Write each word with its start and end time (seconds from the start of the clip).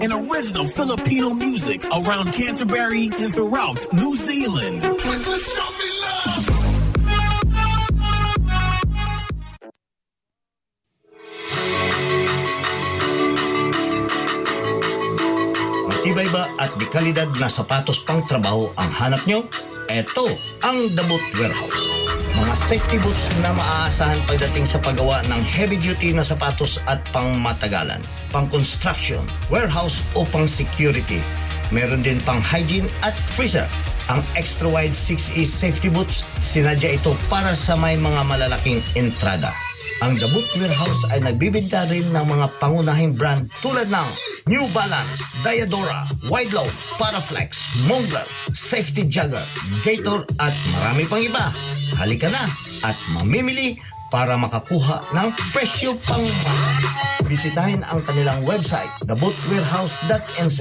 And 0.00 0.12
original 0.12 0.64
Filipino 0.64 1.30
music 1.30 1.84
around 1.92 2.32
Canterbury 2.32 3.10
and 3.18 3.32
throughout 3.32 3.80
New 3.92 4.16
Zealand. 4.16 4.80
Matibay 15.90 16.28
ba 16.32 16.48
at 16.56 16.72
di 16.80 16.86
kalidad 16.88 17.28
na 17.36 17.52
sapatos 17.52 18.00
pang 18.08 18.24
trabaho 18.24 18.72
ang 18.80 18.90
hanap 18.96 19.20
nyo? 19.28 19.44
Ito 19.92 20.26
ang 20.64 20.96
The 20.96 21.04
Boot 21.04 21.24
Warehouse. 21.36 21.89
Mga 22.30 22.54
safety 22.70 22.98
boots 23.02 23.26
na 23.42 23.50
maaasahan 23.50 24.18
pagdating 24.30 24.62
sa 24.62 24.78
paggawa 24.78 25.18
ng 25.26 25.42
heavy-duty 25.42 26.14
na 26.14 26.22
sapatos 26.22 26.78
at 26.86 27.02
pang 27.10 27.34
matagalan, 27.34 27.98
pang 28.30 28.46
construction, 28.46 29.18
warehouse 29.50 29.98
o 30.14 30.22
pang 30.22 30.46
security. 30.46 31.18
Meron 31.74 32.06
din 32.06 32.22
pang 32.22 32.38
hygiene 32.38 32.86
at 33.02 33.18
freezer. 33.34 33.66
Ang 34.06 34.22
extra 34.38 34.70
wide 34.70 34.94
6E 34.94 35.42
safety 35.42 35.90
boots, 35.90 36.22
sinadya 36.38 36.98
ito 36.98 37.18
para 37.26 37.54
sa 37.58 37.74
may 37.74 37.98
mga 37.98 38.22
malalaking 38.22 38.78
entrada. 38.94 39.50
Ang 40.00 40.16
The 40.16 40.32
Boot 40.32 40.48
Warehouse 40.56 41.02
ay 41.12 41.20
nagbibigda 41.20 41.84
rin 41.92 42.08
ng 42.08 42.24
mga 42.24 42.46
pangunahing 42.56 43.12
brand 43.12 43.52
tulad 43.60 43.92
ng 43.92 44.08
New 44.48 44.64
Balance, 44.72 45.20
Diadora, 45.44 46.08
Wideload, 46.30 46.72
Paraflex, 46.96 47.60
Montblanc, 47.84 48.24
Safety 48.56 49.04
Jagger, 49.04 49.44
Gator 49.84 50.24
at 50.40 50.56
marami 50.72 51.04
pang 51.04 51.20
iba. 51.20 51.52
Halika 51.96 52.30
na 52.30 52.46
at 52.84 52.96
mamimili 53.14 53.78
para 54.10 54.34
makakuha 54.34 55.06
ng 55.14 55.30
presyo 55.54 55.94
pang. 56.02 56.26
Bisitahin 57.30 57.86
ang 57.86 58.02
kanilang 58.02 58.42
website, 58.42 58.90
thebootwarehouse.nz 59.06 60.58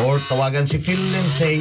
or 0.00 0.16
tawagan 0.24 0.64
si 0.64 0.80
Phil 0.80 0.96
Lindsay 1.12 1.60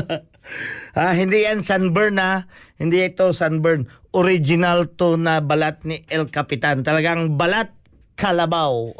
ah, 0.99 1.13
hindi 1.17 1.49
yan 1.49 1.65
sunburn 1.65 2.21
na 2.21 2.45
hindi 2.77 3.01
ito 3.01 3.33
sunburn 3.33 3.89
original 4.13 4.85
to 4.93 5.17
na 5.17 5.41
balat 5.41 5.81
ni 5.81 6.05
El 6.13 6.29
Capitan 6.29 6.85
talagang 6.85 7.41
balat 7.41 7.73
kalabaw 8.13 8.93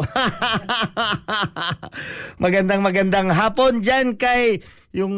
magandang 2.43 2.81
magandang 2.81 3.29
hapon 3.29 3.79
dyan 3.83 4.17
kay 4.17 4.65
yung 4.93 5.15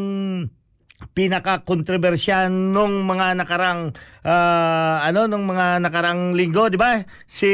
pinaka-kontrobersya 1.15 2.47
nung 2.51 3.03
mga 3.03 3.35
nakarang 3.39 3.91
ah, 4.23 5.03
ano 5.03 5.27
nung 5.27 5.45
mga 5.45 5.83
nakarang 5.83 6.33
linggo, 6.33 6.71
di 6.71 6.79
ba? 6.79 7.03
Si 7.27 7.51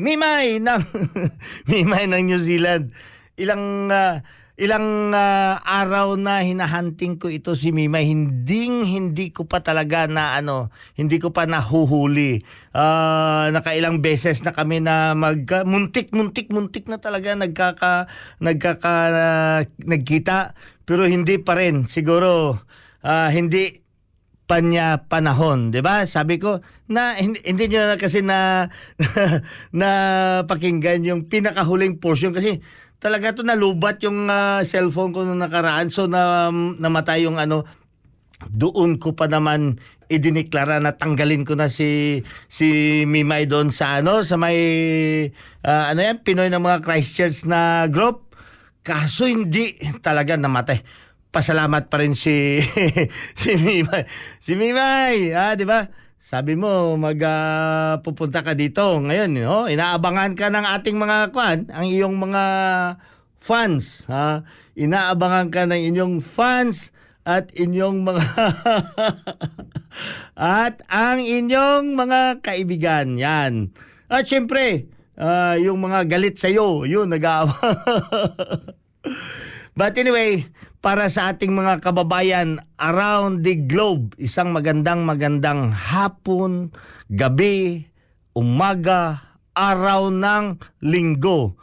Mimay 0.00 0.58
ng 0.58 0.82
Mimay 1.70 2.04
ng 2.08 2.22
New 2.26 2.40
Zealand. 2.40 2.90
Ilang 3.36 3.92
ah, 3.92 4.24
ilang 4.60 5.16
ah, 5.16 5.58
araw 5.64 6.20
na 6.20 6.44
hinahunting 6.44 7.16
ko 7.16 7.32
ito 7.32 7.56
si 7.56 7.72
Mimay. 7.72 8.04
Hindi 8.04 8.68
hindi 8.68 9.32
ko 9.32 9.48
pa 9.48 9.64
talaga 9.64 10.04
na 10.04 10.36
ano, 10.36 10.68
hindi 10.92 11.16
ko 11.16 11.32
pa 11.32 11.48
nahuhuli. 11.48 12.44
Ah, 12.76 13.48
nakailang 13.48 14.04
beses 14.04 14.44
na 14.44 14.52
kami 14.52 14.84
na 14.84 15.16
mag 15.16 15.44
muntik 15.64 16.12
muntik 16.12 16.52
muntik 16.52 16.88
na 16.88 17.00
talaga 17.00 17.32
nagkaka 17.32 18.08
nagkaka 18.40 18.94
ah, 19.12 19.60
nagkita 19.80 20.56
pero 20.84 21.08
hindi 21.08 21.40
pa 21.40 21.56
rin 21.56 21.88
siguro 21.88 22.60
ah, 23.04 23.32
hindi 23.32 23.82
pa 24.52 24.60
niya 24.60 25.08
panahon, 25.08 25.72
'di 25.72 25.80
ba? 25.80 26.04
Sabi 26.04 26.36
ko 26.36 26.60
na 26.90 27.16
hindi, 27.16 27.40
hindi 27.40 27.72
niyo 27.72 27.88
na 27.88 27.96
kasi 27.96 28.20
na 28.20 28.68
na 29.80 29.90
pakinggan 30.44 31.08
yung 31.08 31.30
pinakahuling 31.30 31.96
portion 31.96 32.36
kasi 32.36 32.60
talaga 33.02 33.34
to 33.34 33.42
nalubat 33.42 33.98
yung 34.06 34.30
ah, 34.30 34.62
cellphone 34.62 35.10
ko 35.10 35.26
nung 35.26 35.42
nakaraan. 35.42 35.90
So 35.90 36.06
na 36.06 36.54
namatay 36.54 37.26
yung 37.26 37.42
ano 37.42 37.66
doon 38.46 39.02
ko 39.02 39.18
pa 39.18 39.26
naman 39.26 39.82
idiniklara 40.06 40.78
na 40.78 40.94
tanggalin 40.94 41.42
ko 41.42 41.58
na 41.58 41.70
si 41.70 42.22
si 42.50 43.02
Mimay 43.06 43.46
doon 43.46 43.74
sa 43.74 43.98
ano 43.98 44.22
sa 44.22 44.38
may 44.38 44.56
ah, 45.66 45.90
ano 45.90 45.98
yan 45.98 46.22
Pinoy 46.22 46.46
ng 46.46 46.62
mga 46.62 46.78
Christchurch 46.86 47.42
na 47.50 47.90
group. 47.90 48.38
Kaso 48.86 49.26
hindi 49.26 49.78
talaga 49.98 50.38
namatay. 50.38 50.82
Pasalamat 51.34 51.90
pa 51.90 51.98
rin 51.98 52.14
si 52.14 52.62
si 53.42 53.50
Mimay. 53.58 54.06
Si 54.38 54.54
Mimay 54.54 55.34
ah 55.34 55.58
di 55.58 55.66
ba 55.66 56.01
sabi 56.22 56.54
mo 56.54 56.94
mag 56.94 57.18
ah, 57.26 57.98
pupunta 57.98 58.46
ka 58.46 58.54
dito 58.54 59.02
ngayon 59.02 59.42
no? 59.42 59.66
Inaabangan 59.66 60.38
ka 60.38 60.54
ng 60.54 60.62
ating 60.78 60.94
mga 60.94 61.34
kwan 61.34 61.66
ang 61.74 61.90
iyong 61.90 62.14
mga 62.14 62.44
fans 63.42 64.06
ha? 64.06 64.46
Inaabangan 64.78 65.50
ka 65.50 65.66
ng 65.66 65.82
inyong 65.90 66.22
fans 66.22 66.94
at 67.26 67.50
inyong 67.58 68.06
mga 68.06 68.22
at 70.62 70.86
ang 70.86 71.18
inyong 71.26 71.98
mga 71.98 72.38
kaibigan 72.38 73.18
yan. 73.18 73.74
At 74.06 74.30
syempre 74.30 74.86
ah, 75.18 75.58
yung 75.58 75.82
mga 75.82 76.06
galit 76.06 76.38
sa 76.38 76.46
iyo 76.46 76.86
yun 76.86 77.10
nag 77.10 77.26
But 79.78 79.98
anyway, 79.98 80.46
para 80.82 81.06
sa 81.06 81.30
ating 81.30 81.54
mga 81.54 81.78
kababayan 81.78 82.58
around 82.76 83.46
the 83.46 83.54
globe, 83.54 84.18
isang 84.18 84.50
magandang 84.50 85.06
magandang 85.06 85.70
hapon, 85.70 86.74
gabi, 87.06 87.86
umaga, 88.34 89.22
araw 89.54 90.10
ng 90.10 90.58
linggo. 90.82 91.54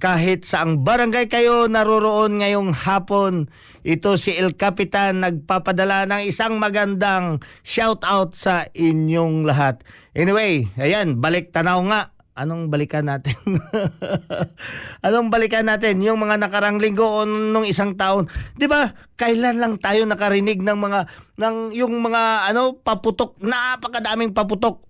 kahit 0.00 0.48
saang 0.48 0.80
barangay 0.80 1.28
kayo 1.28 1.68
naroroon 1.68 2.40
ngayong 2.40 2.72
hapon. 2.72 3.52
Ito 3.84 4.16
si 4.16 4.32
El 4.32 4.56
Capitan 4.56 5.20
nagpapadala 5.20 6.08
ng 6.08 6.24
isang 6.24 6.56
magandang 6.56 7.44
shout 7.60 8.00
out 8.08 8.32
sa 8.32 8.64
inyong 8.72 9.44
lahat. 9.44 9.84
Anyway, 10.16 10.72
ayan, 10.80 11.20
balik 11.20 11.52
tanaw 11.52 11.84
nga. 11.84 12.16
Anong 12.38 12.70
balikan 12.70 13.10
natin? 13.10 13.34
Anong 15.06 15.28
balikan 15.34 15.66
natin? 15.66 15.98
Yung 15.98 16.22
mga 16.22 16.38
nakarang 16.38 16.78
linggo 16.78 17.02
o 17.02 17.26
nung 17.26 17.66
isang 17.66 17.98
taon. 17.98 18.30
'Di 18.54 18.70
ba? 18.70 18.94
Kailan 19.18 19.58
lang 19.58 19.82
tayo 19.82 20.06
nakarinig 20.06 20.62
ng 20.62 20.78
mga 20.78 21.00
ng 21.36 21.56
yung 21.74 21.98
mga 21.98 22.54
ano 22.54 22.78
paputok, 22.78 23.34
napakadaming 23.42 24.30
paputok. 24.30 24.86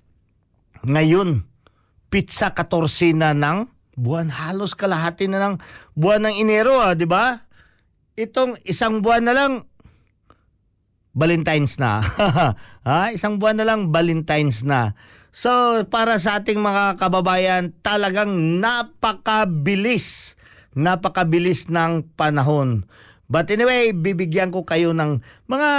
Ngayon, 0.84 1.48
pizza 2.12 2.52
14 2.52 3.16
na 3.16 3.32
ng 3.32 3.68
buwan 3.96 4.28
halos 4.28 4.76
kalahati 4.76 5.28
na 5.28 5.40
ng 5.40 5.54
buwan 5.96 6.28
ng 6.28 6.34
Enero, 6.44 6.76
ah, 6.76 6.92
'di 6.92 7.08
ba? 7.08 7.48
Itong 8.20 8.60
isang 8.68 9.00
buwan 9.00 9.24
na 9.24 9.32
lang 9.32 9.52
Valentine's 11.10 11.74
na. 11.80 11.98
ha? 12.86 13.10
Isang 13.16 13.42
buwan 13.42 13.58
na 13.58 13.66
lang 13.66 13.90
Valentine's 13.90 14.62
na. 14.62 14.94
So, 15.30 15.82
para 15.86 16.18
sa 16.18 16.42
ating 16.42 16.58
mga 16.58 16.98
kababayan, 16.98 17.70
talagang 17.86 18.58
napakabilis. 18.58 20.34
Napakabilis 20.74 21.70
ng 21.70 22.06
panahon. 22.18 22.86
But 23.30 23.46
anyway, 23.54 23.94
bibigyan 23.94 24.50
ko 24.50 24.66
kayo 24.66 24.90
ng 24.90 25.22
mga 25.46 25.70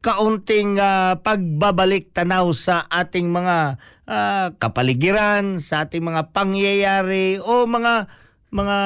kaunting 0.00 0.78
uh, 0.78 1.18
pagbabalik 1.20 2.14
tanaw 2.14 2.54
sa 2.54 2.86
ating 2.88 3.28
mga 3.28 3.76
uh, 4.06 4.46
kapaligiran, 4.56 5.58
sa 5.58 5.84
ating 5.84 6.00
mga 6.00 6.30
pangyayari 6.30 7.42
o 7.42 7.66
mga 7.66 8.06
mga 8.54 8.78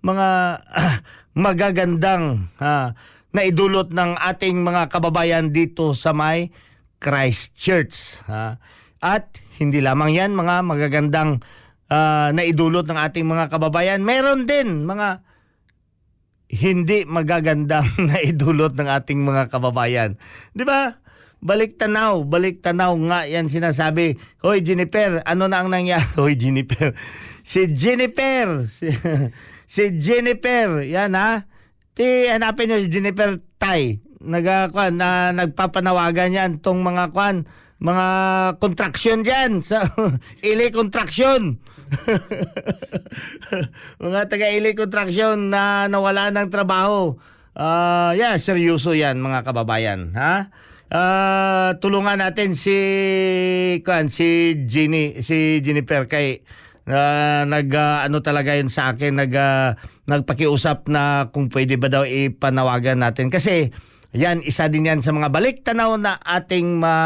mga 0.00 0.28
uh, 0.62 0.96
magagandang 1.36 2.48
uh, 2.62 2.94
na 3.34 3.42
idulot 3.44 3.92
ng 3.92 4.16
ating 4.16 4.64
mga 4.64 4.88
kababayan 4.88 5.52
dito 5.52 5.92
sa 5.92 6.16
may 6.16 6.48
Christchurch. 6.98 8.20
Ha? 8.26 8.56
At 9.00 9.38
hindi 9.60 9.80
lamang 9.80 10.16
yan 10.16 10.32
mga 10.32 10.64
magagandang 10.64 11.44
uh, 11.92 12.28
naidulot 12.32 12.86
ng 12.88 12.98
ating 12.98 13.26
mga 13.26 13.52
kababayan. 13.52 14.02
Meron 14.02 14.48
din 14.48 14.84
mga 14.88 15.24
hindi 16.46 17.02
magagandang 17.04 17.98
naidulot 18.10 18.74
ng 18.78 18.88
ating 18.88 19.20
mga 19.22 19.52
kababayan. 19.52 20.20
Di 20.54 20.64
ba? 20.64 21.02
Balik 21.36 21.76
tanaw, 21.76 22.24
balik 22.24 22.64
tanaw 22.64 22.96
nga 23.12 23.28
yan 23.28 23.52
sinasabi. 23.52 24.16
Hoy 24.40 24.64
Jennifer, 24.64 25.20
ano 25.28 25.46
na 25.46 25.62
ang 25.62 25.68
nangyari? 25.68 26.06
Hoy 26.20 26.34
Jennifer. 26.34 26.96
Si 27.46 27.70
Jennifer. 27.76 28.66
Si, 28.72 28.88
si 29.74 29.84
Jennifer. 30.00 30.82
Yan 30.82 31.14
ha. 31.14 31.44
Ti 31.96 32.28
hanapin 32.32 32.72
niyo 32.72 32.84
si 32.84 32.88
Jennifer 32.92 33.40
Tai 33.56 34.05
nagakwan 34.20 34.96
na 34.96 35.30
nagpapanawagan 35.36 36.32
yan 36.32 36.50
tong 36.64 36.80
mga 36.80 37.12
kwan 37.12 37.44
mga 37.76 38.06
contraction 38.56 39.20
diyan 39.20 39.60
sa 39.60 39.84
ili 40.48 40.72
contraction 40.72 41.60
mga 44.02 44.20
taga 44.26 44.48
ili 44.48 44.72
contraction 44.72 45.52
na 45.52 45.86
nawala 45.86 46.34
ng 46.34 46.48
trabaho. 46.50 47.14
Uh, 47.56 48.12
yeah 48.16 48.36
seryoso 48.36 48.92
yan 48.92 49.20
mga 49.20 49.44
kababayan 49.44 50.12
ha? 50.16 50.52
Uh, 50.86 51.74
tulungan 51.82 52.20
natin 52.20 52.54
si 52.54 52.78
kwan 53.82 54.12
si 54.12 54.54
Jenny 54.68 55.18
si 55.24 55.58
Jennifer 55.64 56.06
kay 56.06 56.46
uh, 56.86 57.42
nag 57.42 57.68
uh, 57.74 58.06
ano 58.06 58.22
talaga 58.22 58.54
yun 58.54 58.70
sa 58.70 58.94
akin 58.94 59.18
nag 59.18 59.32
uh, 59.34 59.74
nagpakiusap 60.06 60.86
na 60.86 61.34
kung 61.34 61.50
pwede 61.50 61.74
ba 61.76 61.90
daw 61.90 62.06
ipanawagan 62.06 63.02
natin. 63.02 63.28
Kasi 63.28 63.74
yan, 64.16 64.40
isa 64.40 64.72
din 64.72 64.88
yan 64.88 65.04
sa 65.04 65.12
mga 65.12 65.28
balik 65.28 65.60
tanaw 65.62 66.00
na 66.00 66.16
ating 66.18 66.80
ma, 66.80 66.96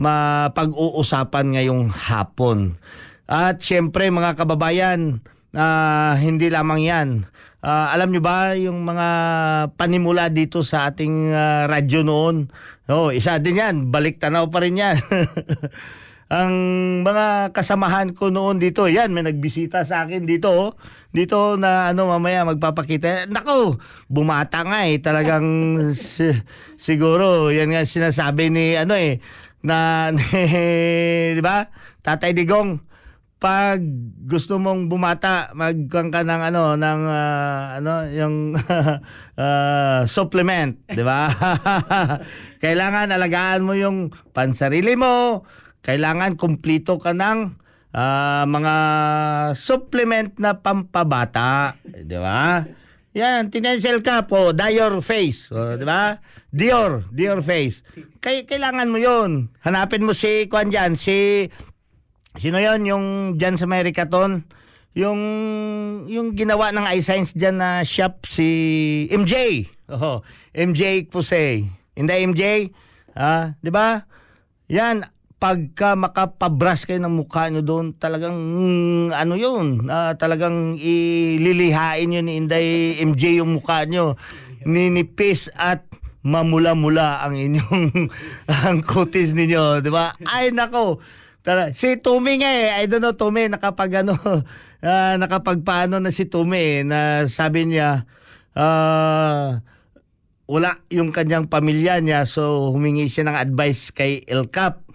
mapag-uusapan 0.00 1.54
ngayong 1.54 1.92
hapon. 1.92 2.80
At 3.28 3.60
siyempre 3.60 4.08
mga 4.08 4.40
kababayan, 4.40 5.20
uh, 5.52 6.16
hindi 6.16 6.48
lamang 6.48 6.80
yan. 6.80 7.08
Uh, 7.60 7.90
alam 7.92 8.08
nyo 8.14 8.22
ba 8.24 8.56
yung 8.56 8.86
mga 8.88 9.08
panimula 9.76 10.32
dito 10.32 10.64
sa 10.64 10.88
ating 10.88 11.34
uh, 11.34 11.68
radyo 11.68 12.00
noon? 12.06 12.48
Oh, 12.88 13.12
isa 13.12 13.36
din 13.36 13.60
yan, 13.60 13.76
balik 13.92 14.16
tanaw 14.16 14.48
pa 14.48 14.64
rin 14.64 14.80
yan. 14.80 14.96
ang 16.28 16.52
mga 17.08 17.56
kasamahan 17.56 18.12
ko 18.12 18.28
noon 18.28 18.60
dito, 18.60 18.84
yan, 18.84 19.16
may 19.16 19.24
nagbisita 19.24 19.88
sa 19.88 20.04
akin 20.04 20.28
dito, 20.28 20.52
oh. 20.52 20.70
dito 21.08 21.56
na 21.56 21.88
ano 21.88 22.12
mamaya 22.12 22.44
magpapakita. 22.44 23.32
Nako, 23.32 23.80
bumata 24.12 24.60
nga 24.60 24.84
eh, 24.84 25.00
talagang 25.00 25.48
si, 25.96 26.28
siguro, 26.76 27.48
yan 27.48 27.72
nga 27.72 27.88
sinasabi 27.88 28.52
ni 28.52 28.76
ano 28.76 28.92
eh, 28.92 29.24
na, 29.64 30.12
di 31.36 31.40
ba? 31.40 31.72
Tatay 32.04 32.36
Digong, 32.36 32.84
pag 33.38 33.78
gusto 34.26 34.58
mong 34.58 34.90
bumata, 34.90 35.54
magkuhan 35.54 36.10
ka 36.10 36.26
ng 36.26 36.42
ano 36.50 36.74
ng 36.74 37.00
uh, 37.06 37.60
ano 37.78 37.92
yung 38.10 38.36
uh, 39.38 40.02
supplement, 40.18 40.74
'di 40.90 41.06
ba? 41.06 41.30
Kailangan 42.62 43.14
alagaan 43.14 43.62
mo 43.62 43.78
yung 43.78 44.10
pansarili 44.34 44.98
mo, 44.98 45.46
kailangan 45.82 46.34
kumplito 46.34 46.98
ka 46.98 47.14
ng 47.14 47.54
uh, 47.94 48.44
mga 48.44 48.74
supplement 49.54 50.30
na 50.36 50.58
pampabata, 50.58 51.78
'di 51.84 52.18
ba? 52.18 52.66
Yan, 53.16 53.50
tinensel 53.50 54.04
ka 54.04 54.28
po, 54.28 54.54
Dior 54.54 55.00
face, 55.00 55.50
oh, 55.50 55.74
'di 55.74 55.86
ba? 55.86 56.20
Dior, 56.48 57.08
Dior 57.10 57.40
face. 57.44 57.82
Kay 58.22 58.44
kailangan 58.44 58.88
mo 58.88 58.98
'yon. 59.00 59.52
Hanapin 59.64 60.04
mo 60.04 60.12
si 60.12 60.46
Kwan 60.46 60.70
diyan, 60.70 60.94
si 60.94 61.48
Sino 62.38 62.62
'yon 62.62 62.86
yung 62.86 63.04
diyan 63.34 63.58
sa 63.58 63.66
Mericaton? 63.66 64.46
Yung 64.94 65.20
yung 66.06 66.38
ginawa 66.38 66.70
ng 66.70 66.86
eye 66.86 67.02
science 67.02 67.34
diyan 67.34 67.56
na 67.58 67.70
shop 67.82 68.26
si 68.30 68.46
MJ. 69.10 69.66
Oh, 69.90 70.22
MJ 70.54 71.08
Puse. 71.10 71.66
Hindi 71.98 72.14
MJ? 72.28 72.70
Ah, 73.18 73.58
'di 73.58 73.70
ba? 73.74 74.06
Yan, 74.70 75.02
pagka 75.38 75.94
makapabrush 75.94 76.90
kayo 76.90 76.98
ng 76.98 77.14
mukha 77.14 77.46
nyo 77.46 77.62
doon, 77.62 77.94
talagang 77.94 78.34
mm, 78.34 79.14
ano 79.14 79.34
yun, 79.38 79.86
uh, 79.86 80.12
talagang 80.18 80.74
ililihain 80.74 82.10
yun 82.10 82.26
ni 82.26 82.42
Inday 82.42 82.98
MJ 83.06 83.38
yung 83.38 83.54
mukha 83.54 83.86
nyo. 83.86 84.18
Ninipis 84.66 85.46
at 85.54 85.86
mamula-mula 86.26 87.22
ang 87.22 87.38
inyong 87.38 88.10
ang 88.66 88.82
kutis 88.82 89.30
ninyo, 89.30 89.78
di 89.78 89.90
ba? 89.94 90.10
Ay 90.26 90.50
nako. 90.50 90.98
Tara, 91.46 91.70
si 91.70 91.96
Tumi 92.02 92.42
nga 92.42 92.50
eh, 92.50 92.82
I 92.82 92.90
don't 92.90 93.00
know 93.00 93.14
Tumi 93.14 93.46
nakapag 93.46 94.02
ano, 94.02 94.18
uh, 94.18 95.14
nakapagpaano 95.22 96.02
na 96.02 96.10
si 96.10 96.26
Tumi 96.26 96.82
eh, 96.82 96.84
na 96.84 97.30
sabi 97.30 97.70
niya 97.70 98.04
uh, 98.58 99.62
wala 100.50 100.70
yung 100.90 101.14
kanyang 101.14 101.46
pamilya 101.46 102.02
niya 102.02 102.26
so 102.26 102.74
humingi 102.74 103.06
siya 103.06 103.30
ng 103.30 103.36
advice 103.38 103.94
kay 103.94 104.26
El 104.26 104.50
Cap 104.50 104.87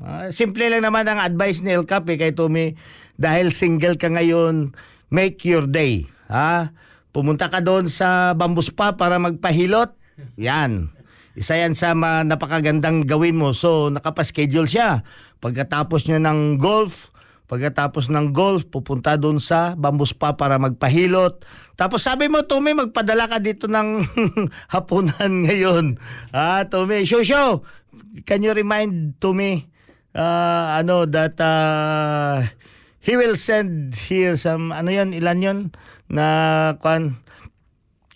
Uh, 0.00 0.32
simple 0.32 0.64
lang 0.64 0.80
naman 0.80 1.04
ang 1.04 1.20
advice 1.20 1.60
ni 1.60 1.76
El 1.76 1.84
Cap 1.84 2.08
eh, 2.08 2.16
kay 2.16 2.32
Tommy. 2.32 2.72
Dahil 3.20 3.52
single 3.52 4.00
ka 4.00 4.08
ngayon, 4.08 4.72
make 5.12 5.44
your 5.44 5.68
day. 5.68 6.08
Ha? 6.32 6.72
Pumunta 7.12 7.52
ka 7.52 7.60
doon 7.60 7.92
sa 7.92 8.32
Bamboo 8.32 8.64
Spa 8.64 8.96
para 8.96 9.20
magpahilot. 9.20 9.92
Yan. 10.40 10.88
Isa 11.36 11.60
yan 11.60 11.76
sa 11.76 11.92
ma- 11.92 12.24
napakagandang 12.24 13.04
gawin 13.04 13.36
mo. 13.36 13.52
So, 13.52 13.92
nakapaschedule 13.92 14.72
siya. 14.72 15.04
Pagkatapos 15.44 16.08
niya 16.08 16.16
ng 16.16 16.56
golf, 16.56 17.12
pagkatapos 17.52 18.08
ng 18.08 18.32
golf, 18.32 18.72
pupunta 18.72 19.20
doon 19.20 19.36
sa 19.36 19.76
Bamboo 19.76 20.08
Spa 20.08 20.32
para 20.32 20.56
magpahilot. 20.56 21.44
Tapos 21.76 22.08
sabi 22.08 22.32
mo, 22.32 22.48
Tommy, 22.48 22.72
magpadala 22.72 23.28
ka 23.28 23.36
dito 23.36 23.68
ng 23.68 24.00
hapunan 24.72 25.44
ngayon. 25.44 26.00
Ah, 26.32 26.64
Tommy, 26.64 27.04
show 27.04 27.20
show. 27.20 27.68
Can 28.24 28.40
you 28.40 28.56
remind 28.56 29.20
Tommy 29.20 29.68
uh, 30.14 30.78
ano 30.78 31.06
that 31.06 31.38
uh, 31.40 32.46
he 33.02 33.14
will 33.16 33.36
send 33.36 33.94
here 33.96 34.34
some 34.34 34.70
ano 34.74 34.90
yan 34.90 35.14
ilan 35.14 35.38
yon 35.42 35.58
na 36.10 36.26
kwan 36.82 37.22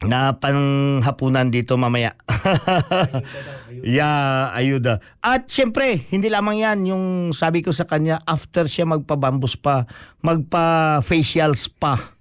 na 0.05 0.37
panghapunan 0.37 1.49
dito 1.49 1.81
mamaya. 1.81 2.13
yeah, 3.81 4.53
ayuda. 4.53 5.01
At 5.25 5.49
siyempre, 5.49 6.05
hindi 6.13 6.29
lamang 6.29 6.61
yan 6.61 6.79
yung 6.85 7.05
sabi 7.33 7.65
ko 7.65 7.73
sa 7.73 7.89
kanya 7.89 8.21
after 8.29 8.69
siya 8.69 8.85
magpa-bambus 8.85 9.57
pa, 9.57 9.89
magpa-facial 10.21 11.57
spa. 11.57 12.13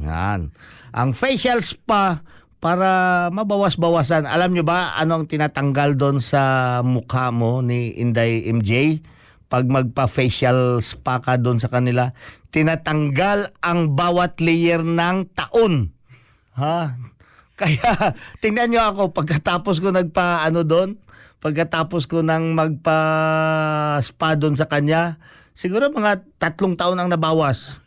Yan. 0.00 0.48
Ang 0.96 1.10
facial 1.12 1.60
spa 1.60 2.24
para 2.56 3.28
mabawas-bawasan. 3.30 4.24
Alam 4.24 4.56
nyo 4.56 4.64
ba 4.64 4.96
ano 4.96 5.20
ang 5.20 5.24
tinatanggal 5.28 6.00
doon 6.00 6.24
sa 6.24 6.80
mukha 6.80 7.28
mo 7.28 7.60
ni 7.60 7.92
Inday 8.00 8.48
MJ? 8.48 9.04
Pag 9.46 9.64
magpa-facial 9.70 10.82
spa 10.82 11.22
ka 11.22 11.38
doon 11.38 11.62
sa 11.62 11.70
kanila, 11.70 12.10
tinatanggal 12.50 13.54
ang 13.62 13.94
bawat 13.94 14.42
layer 14.42 14.82
ng 14.82 15.30
taon. 15.34 15.94
Ha? 16.58 16.98
Kaya 17.60 18.12
tingnan 18.44 18.74
nyo 18.74 18.82
ako 18.92 19.02
pagkatapos 19.16 19.80
ko 19.80 19.88
nagpa 19.88 20.44
ano 20.44 20.60
doon, 20.60 21.00
pagkatapos 21.40 22.04
ko 22.04 22.20
nang 22.20 22.52
magpa 22.52 22.98
spa 24.04 24.36
doon 24.36 24.58
sa 24.58 24.68
kanya, 24.68 25.16
siguro 25.56 25.88
mga 25.88 26.26
tatlong 26.36 26.76
taon 26.76 27.00
ang 27.00 27.08
nabawas. 27.08 27.80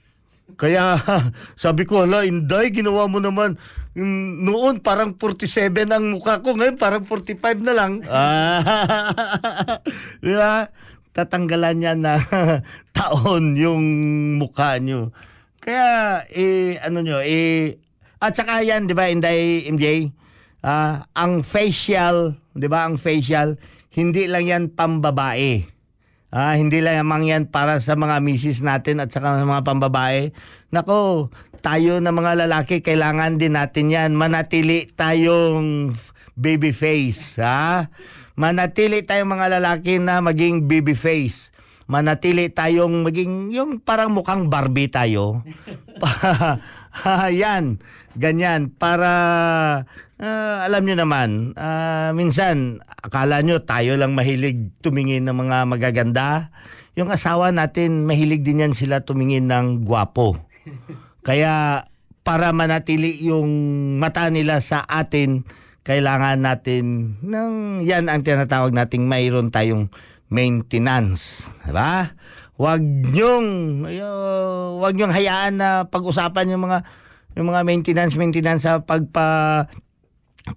Kaya 0.58 0.98
sabi 1.64 1.86
ko, 1.86 2.04
hala, 2.04 2.26
Inday, 2.26 2.74
ginawa 2.74 3.06
mo 3.06 3.22
naman. 3.22 3.60
Mm, 3.94 4.46
Noon 4.48 4.76
parang 4.82 5.14
47 5.14 5.86
ang 5.92 6.04
mukha 6.14 6.42
ko, 6.42 6.58
ngayon 6.58 6.78
parang 6.80 7.04
45 7.06 7.62
na 7.62 7.74
lang. 7.76 7.92
Ah, 8.10 8.64
Di 10.24 10.34
ba? 10.34 10.70
Tatanggalan 11.14 11.76
niya 11.82 11.94
na 11.98 12.20
taon 12.98 13.58
yung 13.58 13.86
mukha 14.38 14.78
nyo. 14.78 15.10
Kaya, 15.60 16.24
eh, 16.32 16.80
ano 16.80 17.04
nyo, 17.04 17.20
eh, 17.20 17.78
at 18.20 18.36
saka 18.36 18.60
yan, 18.64 18.88
di 18.88 18.96
ba, 18.96 19.08
Inday, 19.08 19.68
MJ, 19.72 20.12
ah, 20.64 21.08
ang 21.16 21.44
facial, 21.44 22.36
di 22.52 22.68
ba, 22.68 22.84
ang 22.84 23.00
facial, 23.00 23.56
hindi 23.96 24.28
lang 24.28 24.46
yan 24.48 24.64
pambabae. 24.76 25.64
Ah, 26.30 26.54
hindi 26.54 26.78
lang 26.78 27.02
lamang 27.02 27.26
yan 27.26 27.44
para 27.50 27.82
sa 27.82 27.98
mga 27.98 28.22
misis 28.22 28.62
natin 28.62 29.02
at 29.02 29.10
saka 29.10 29.42
sa 29.42 29.46
mga 29.50 29.66
pambabae. 29.66 30.30
Nako, 30.70 31.34
tayo 31.66 31.98
na 31.98 32.14
mga 32.14 32.46
lalaki, 32.46 32.86
kailangan 32.86 33.42
din 33.42 33.58
natin 33.58 33.90
yan. 33.90 34.14
Manatili 34.14 34.86
tayong 34.94 35.98
baby 36.38 36.70
face. 36.70 37.42
Ha? 37.42 37.90
Manatili 38.40 39.04
tayong 39.04 39.36
mga 39.36 39.60
lalaki 39.60 40.00
na 40.00 40.24
maging 40.24 40.64
baby 40.64 40.96
face. 40.96 41.52
Manatili 41.92 42.48
tayong 42.48 43.04
maging 43.04 43.52
yung 43.52 43.84
parang 43.84 44.16
mukhang 44.16 44.48
Barbie 44.48 44.88
tayo. 44.88 45.44
yan, 47.44 47.84
ganyan. 48.16 48.72
Para, 48.72 49.12
ah, 50.24 50.58
alam 50.64 50.88
nyo 50.88 50.96
naman, 50.96 51.52
ah, 51.60 52.16
minsan, 52.16 52.80
akala 53.04 53.44
nyo 53.44 53.60
tayo 53.68 54.00
lang 54.00 54.16
mahilig 54.16 54.72
tumingin 54.80 55.28
ng 55.28 55.36
mga 55.36 55.58
magaganda. 55.68 56.56
Yung 56.96 57.12
asawa 57.12 57.52
natin, 57.52 58.08
mahilig 58.08 58.40
din 58.40 58.64
yan 58.64 58.72
sila 58.72 59.04
tumingin 59.04 59.52
ng 59.52 59.84
gwapo. 59.84 60.40
Kaya, 61.28 61.84
para 62.24 62.56
manatili 62.56 63.20
yung 63.20 63.52
mata 64.00 64.32
nila 64.32 64.64
sa 64.64 64.88
atin, 64.88 65.44
kailangan 65.88 66.44
natin 66.44 67.16
ng 67.24 67.82
yan 67.86 68.12
ang 68.12 68.22
tinatawag 68.22 68.76
nating 68.76 69.08
mayroon 69.08 69.50
tayong 69.50 69.90
maintenance, 70.30 71.44
'di 71.66 71.74
ba? 71.74 72.14
Huwag 72.60 72.84
niyong 72.84 73.82
wag 74.84 74.94
niyong 74.94 75.16
hayaan 75.16 75.54
na 75.58 75.70
pag-usapan 75.88 76.52
yung 76.52 76.68
mga 76.68 76.84
yung 77.40 77.48
mga 77.50 77.62
maintenance 77.64 78.20
maintenance 78.20 78.68
sa 78.68 78.84
pagpa 78.84 79.66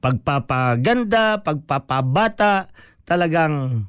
pagpapaganda, 0.03 1.45
pagpapabata, 1.45 2.73
talagang 3.07 3.87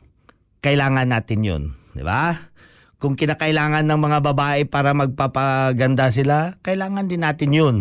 kailangan 0.62 1.10
natin 1.10 1.40
'yun, 1.42 1.64
'di 1.98 2.04
ba? 2.06 2.54
Kung 3.02 3.20
kinakailangan 3.20 3.84
ng 3.84 4.00
mga 4.00 4.20
babae 4.24 4.64
para 4.64 4.96
magpapaganda 4.96 6.08
sila, 6.14 6.56
kailangan 6.64 7.12
din 7.12 7.26
natin 7.26 7.52
'yun. 7.52 7.76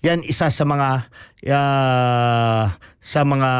Yan 0.00 0.24
isa 0.24 0.48
sa 0.48 0.64
mga 0.64 1.12
ah, 1.52 2.80
sa 3.00 3.20
mga 3.24 3.50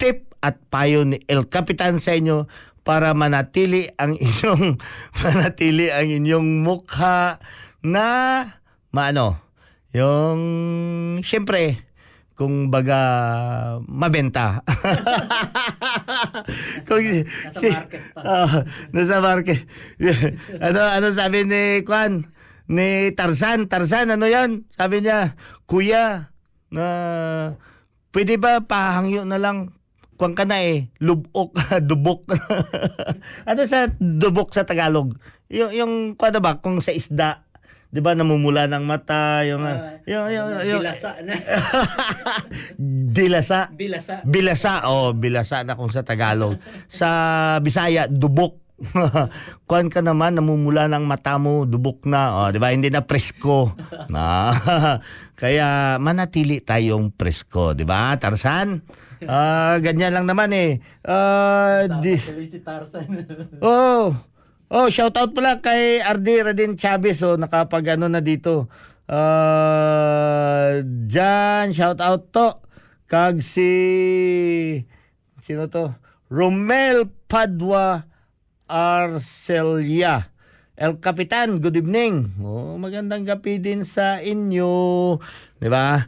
tip 0.00 0.32
at 0.40 0.60
payo 0.68 1.04
ni 1.04 1.20
El 1.28 1.48
Capitan 1.48 2.00
sa 2.00 2.16
inyo 2.16 2.48
para 2.86 3.12
manatili 3.12 3.90
ang 3.98 4.14
inyong 4.20 4.78
manatili 5.20 5.90
ang 5.90 6.08
inyong 6.08 6.62
mukha 6.62 7.42
na 7.82 8.06
maano 8.94 9.42
yung 9.92 10.40
syempre 11.24 11.82
kung 12.36 12.68
baga 12.68 13.00
mabenta. 13.88 14.60
kung, 16.88 17.24
Nasa 17.48 17.72
market 17.72 18.02
pa. 18.12 18.20
Ah, 18.20 18.52
nasa 18.92 19.16
market. 19.24 19.60
ano 20.60 20.80
ano 20.84 21.06
sabi 21.16 21.48
ni 21.48 21.80
Kwan? 21.80 22.28
Ni 22.66 23.14
Tarzan, 23.14 23.70
Tarzan 23.70 24.10
ano 24.14 24.26
'yan? 24.26 24.66
Sabi 24.74 25.02
niya, 25.02 25.38
"Kuya, 25.66 26.30
na 26.70 26.86
pwede 28.10 28.36
ba 28.40 28.62
pahangyo 28.62 29.22
na 29.22 29.38
lang 29.38 29.76
Kuwan 30.16 30.32
ka 30.32 30.48
na 30.48 30.64
eh, 30.64 30.88
lubok, 31.04 31.52
dubok. 31.88 32.24
ano 33.48 33.60
sa 33.68 33.84
dubok 34.00 34.48
sa 34.56 34.64
Tagalog? 34.64 35.12
Yung, 35.52 35.70
yung 35.76 35.92
na 36.16 36.40
ba, 36.40 36.56
kung 36.64 36.80
sa 36.80 36.90
isda, 36.96 37.44
di 37.92 38.00
ba 38.00 38.16
namumula 38.16 38.64
ng 38.64 38.80
mata, 38.80 39.44
yung, 39.44 39.60
Ah, 39.60 40.00
yung, 40.08 40.26
yung, 40.32 40.48
yung, 40.64 40.80
Bilasa 40.80 41.20
na. 41.20 41.36
dilasa. 43.16 43.60
Bilasa. 43.76 44.14
Bilasa, 44.24 44.72
oh, 44.88 45.12
bilasa 45.12 45.60
na 45.68 45.76
kung 45.76 45.92
sa 45.92 46.00
Tagalog. 46.00 46.56
Sa 46.88 47.08
Bisaya, 47.60 48.08
dubok. 48.08 48.65
Kuan 49.68 49.88
ka 49.88 50.04
naman, 50.04 50.36
namumula 50.36 50.84
ng 50.92 51.08
mata 51.08 51.40
mo, 51.40 51.64
dubok 51.64 52.04
na. 52.04 52.44
Oh, 52.44 52.48
di 52.52 52.60
ba? 52.60 52.76
Hindi 52.76 52.92
na 52.92 53.00
presko. 53.00 53.72
Na. 54.12 54.52
Kaya 55.40 55.96
manatili 55.96 56.60
tayong 56.60 57.12
presko, 57.12 57.72
di 57.72 57.84
ba? 57.88 58.12
Tarsan? 58.20 58.84
Ah, 59.24 59.80
ganyan 59.80 60.12
lang 60.12 60.28
naman 60.28 60.52
eh. 60.52 60.80
Ah, 61.04 61.88
di, 61.88 62.20
Tuloy 62.20 62.44
si 62.44 62.60
Tarzan. 62.60 63.08
Oh. 63.64 64.12
Oh, 64.66 64.90
shout 64.90 65.14
out 65.14 65.30
pala 65.30 65.62
kay 65.62 66.02
RD 66.02 66.50
Radin 66.50 66.74
Chavez 66.74 67.22
oh, 67.22 67.38
nakapag 67.38 67.94
ano 67.94 68.10
na 68.10 68.18
dito. 68.18 68.66
Uh, 69.06 70.82
Jan, 71.06 71.70
shout 71.70 72.02
out 72.02 72.34
to. 72.34 72.58
Kag 73.06 73.38
si 73.46 73.70
sino 75.38 75.70
to? 75.70 75.94
Romel 76.26 77.06
Padua 77.30 78.15
Arcelia. 78.66 80.34
El 80.76 80.98
Capitan, 81.00 81.62
good 81.62 81.78
evening. 81.78 82.36
Oh, 82.42 82.76
magandang 82.76 83.24
gabi 83.24 83.62
din 83.62 83.86
sa 83.86 84.20
inyo. 84.20 85.16
'Di 85.56 85.70
ba? 85.70 86.04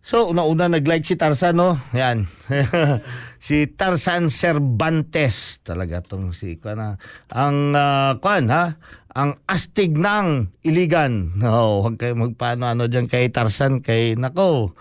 So, 0.00 0.32
una-una 0.32 0.72
nag-like 0.72 1.04
si 1.04 1.14
Tarzan, 1.14 1.60
no? 1.60 1.76
Yan. 1.92 2.24
si 3.38 3.68
Tarzan 3.68 4.32
Cervantes. 4.32 5.60
Talaga 5.60 6.00
tong 6.00 6.32
si, 6.32 6.56
na, 6.64 6.96
ang, 7.28 7.76
uh, 7.76 8.16
kwan, 8.16 8.48
ha? 8.48 8.80
Ang 9.12 9.36
astig 9.44 10.00
ng 10.00 10.56
iligan. 10.64 11.36
No, 11.36 11.84
huwag 11.84 12.00
kayo 12.00 12.16
magpaano-ano 12.16 12.88
dyan 12.88 13.12
kay 13.12 13.28
Tarzan, 13.28 13.84
kay, 13.84 14.16
nako. 14.16 14.72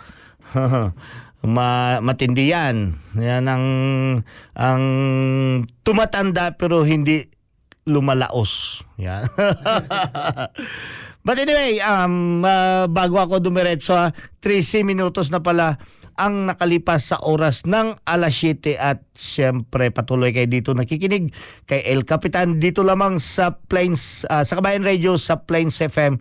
Ma, 1.45 1.99
matindi 2.03 2.51
yan. 2.51 2.99
Yan 3.15 3.47
ang, 3.47 3.65
ang 4.55 4.83
tumatanda 5.87 6.59
pero 6.59 6.83
hindi 6.83 7.31
lumalaos. 7.87 8.83
Yan. 8.99 9.31
But 11.25 11.37
anyway, 11.39 11.83
um, 11.83 12.43
uh, 12.43 12.87
bago 12.87 13.19
ako 13.19 13.43
dumiretso, 13.43 13.95
ha, 13.95 14.15
13 14.43 14.87
minutos 14.87 15.31
na 15.31 15.43
pala 15.43 15.79
ang 16.19 16.51
nakalipas 16.51 17.15
sa 17.15 17.17
oras 17.23 17.63
ng 17.63 17.95
alas 18.03 18.35
7 18.43 18.75
at 18.75 19.07
siyempre 19.15 19.87
patuloy 19.87 20.35
kayo 20.35 20.51
dito 20.51 20.75
nakikinig 20.75 21.31
kay 21.63 21.79
El 21.87 22.03
Capitan 22.03 22.59
dito 22.59 22.83
lamang 22.83 23.23
sa 23.23 23.55
Plains, 23.55 24.27
uh, 24.27 24.43
sa 24.43 24.59
Kabayan 24.59 24.83
Radio 24.83 25.15
sa 25.15 25.47
Plains 25.47 25.79
FM 25.79 26.19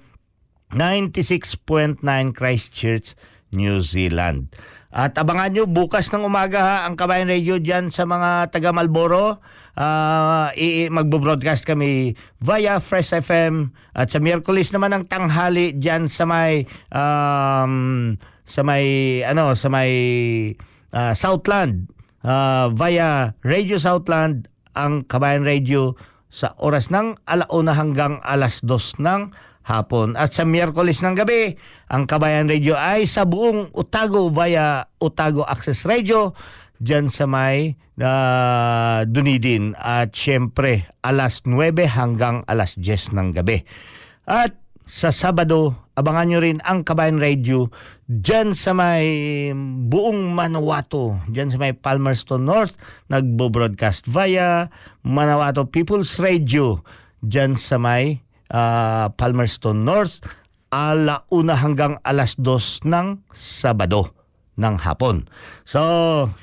96.9 0.70 1.98
Christchurch, 2.30 3.18
New 3.50 3.82
Zealand. 3.82 4.54
At 4.88 5.20
abangan 5.20 5.52
nyo 5.52 5.64
bukas 5.68 6.08
ng 6.08 6.24
umaga 6.24 6.60
ha, 6.64 6.76
ang 6.88 6.96
Kabayan 6.96 7.28
Radio 7.28 7.60
dyan 7.60 7.92
sa 7.92 8.08
mga 8.08 8.48
taga 8.48 8.72
Malboro. 8.72 9.44
Uh, 9.78 10.50
i- 10.58 10.90
magbo-broadcast 10.90 11.62
kami 11.62 12.18
via 12.42 12.82
Fresh 12.82 13.14
FM 13.14 13.70
at 13.94 14.10
sa 14.10 14.18
Miyerkules 14.18 14.74
naman 14.74 14.90
ng 14.90 15.04
tanghali 15.06 15.70
dyan 15.78 16.10
sa 16.10 16.26
may 16.26 16.66
um, 16.90 18.18
sa 18.42 18.66
may 18.66 19.22
ano 19.22 19.54
sa 19.54 19.70
may 19.70 19.92
uh, 20.90 21.14
Southland 21.14 21.94
uh, 22.26 22.74
via 22.74 23.38
Radio 23.46 23.78
Southland 23.78 24.50
ang 24.74 25.06
Kabayan 25.06 25.46
Radio 25.46 25.94
sa 26.26 26.58
oras 26.58 26.90
ng 26.90 27.14
alauna 27.30 27.70
hanggang 27.70 28.18
alas 28.26 28.58
dos 28.66 28.98
ng 28.98 29.30
hapon. 29.68 30.16
At 30.16 30.32
sa 30.32 30.48
Miyerkules 30.48 31.04
ng 31.04 31.12
gabi, 31.12 31.54
ang 31.92 32.08
Kabayan 32.08 32.48
Radio 32.48 32.74
ay 32.74 33.04
sa 33.04 33.28
buong 33.28 33.70
Otago 33.76 34.32
via 34.32 34.88
Otago 34.96 35.44
Access 35.44 35.84
Radio 35.84 36.32
dyan 36.80 37.12
sa 37.12 37.28
may 37.28 37.76
uh, 38.00 39.04
Dunedin. 39.04 39.76
At 39.76 40.16
syempre, 40.16 40.88
alas 41.04 41.44
9 41.44 41.84
hanggang 41.84 42.48
alas 42.48 42.80
10 42.80 43.12
ng 43.12 43.28
gabi. 43.36 43.62
At 44.24 44.56
sa 44.88 45.12
Sabado 45.12 45.76
abangan 45.98 46.26
nyo 46.30 46.38
rin 46.40 46.64
ang 46.64 46.86
Kabayan 46.86 47.20
Radio 47.20 47.68
dyan 48.08 48.56
sa 48.56 48.72
may 48.72 49.04
buong 49.90 50.32
Manawato, 50.32 51.20
dyan 51.28 51.52
sa 51.52 51.60
may 51.60 51.76
Palmerston 51.76 52.46
North, 52.46 52.72
nagbo-broadcast 53.12 54.08
via 54.08 54.72
Manawato 55.04 55.68
People's 55.68 56.16
Radio, 56.16 56.80
dyan 57.20 57.60
sa 57.60 57.76
may 57.76 58.24
ah, 58.52 59.12
Palmerston 59.14 59.84
North, 59.84 60.20
ala 60.68 61.24
una 61.32 61.56
hanggang 61.56 61.96
alas 62.04 62.36
dos 62.36 62.84
ng 62.84 63.24
Sabado 63.32 64.12
ng 64.58 64.74
hapon. 64.82 65.30
So, 65.62 65.80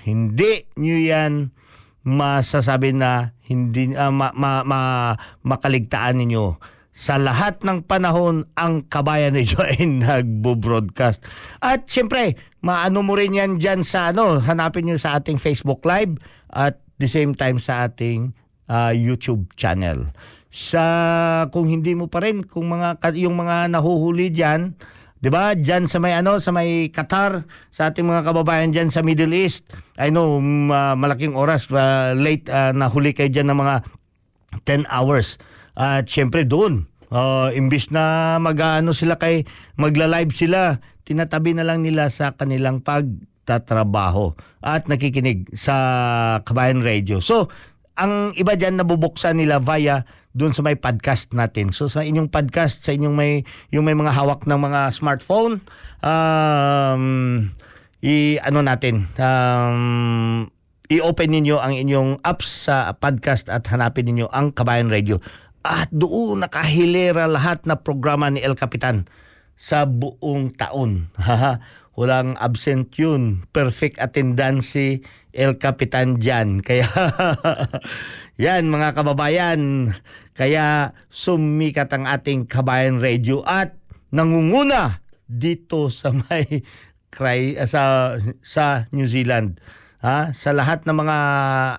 hindi 0.08 0.66
nyo 0.80 0.98
yan 0.98 1.52
masasabi 2.06 2.96
na 2.96 3.36
hindi 3.46 3.94
ah, 3.94 4.10
ma, 4.10 4.32
ma, 4.32 4.64
ma- 4.64 5.18
makaligtaan 5.44 6.24
ninyo 6.24 6.58
sa 6.96 7.20
lahat 7.20 7.60
ng 7.68 7.84
panahon 7.84 8.48
ang 8.56 8.88
kabayan 8.88 9.36
ninyo 9.38 9.60
ay 9.60 9.84
nagbo-broadcast. 9.84 11.22
At 11.60 11.92
siyempre, 11.92 12.40
maano 12.64 13.04
mo 13.04 13.20
rin 13.20 13.36
yan 13.36 13.60
dyan 13.60 13.84
sa 13.84 14.16
ano, 14.16 14.40
hanapin 14.40 14.88
nyo 14.88 14.98
sa 14.98 15.20
ating 15.20 15.38
Facebook 15.38 15.84
Live 15.84 16.16
at 16.56 16.80
the 17.04 17.12
same 17.12 17.36
time 17.36 17.60
sa 17.60 17.92
ating 17.92 18.32
ah, 18.72 18.96
YouTube 18.96 19.52
channel. 19.60 20.10
Sa 20.56 20.86
kung 21.52 21.68
hindi 21.68 21.92
mo 21.92 22.08
pa 22.08 22.24
rin 22.24 22.48
kung 22.48 22.72
mga 22.72 23.04
yung 23.20 23.36
mga 23.36 23.68
nahuhuli 23.68 24.32
diyan 24.32 24.72
'Di 25.26 25.34
ba? 25.34 25.58
Diyan 25.58 25.90
sa 25.90 25.98
may 25.98 26.14
ano, 26.14 26.38
sa 26.38 26.54
may 26.54 26.94
Qatar, 26.94 27.50
sa 27.74 27.90
ating 27.90 28.06
mga 28.06 28.30
kababayan 28.30 28.70
diyan 28.70 28.94
sa 28.94 29.02
Middle 29.02 29.34
East. 29.34 29.66
I 29.98 30.14
know 30.14 30.38
ah, 30.70 30.94
malaking 30.94 31.34
oras 31.34 31.66
ah, 31.74 32.14
late 32.14 32.46
ah, 32.46 32.70
nahuli 32.70 33.10
kayo 33.10 33.34
diyan 33.34 33.50
ng 33.50 33.58
mga 33.58 33.76
10 34.70 34.86
hours. 34.86 35.42
At 35.74 36.08
syempre 36.08 36.48
doon, 36.48 36.88
uh, 37.12 37.52
imbis 37.52 37.92
na 37.92 38.38
mag-ano 38.40 38.96
sila 38.96 39.20
kay 39.20 39.44
magla-live 39.76 40.32
sila, 40.32 40.80
tinatabi 41.04 41.52
na 41.52 41.68
lang 41.68 41.84
nila 41.84 42.08
sa 42.08 42.32
kanilang 42.32 42.80
pagtatrabaho 42.80 44.32
at 44.64 44.88
nakikinig 44.88 45.52
sa 45.52 45.76
Kabayan 46.48 46.80
Radio. 46.80 47.20
So, 47.20 47.52
ang 47.96 48.36
iba 48.36 48.54
dyan 48.60 48.80
nabubuksan 48.80 49.40
nila 49.40 49.64
via 49.64 50.04
doon 50.36 50.52
sa 50.52 50.60
may 50.60 50.76
podcast 50.76 51.32
natin. 51.32 51.72
So 51.72 51.88
sa 51.88 52.04
inyong 52.04 52.28
podcast, 52.28 52.84
sa 52.84 52.92
inyong 52.92 53.16
may 53.16 53.48
yung 53.72 53.88
may 53.88 53.96
mga 53.96 54.12
hawak 54.12 54.44
ng 54.44 54.60
mga 54.60 54.92
smartphone, 54.92 55.64
um, 56.04 57.04
i 58.04 58.36
ano 58.44 58.60
natin, 58.60 59.08
um, 59.16 60.52
i-open 60.92 61.32
ninyo 61.32 61.58
ang 61.58 61.74
inyong 61.74 62.20
apps 62.22 62.68
sa 62.68 62.92
podcast 62.94 63.48
at 63.48 63.66
hanapin 63.72 64.12
ninyo 64.12 64.28
ang 64.30 64.52
Kabayan 64.52 64.92
Radio. 64.92 65.24
At 65.66 65.90
doon 65.90 66.46
nakahilera 66.46 67.26
lahat 67.26 67.66
na 67.66 67.80
programa 67.80 68.30
ni 68.30 68.44
El 68.44 68.54
Capitan 68.54 69.10
sa 69.56 69.88
buong 69.88 70.54
taon. 70.54 71.10
Walang 71.96 72.36
absent 72.38 72.92
yun. 73.00 73.48
Perfect 73.56 74.00
attendance 74.04 74.76
si 74.76 75.00
El 75.32 75.56
Capitan 75.56 76.20
dyan. 76.20 76.60
Kaya, 76.68 76.88
yan 78.36 78.68
mga 78.68 78.92
kababayan. 78.96 79.92
Kaya 80.36 80.92
sumikat 81.08 81.92
ang 81.96 82.04
ating 82.04 82.52
Kabayan 82.52 83.00
Radio 83.00 83.44
at 83.48 83.80
nangunguna 84.12 85.00
dito 85.26 85.88
sa 85.88 86.12
may 86.12 86.64
cry, 87.16 87.56
sa, 87.64 88.16
sa 88.44 88.92
New 88.92 89.08
Zealand 89.08 89.64
ha 90.06 90.30
sa 90.38 90.54
lahat 90.54 90.86
ng 90.86 90.94
mga 91.02 91.18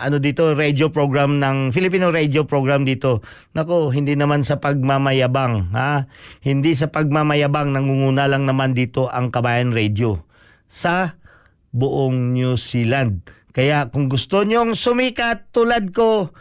ano 0.02 0.18
dito 0.18 0.50
radio 0.58 0.90
program 0.90 1.38
ng 1.38 1.70
Filipino 1.70 2.10
radio 2.10 2.42
program 2.42 2.82
dito 2.82 3.22
nako 3.54 3.94
hindi 3.94 4.18
naman 4.18 4.42
sa 4.42 4.58
pagmamayabang 4.58 5.70
ha 5.70 6.10
hindi 6.42 6.74
sa 6.74 6.90
pagmamayabang 6.90 7.70
nangunguna 7.70 8.26
lang 8.26 8.42
naman 8.42 8.74
dito 8.74 9.06
ang 9.06 9.30
Kabayan 9.30 9.70
Radio 9.70 10.26
sa 10.66 11.14
buong 11.70 12.34
New 12.34 12.58
Zealand 12.58 13.22
kaya 13.54 13.94
kung 13.94 14.10
gusto 14.10 14.42
nyong 14.42 14.74
sumikat 14.74 15.54
tulad 15.54 15.94
ko 15.94 16.34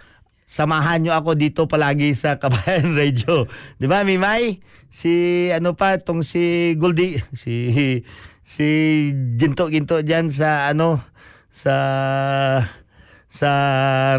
samahan 0.50 1.06
nyo 1.06 1.14
ako 1.14 1.38
dito 1.38 1.70
palagi 1.70 2.18
sa 2.18 2.36
Kabayan 2.42 2.94
Radio. 2.98 3.50
'Di 3.78 3.86
ba, 3.90 4.06
Mimay? 4.06 4.62
Si 4.90 5.48
ano 5.52 5.76
pa 5.76 6.00
tong 6.00 6.24
si 6.24 6.74
Goldie, 6.80 7.20
si 7.42 7.54
si 8.46 8.68
Ginto 9.36 9.68
Ginto 9.68 10.00
diyan 10.00 10.28
sa 10.32 10.72
ano 10.72 11.15
sa 11.56 11.76
sa 13.32 13.52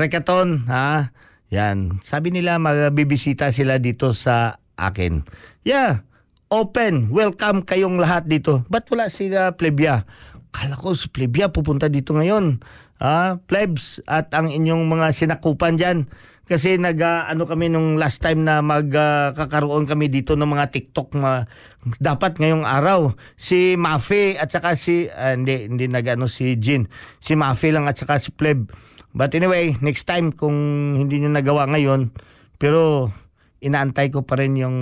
Rekaton, 0.00 0.64
ha? 0.72 1.12
Yan. 1.52 2.00
Sabi 2.00 2.32
nila 2.32 2.56
magbibisita 2.56 3.52
sila 3.52 3.76
dito 3.76 4.16
sa 4.16 4.56
akin. 4.80 5.22
Yeah. 5.62 6.02
Open. 6.48 7.12
Welcome 7.12 7.66
kayong 7.66 8.00
lahat 8.00 8.26
dito. 8.26 8.64
Ba't 8.72 8.88
wala 8.88 9.12
si 9.12 9.28
uh, 9.30 9.52
Plebia? 9.54 10.08
Kala 10.54 10.78
ko 10.78 10.96
si 10.96 11.12
Plebia 11.12 11.52
pupunta 11.52 11.92
dito 11.92 12.16
ngayon. 12.16 12.64
Ah, 12.96 13.36
plebs 13.44 14.00
at 14.08 14.32
ang 14.32 14.48
inyong 14.48 14.88
mga 14.88 15.12
sinakupan 15.12 15.76
diyan 15.76 16.08
kasi 16.46 16.78
nag 16.78 16.98
ah, 17.02 17.26
ano 17.26 17.44
kami 17.44 17.66
nung 17.66 17.98
last 17.98 18.22
time 18.22 18.46
na 18.46 18.62
magkakaroon 18.62 19.84
kami 19.84 20.06
dito 20.06 20.38
ng 20.38 20.46
mga 20.46 20.70
TikTok 20.70 21.18
na 21.18 21.50
dapat 21.98 22.38
ngayong 22.38 22.62
araw 22.62 23.14
si 23.34 23.74
Mafe 23.74 24.38
at 24.38 24.54
saka 24.54 24.78
si 24.78 25.10
ah, 25.10 25.34
hindi 25.34 25.66
hindi 25.66 25.90
nagano 25.90 26.30
si 26.30 26.54
Jin 26.54 26.86
si 27.18 27.34
Mafe 27.34 27.74
lang 27.74 27.90
at 27.90 27.98
saka 27.98 28.22
si 28.22 28.30
Pleb 28.30 28.70
but 29.10 29.34
anyway 29.34 29.74
next 29.82 30.06
time 30.06 30.30
kung 30.30 30.54
hindi 30.94 31.18
niyo 31.18 31.34
nagawa 31.34 31.66
ngayon 31.66 32.14
pero 32.62 33.10
inaantay 33.58 34.14
ko 34.14 34.22
pa 34.22 34.38
rin 34.38 34.54
yung 34.54 34.78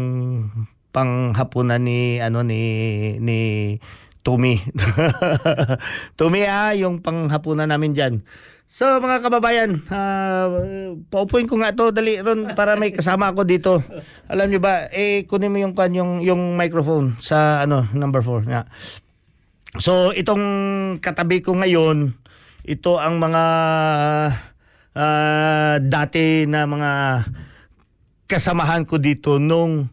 panghapunan 0.93 1.83
ni 1.83 2.21
ano 2.21 2.45
ni 2.47 2.63
ni 3.19 3.39
Tumi. 4.25 4.57
Tumi 6.19 6.49
ah, 6.49 6.73
yung 6.73 7.05
panghapunan 7.05 7.69
namin 7.69 7.93
dyan. 7.93 8.15
So 8.75 8.99
mga 8.99 9.23
kababayan, 9.23 9.87
uh, 9.87 10.99
paupuin 11.07 11.47
ko 11.47 11.63
nga 11.63 11.71
to 11.71 11.95
dali 11.95 12.19
ron 12.19 12.59
para 12.59 12.75
may 12.75 12.91
kasama 12.91 13.31
ako 13.31 13.47
dito. 13.47 13.79
Alam 14.27 14.51
niyo 14.51 14.59
ba, 14.59 14.91
eh 14.91 15.23
kunin 15.31 15.55
mo 15.55 15.63
yung 15.63 15.79
yung 15.95 16.13
yung 16.27 16.43
microphone 16.59 17.15
sa 17.23 17.63
ano 17.63 17.87
number 17.95 18.19
4 18.19 18.51
nga. 18.51 18.67
So 19.79 20.11
itong 20.11 20.43
katabi 20.99 21.39
ko 21.39 21.55
ngayon, 21.55 22.19
ito 22.67 22.99
ang 22.99 23.23
mga 23.23 23.45
ah, 24.99 25.79
dati 25.79 26.51
na 26.51 26.67
mga 26.67 26.93
kasamahan 28.27 28.91
ko 28.91 28.99
dito 28.99 29.39
nung 29.39 29.87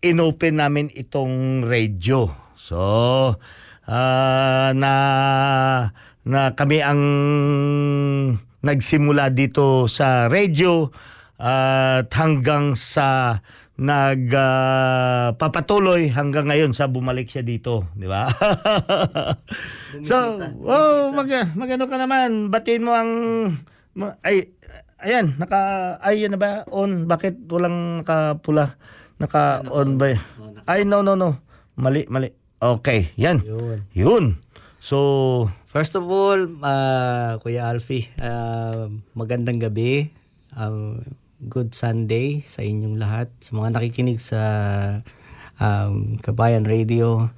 inopen 0.00 0.64
namin 0.64 0.88
itong 0.96 1.68
radio. 1.68 2.24
So, 2.56 2.80
ah, 3.84 4.72
na 4.72 4.92
na 6.30 6.54
kami 6.54 6.78
ang 6.78 7.02
nagsimula 8.62 9.34
dito 9.34 9.90
sa 9.90 10.30
radio 10.30 10.86
at 11.40 12.12
hanggang 12.14 12.76
sa 12.78 13.40
nagpapatuloy 13.80 16.12
hanggang 16.12 16.52
ngayon 16.52 16.76
sa 16.76 16.84
bumalik 16.86 17.32
siya 17.32 17.40
dito, 17.40 17.88
di 17.96 18.04
ba? 18.04 18.28
so, 20.08 20.36
oh, 20.68 21.08
mag 21.10 21.26
magano 21.56 21.88
ka 21.88 21.96
naman, 21.96 22.52
batiin 22.52 22.84
mo 22.84 22.92
ang 22.92 23.10
ay 24.20 24.52
ayan, 25.00 25.32
naka 25.40 25.96
ay 26.04 26.20
yun 26.22 26.36
na 26.36 26.38
ba 26.38 26.68
on? 26.68 27.08
Bakit 27.08 27.48
walang 27.48 28.04
nakapula? 28.04 28.76
Naka-on 29.20 30.00
ba? 30.00 30.16
y- 30.16 30.22
Ay, 30.64 30.88
no, 30.88 31.04
no, 31.04 31.12
no. 31.12 31.44
Mali, 31.76 32.08
mali. 32.08 32.32
Okay, 32.60 33.12
yan. 33.16 33.44
Yun. 33.44 33.84
Yun. 33.92 34.24
So, 34.80 35.48
First 35.70 35.94
of 35.94 36.02
all, 36.10 36.50
ah, 36.66 37.38
Kuya 37.38 37.70
Alfie, 37.70 38.10
ah, 38.18 38.90
magandang 39.14 39.62
gabi. 39.62 40.10
Um, 40.58 41.06
good 41.46 41.78
Sunday 41.78 42.42
sa 42.42 42.66
inyong 42.66 42.98
lahat. 42.98 43.30
Sa 43.38 43.54
mga 43.54 43.78
nakikinig 43.78 44.18
sa 44.18 44.42
um, 45.62 46.18
Kabayan 46.18 46.66
Radio, 46.66 47.30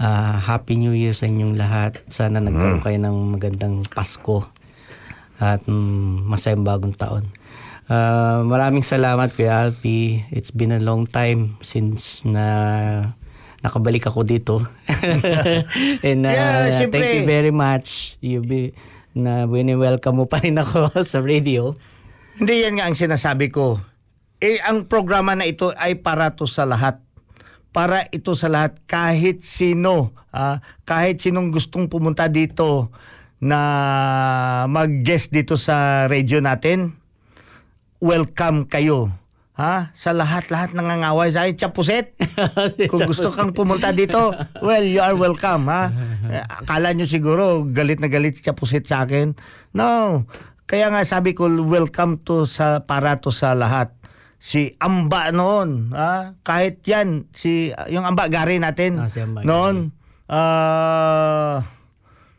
ah, 0.00 0.40
Happy 0.40 0.80
New 0.80 0.96
Year 0.96 1.12
sa 1.12 1.28
inyong 1.28 1.52
lahat. 1.52 2.00
Sana 2.08 2.40
nagkaroon 2.40 2.80
kayo 2.80 2.96
ng 2.96 3.36
magandang 3.36 3.84
Pasko 3.92 4.48
at 5.36 5.60
mm, 5.68 6.24
masayang 6.32 6.64
bagong 6.64 6.96
taon. 6.96 7.28
Ah, 7.92 8.40
maraming 8.40 8.88
salamat 8.88 9.36
Kuya 9.36 9.68
Alfie. 9.68 10.24
It's 10.32 10.48
been 10.48 10.72
a 10.72 10.80
long 10.80 11.04
time 11.04 11.60
since 11.60 12.24
na 12.24 12.48
nakabalik 13.66 14.06
ako 14.06 14.22
dito. 14.22 14.62
And 16.06 16.22
uh, 16.22 16.30
Yeah, 16.30 16.70
syempre. 16.72 17.02
thank 17.02 17.14
you 17.18 17.26
very 17.26 17.50
much. 17.50 18.14
You 18.22 18.40
be 18.40 18.72
na 19.10 19.48
wini-welcome 19.48 20.14
mo 20.14 20.24
pa 20.28 20.38
rin 20.38 20.54
ako 20.54 20.92
sa 21.08 21.18
radio. 21.18 21.74
hindi 22.36 22.62
yan 22.62 22.78
nga 22.78 22.86
ang 22.86 22.94
sinasabi 22.94 23.48
ko. 23.48 23.80
Eh, 24.38 24.60
ang 24.60 24.84
programa 24.84 25.32
na 25.32 25.48
ito 25.48 25.72
ay 25.74 25.96
para 25.98 26.36
to 26.36 26.44
sa 26.44 26.68
lahat. 26.68 27.00
Para 27.72 28.04
ito 28.12 28.36
sa 28.36 28.46
lahat. 28.46 28.76
Kahit 28.84 29.40
sino, 29.40 30.12
ah, 30.28 30.60
kahit 30.84 31.24
sinong 31.24 31.48
gustong 31.48 31.88
pumunta 31.88 32.28
dito 32.28 32.92
na 33.36 33.60
mag-guest 34.68 35.32
dito 35.32 35.56
sa 35.56 36.04
radio 36.04 36.44
natin, 36.44 36.92
welcome 37.98 38.68
kayo. 38.68 39.08
Ha? 39.56 39.90
Sa 39.92 40.12
lahat-lahat 40.12 40.72
nangangaway 40.72 41.32
sa 41.32 41.48
Chapuset. 41.48 42.12
Kung 42.92 43.08
gusto 43.08 43.28
kang 43.28 43.50
pumunta 43.50 43.90
dito, 43.90 44.32
well, 44.60 44.84
you 44.84 45.00
are 45.00 45.16
welcome, 45.16 45.66
ha? 45.66 45.88
Eh, 46.28 46.44
Akala 46.44 46.92
nyo 46.92 47.08
siguro, 47.08 47.64
galit 47.64 47.98
na 47.98 48.06
galit 48.06 48.36
si 48.36 48.44
Chapuset 48.44 48.84
sa 48.84 49.02
akin. 49.02 49.32
No. 49.72 50.24
Kaya 50.64 50.90
nga 50.90 51.02
sabi 51.02 51.32
ko, 51.32 51.48
welcome 51.62 52.20
to 52.20 52.44
sa 52.44 52.82
para 52.82 53.16
to 53.18 53.30
sa 53.30 53.56
lahat. 53.56 53.96
Si 54.36 54.76
Amba 54.76 55.32
noon, 55.32 55.90
ha? 55.96 56.36
Kahit 56.40 56.84
yan, 56.84 57.26
si 57.32 57.72
yung 57.88 58.04
Amba 58.04 58.28
Gary 58.28 58.60
natin 58.60 59.00
Ah, 59.00 59.08
si 59.08 59.18
Amba 59.18 59.42
noon. 59.42 59.90
Ah, 60.26 61.64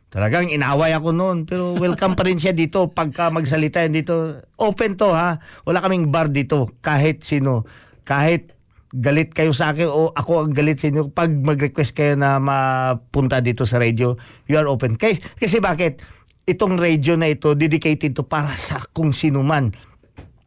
Talagang 0.07 0.47
inaway 0.47 0.95
ako 0.95 1.11
noon 1.11 1.43
pero 1.43 1.75
welcome 1.75 2.15
pa 2.15 2.23
rin 2.23 2.39
siya 2.39 2.55
dito 2.55 2.87
pagka 2.87 3.27
magsalita 3.27 3.83
yan 3.83 3.91
dito. 3.91 4.39
Open 4.55 4.95
to 4.95 5.11
ha. 5.11 5.43
Wala 5.67 5.83
kaming 5.83 6.07
bar 6.15 6.31
dito 6.31 6.71
kahit 6.79 7.27
sino. 7.27 7.67
Kahit 8.07 8.55
galit 8.95 9.35
kayo 9.35 9.51
sa 9.51 9.75
akin 9.75 9.91
o 9.91 10.15
ako 10.15 10.47
ang 10.47 10.55
galit 10.55 10.79
sa 10.79 10.87
inyo 10.87 11.11
pag 11.11 11.27
mag-request 11.27 11.91
kayo 11.91 12.15
na 12.15 12.39
mapunta 12.39 13.43
dito 13.43 13.67
sa 13.67 13.83
radio, 13.83 14.15
you 14.47 14.55
are 14.55 14.71
open. 14.71 14.95
Kasi, 14.95 15.19
kasi 15.35 15.59
bakit? 15.59 15.99
Itong 16.47 16.79
radio 16.79 17.19
na 17.19 17.27
ito 17.27 17.51
dedicated 17.51 18.15
to 18.15 18.23
para 18.23 18.55
sa 18.55 18.79
kung 18.95 19.11
sino 19.11 19.43
man. 19.43 19.75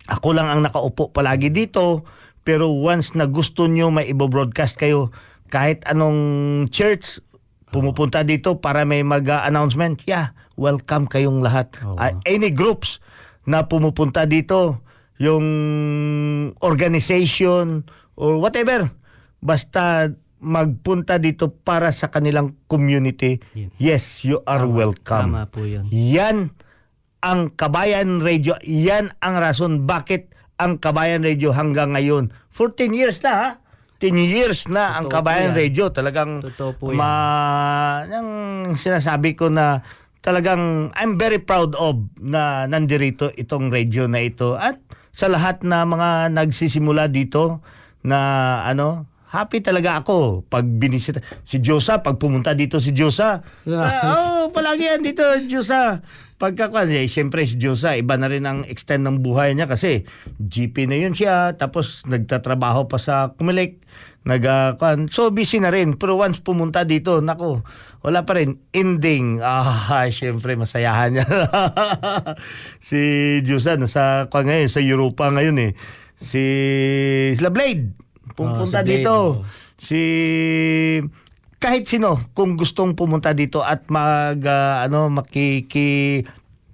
Ako 0.08 0.32
lang 0.32 0.48
ang 0.48 0.64
nakaupo 0.64 1.12
palagi 1.12 1.52
dito 1.52 2.08
pero 2.40 2.72
once 2.72 3.12
na 3.12 3.28
gusto 3.28 3.68
nyo 3.68 3.92
may 3.92 4.08
ibo-broadcast 4.08 4.80
kayo 4.80 5.12
kahit 5.52 5.84
anong 5.84 6.64
church 6.72 7.20
pumupunta 7.70 8.26
dito 8.26 8.58
para 8.58 8.82
may 8.82 9.02
mag-announcement, 9.02 10.02
yeah, 10.06 10.34
welcome 10.58 11.06
kayong 11.06 11.40
lahat. 11.40 11.70
Oo. 11.82 11.96
Ah, 11.96 12.14
any 12.26 12.50
groups 12.50 12.98
na 13.46 13.66
pumupunta 13.66 14.26
dito, 14.26 14.82
yung 15.20 15.46
organization 16.64 17.84
or 18.16 18.40
whatever, 18.40 18.90
basta 19.40 20.12
magpunta 20.40 21.20
dito 21.20 21.52
para 21.52 21.92
sa 21.92 22.08
kanilang 22.08 22.56
community, 22.64 23.44
Yun. 23.52 23.68
yes, 23.76 24.24
you 24.24 24.40
are 24.48 24.64
Tama. 24.64 24.72
welcome. 24.72 25.28
Tama 25.28 25.44
po 25.52 25.68
yun. 25.68 25.84
Yan 25.92 26.48
ang 27.20 27.52
Kabayan 27.52 28.24
Radio. 28.24 28.56
Yan 28.64 29.12
ang 29.20 29.36
rason 29.36 29.84
bakit 29.84 30.32
ang 30.56 30.80
Kabayan 30.80 31.20
Radio 31.20 31.52
hanggang 31.52 31.92
ngayon. 31.92 32.32
14 32.56 32.96
years 32.96 33.20
na 33.20 33.32
ha? 33.32 33.48
10 34.00 34.16
years 34.16 34.64
na 34.72 34.96
ang 34.96 35.06
Totoo 35.06 35.12
po 35.12 35.28
Kabayan 35.28 35.52
yan. 35.52 35.58
Radio. 35.60 35.84
Talagang 35.92 36.30
Totoo 36.40 36.70
po 36.72 36.84
yan. 36.90 36.96
ma 36.96 37.12
yung 38.08 38.30
sinasabi 38.80 39.36
ko 39.36 39.52
na 39.52 39.84
talagang 40.20 40.88
I'm 40.96 41.20
very 41.20 41.40
proud 41.40 41.76
of 41.76 42.00
na 42.16 42.64
nandirito 42.64 43.28
itong 43.36 43.68
radio 43.68 44.08
na 44.08 44.24
ito 44.24 44.56
at 44.56 44.80
sa 45.12 45.28
lahat 45.28 45.60
na 45.64 45.84
mga 45.84 46.32
nagsisimula 46.32 47.08
dito 47.12 47.60
na 48.00 48.18
ano 48.64 49.04
happy 49.30 49.62
talaga 49.62 50.02
ako 50.02 50.42
pag 50.44 50.64
binisita 50.64 51.20
si 51.44 51.60
Josa 51.60 52.00
pag 52.00 52.16
pumunta 52.18 52.50
dito 52.52 52.80
si 52.82 52.90
Josa 52.90 53.40
ah, 53.68 54.44
oh 54.44 54.44
palagi 54.50 54.90
yan 54.90 55.02
dito 55.04 55.22
Josa 55.46 56.02
pagka 56.40 56.72
eh, 56.88 57.04
siyempre 57.04 57.44
si 57.44 57.60
Josa 57.60 58.00
iba 58.00 58.16
na 58.16 58.24
rin 58.24 58.48
ang 58.48 58.64
extend 58.64 59.04
ng 59.04 59.20
buhay 59.20 59.52
niya 59.52 59.68
kasi 59.68 60.08
GP 60.40 60.88
na 60.88 60.96
yun 60.96 61.12
siya 61.12 61.52
tapos 61.60 62.00
nagtatrabaho 62.08 62.88
pa 62.88 62.96
sa 62.96 63.36
Kumilik 63.36 63.76
nag 64.24 64.44
ah, 64.48 64.76
kwan. 64.80 65.08
so 65.12 65.28
busy 65.28 65.60
na 65.60 65.68
rin. 65.68 65.96
Pero 66.00 66.16
once 66.16 66.40
pumunta 66.40 66.84
dito 66.88 67.20
nako 67.20 67.60
wala 68.00 68.24
pa 68.24 68.40
rin. 68.40 68.56
Ending. 68.72 69.40
Ah 69.44 70.08
siyempre 70.08 70.56
masayahan 70.56 71.20
niya. 71.20 71.28
Si 72.88 72.96
Josa 73.44 73.76
nasa 73.76 74.32
kwan 74.32 74.48
ngayon 74.48 74.72
sa 74.72 74.80
Europa 74.80 75.28
ngayon 75.28 75.56
eh. 75.60 75.70
Si 76.16 76.42
sila 77.36 77.52
Blade. 77.52 77.92
Pumunta 78.32 78.64
Oh, 78.64 78.64
si 78.64 78.76
Blade, 78.80 79.04
dito. 79.04 79.12
oh. 79.12 79.32
si 79.76 80.00
kahit 81.60 81.84
sino 81.84 82.32
kung 82.32 82.56
gustong 82.56 82.92
pumunta 82.92 83.30
dito 83.30 83.60
at 83.60 83.84
mag 83.86 84.40
ah, 84.42 84.82
ano 84.82 85.06
makiki 85.08 86.24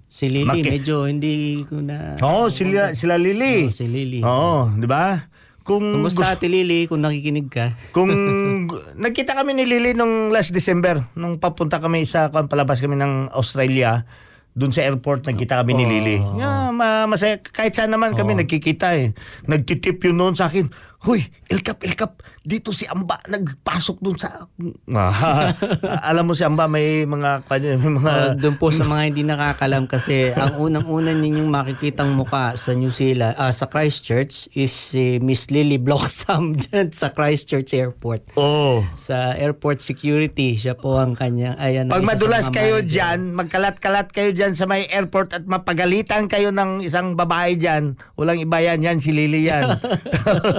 Si 0.07 0.25
Lily, 0.25 0.49
Maki- 0.49 0.71
medyo 0.73 1.05
hindi 1.05 1.61
ko 1.61 1.77
na... 1.77 2.17
Oo, 2.17 2.49
sila 2.49 2.97
sila 2.97 3.21
Lily. 3.21 3.69
Oo, 3.69 3.69
si 3.69 3.85
Lily. 3.85 4.25
Oo, 4.25 4.65
di 4.73 4.89
ba? 4.89 5.29
Kung 5.61 5.83
Kumusta 5.93 6.33
Ate 6.33 6.47
Lily 6.47 6.87
kung 6.87 7.05
nakikinig 7.05 7.51
ka? 7.51 7.75
kung 7.91 8.09
nagkita 9.03 9.35
kami 9.35 9.53
ni 9.53 9.67
Lily 9.67 9.93
nung 9.93 10.31
last 10.31 10.49
December 10.49 11.05
nung 11.13 11.37
papunta 11.37 11.77
kami 11.77 12.07
sa 12.07 12.31
kung 12.31 12.47
palabas 12.47 12.79
kami 12.79 12.95
ng 12.95 13.29
Australia 13.29 14.07
doon 14.55 14.73
sa 14.73 14.81
airport 14.81 15.21
nagkita 15.21 15.61
kami 15.61 15.75
ni 15.75 15.85
Oh. 15.85 15.91
Lily. 15.91 16.17
Yeah, 16.33 16.71
ma 16.71 17.05
masaya 17.05 17.37
kahit 17.37 17.77
saan 17.77 17.93
naman 17.93 18.17
kami 18.17 18.33
nagkikita 18.33 18.97
eh. 18.97 19.13
Nagtitip 19.45 20.01
yun 20.01 20.17
noon 20.17 20.33
sa 20.33 20.49
akin. 20.49 20.71
Huy, 20.97 21.29
Elkap, 21.45 21.85
Elkap, 21.85 22.25
dito 22.47 22.71
si 22.71 22.87
Amba 22.87 23.19
nagpasok 23.21 23.97
doon 23.99 24.15
sa 24.15 24.47
Ah, 24.87 25.51
Alam 26.09 26.31
mo 26.31 26.33
si 26.33 26.41
Amba 26.41 26.65
may 26.65 27.03
mga 27.03 27.43
may 27.43 27.75
mga 27.75 28.05
Uh, 28.07 28.31
doon 28.33 28.55
po 28.55 28.71
sa 28.71 28.81
mga 28.81 29.01
hindi 29.05 29.21
nakakalam 29.21 29.83
kasi 29.83 30.31
ang 30.31 30.55
unang-una 30.57 31.11
ninyong 31.11 31.51
makikitang 31.51 32.15
muka 32.15 32.55
sa 32.55 32.71
New 32.71 32.87
Zealand, 32.89 33.35
ah, 33.35 33.51
sa 33.51 33.67
Christchurch 33.67 34.47
is 34.53 34.71
si 34.71 35.19
Miss 35.19 35.51
Lily 35.51 35.75
Bloxham 35.75 36.55
dyan 36.61 36.87
sa 36.89 37.11
Christchurch 37.11 37.75
Airport. 37.75 38.31
Oh. 38.33 38.87
Sa 38.95 39.35
airport 39.35 39.83
security, 39.83 40.55
siya 40.55 40.73
po 40.73 40.95
ang 40.95 41.13
kanyang 41.13 41.59
ayan. 41.59 41.91
Pag 41.91 42.07
madulas 42.07 42.47
kayo 42.47 42.79
manager. 42.79 42.87
dyan, 42.87 43.19
magkalat-kalat 43.35 44.07
kayo 44.09 44.31
dyan 44.31 44.55
sa 44.55 44.63
may 44.63 44.87
airport 44.87 45.35
at 45.35 45.43
mapagalitan 45.43 46.31
kayo 46.31 46.49
ng 46.49 46.79
isang 46.79 47.13
babae 47.13 47.59
dyan, 47.59 47.99
walang 48.15 48.39
iba 48.39 48.57
yan, 48.57 48.79
yan 48.79 48.97
si 48.97 49.11
Lily 49.11 49.45
yan. 49.45 49.75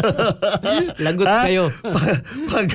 Lagot 1.05 1.27
Ha? 1.27 1.41
kayo. 1.45 1.71
Pag, 1.83 2.21
pag, 2.51 2.69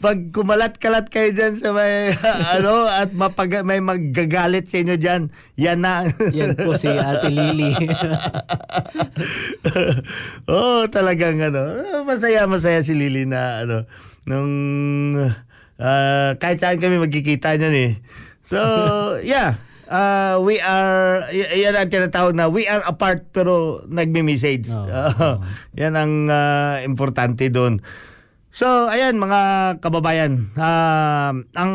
pag 0.00 0.18
kumalat-kalat 0.32 1.06
kayo 1.12 1.30
dyan 1.32 1.60
sa 1.60 1.72
may, 1.76 2.16
ano, 2.56 2.88
at 2.88 3.12
mapag, 3.12 3.64
may 3.64 3.84
maggagalit 3.84 4.68
sa 4.68 4.80
inyo 4.80 4.96
dyan, 4.96 5.28
yan 5.56 5.84
na. 5.84 6.08
Yan 6.32 6.56
po 6.56 6.74
si 6.76 6.88
Ate 6.88 7.28
Lily. 7.28 7.76
oh, 10.52 10.88
talagang 10.88 11.40
ano, 11.40 11.82
masaya 12.08 12.48
masaya 12.48 12.80
si 12.80 12.96
Lily 12.96 13.28
na 13.28 13.64
ano 13.64 13.76
nung 14.26 14.52
ah, 15.82 16.30
kahit 16.38 16.62
saan 16.62 16.78
kami 16.78 17.02
magkikita 17.02 17.58
niyan 17.58 17.74
eh. 17.74 17.92
So, 18.46 18.58
yeah. 19.24 19.58
Uh, 19.92 20.40
we 20.40 20.56
are 20.56 21.28
y- 21.28 21.68
yan 21.68 21.76
ang 21.76 21.92
tinatawag 21.92 22.32
na 22.32 22.48
we 22.48 22.64
are 22.64 22.80
apart 22.88 23.28
pero 23.28 23.84
nagme-message. 23.92 24.72
Oo. 24.72 24.88
Ah, 24.88 25.36
yan 25.76 25.92
ang 25.92 26.32
ah, 26.32 26.80
importante 26.80 27.52
doon. 27.52 27.84
So, 28.52 28.68
ayan 28.92 29.16
mga 29.16 29.40
kababayan, 29.80 30.52
ah, 30.60 31.32
ang 31.56 31.72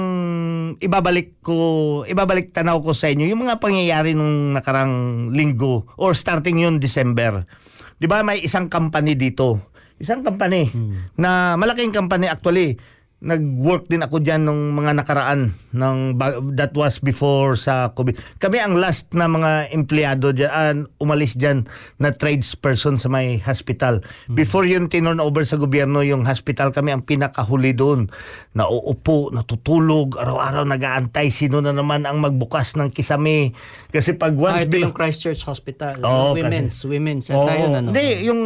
ibabalik 0.77 1.41
ko, 1.41 2.05
ibabalik 2.05 2.53
tanaw 2.53 2.85
ko 2.85 2.93
sa 2.93 3.09
inyo 3.09 3.25
yung 3.25 3.49
mga 3.49 3.57
pangyayari 3.57 4.13
nung 4.13 4.53
nakarang 4.53 5.27
linggo 5.33 5.89
or 5.97 6.13
starting 6.13 6.61
yun 6.61 6.77
December. 6.77 7.49
'Di 7.97 8.05
ba 8.05 8.21
may 8.21 8.45
isang 8.45 8.69
company 8.69 9.17
dito. 9.17 9.73
Isang 9.97 10.21
company 10.21 10.69
na 11.17 11.57
malaking 11.57 11.89
company 11.89 12.29
actually. 12.29 12.77
Nag-work 13.17 13.89
din 13.89 14.05
ako 14.05 14.21
diyan 14.21 14.45
nung 14.45 14.77
mga 14.77 14.93
nakaraan 14.93 15.57
ng 15.73 16.21
that 16.53 16.69
was 16.77 17.01
before 17.01 17.57
sa 17.57 17.89
COVID. 17.89 18.13
Kami 18.37 18.61
ang 18.61 18.77
last 18.77 19.09
na 19.11 19.25
mga 19.25 19.73
empleyado 19.73 20.29
diyan 20.29 20.85
umalis 20.97 21.33
diyan 21.33 21.65
na 21.97 22.13
tradesperson 22.13 23.01
sa 23.01 23.09
may 23.09 23.41
hospital. 23.41 24.05
Before 24.29 24.69
yun 24.69 24.85
tinorn 24.85 25.17
over 25.17 25.41
sa 25.41 25.57
gobyerno 25.57 26.05
yung 26.05 26.29
hospital 26.29 26.69
kami 26.69 26.93
ang 26.93 27.01
pinakahuli 27.01 27.73
doon. 27.73 28.05
Nauupo, 28.53 29.33
natutulog, 29.33 30.13
araw-araw 30.13 30.69
nag-aantay 30.69 31.33
sino 31.33 31.57
na 31.57 31.73
naman 31.73 32.05
ang 32.05 32.21
magbukas 32.21 32.77
ng 32.77 32.93
kisame. 32.93 33.57
Kasi 33.89 34.13
pag 34.13 34.37
ah, 34.37 34.45
once 34.45 34.69
ito 34.69 34.77
bi- 34.77 34.85
yung 34.85 34.93
Christchurch 34.93 35.41
Hospital. 35.41 35.97
Oo, 36.05 36.37
women's, 36.37 36.85
women's. 36.85 37.25
Yan 37.29 37.37
Oo. 37.37 37.49
tayo 37.49 37.65
na, 37.65 37.79
no? 37.81 37.89
Hindi, 37.89 38.29
yung 38.29 38.41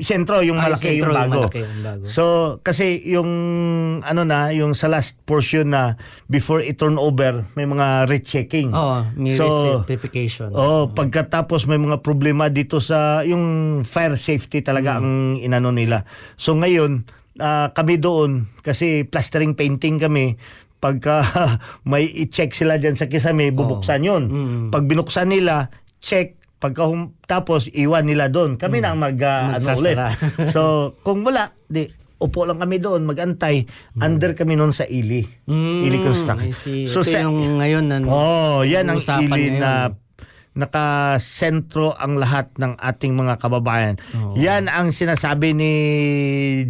sentro, 0.00 0.40
yung 0.40 0.56
Ah, 0.56 0.72
yung 0.72 0.72
malaki, 0.72 0.88
sentro, 0.88 0.96
yung 0.96 1.04
yung 1.04 1.20
bago. 1.20 1.40
malaki, 1.44 1.60
yung 1.60 1.84
bago. 1.84 2.04
So, 2.08 2.24
kasi 2.64 2.96
yung 3.04 3.28
ano 4.00 4.22
na, 4.22 4.54
yung 4.54 4.72
sa 4.72 4.86
last 4.86 5.18
portion 5.26 5.74
na 5.74 5.98
before 6.26 6.62
i-turn 6.62 6.94
over, 6.94 7.42
may 7.58 7.66
mga 7.66 8.06
rechecking. 8.06 8.70
Oo, 8.70 9.02
may 9.18 9.34
So, 9.34 9.50
certification. 9.82 10.54
Oh, 10.54 10.86
pagkatapos 10.88 11.66
may 11.66 11.76
mga 11.76 11.98
problema 12.00 12.46
dito 12.46 12.78
sa 12.78 13.26
yung 13.26 13.42
fire 13.82 14.14
safety 14.14 14.62
talaga 14.62 15.02
ang 15.02 15.34
inano 15.36 15.74
nila. 15.74 16.06
So 16.38 16.54
ngayon, 16.54 17.04
ah, 17.36 17.74
kami 17.74 17.98
doon 17.98 18.46
kasi 18.62 19.02
plastering 19.02 19.58
painting 19.58 19.98
kami 19.98 20.38
pagka 20.80 21.20
may 21.90 22.08
i-check 22.08 22.56
sila 22.56 22.80
diyan 22.80 22.96
sa 22.96 23.10
kisame, 23.10 23.52
bubuksan 23.52 24.00
'yon. 24.00 24.22
Mm. 24.30 24.64
Pag 24.72 24.88
binuksan 24.88 25.28
nila, 25.28 25.68
check 26.00 26.40
pagka 26.60 26.84
hum- 26.84 27.16
tapos 27.24 27.72
iwan 27.72 28.04
nila 28.04 28.28
doon. 28.28 28.60
Kami 28.60 28.84
na 28.84 28.92
ang 28.92 29.00
mag 29.00 29.16
ah, 29.24 29.56
ano 29.56 29.80
ulit. 29.80 29.96
So, 30.52 30.92
kung 31.00 31.24
wala, 31.24 31.56
di 31.64 31.88
upo 32.20 32.44
lang 32.44 32.60
kami 32.60 32.76
doon, 32.76 33.02
magantay. 33.02 33.64
Under 33.96 34.32
kami 34.32 34.54
noon 34.54 34.70
sa 34.70 34.84
Ili. 34.84 35.24
Mm, 35.44 35.80
Ili 35.82 35.98
Construction. 35.98 36.52
So, 36.86 37.00
Ito 37.00 37.08
sa- 37.08 37.24
yung 37.24 37.58
ngayon 37.58 37.84
na 37.86 37.96
Oh, 38.04 38.60
yan 38.62 38.86
ang 38.86 39.00
ili 39.00 39.26
ngayon. 39.50 39.56
na 39.56 39.72
nakasentro 40.52 41.94
ang 41.94 42.18
lahat 42.18 42.50
ng 42.54 42.76
ating 42.76 43.14
mga 43.14 43.38
kababayan. 43.38 43.96
Yan 44.34 44.66
ang 44.66 44.90
sinasabi 44.90 45.54
ni 45.54 45.72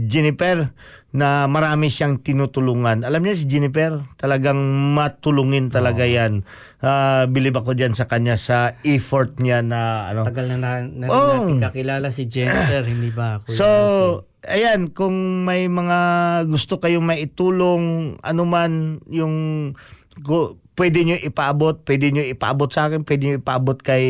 Jennifer 0.07 0.71
na 1.11 1.45
marami 1.45 1.91
siyang 1.91 2.23
tinutulungan. 2.23 3.03
Alam 3.03 3.27
niyo 3.27 3.35
si 3.35 3.45
Jennifer, 3.45 3.99
talagang 4.15 4.61
matulungin 4.95 5.67
talaga 5.67 6.07
yan. 6.07 6.47
Ah, 6.79 7.27
bilib 7.27 7.57
ako 7.57 7.75
diyan 7.75 7.93
sa 7.93 8.07
kanya 8.07 8.39
sa 8.39 8.79
effort 8.85 9.37
niya 9.37 9.61
na 9.61 10.07
ano. 10.07 10.23
Tagal 10.23 10.47
na, 10.47 10.57
na, 10.57 10.71
na 10.81 11.05
Oh. 11.09 11.45
natin 11.45 11.59
kakilala 11.61 12.09
si 12.09 12.25
Jennifer, 12.25 12.87
hindi 12.87 13.11
ba? 13.11 13.43
Kuya 13.43 13.53
So, 13.53 13.67
Alfie? 13.67 14.30
Ayan, 14.47 14.93
kung 14.93 15.45
may 15.45 15.69
mga 15.69 15.99
gusto 16.49 16.81
kayong 16.81 17.05
maitulong, 17.05 18.17
anuman 18.25 19.03
yung 19.09 19.35
go, 20.21 20.57
pwede 20.81 21.05
nyo 21.05 21.17
ipaabot, 21.21 21.85
pwede 21.85 22.09
nyo 22.09 22.25
ipaabot 22.25 22.73
sa 22.73 22.89
akin, 22.89 23.05
pwede 23.05 23.23
nyo 23.29 23.37
ipaabot 23.45 23.77
kay 23.81 24.07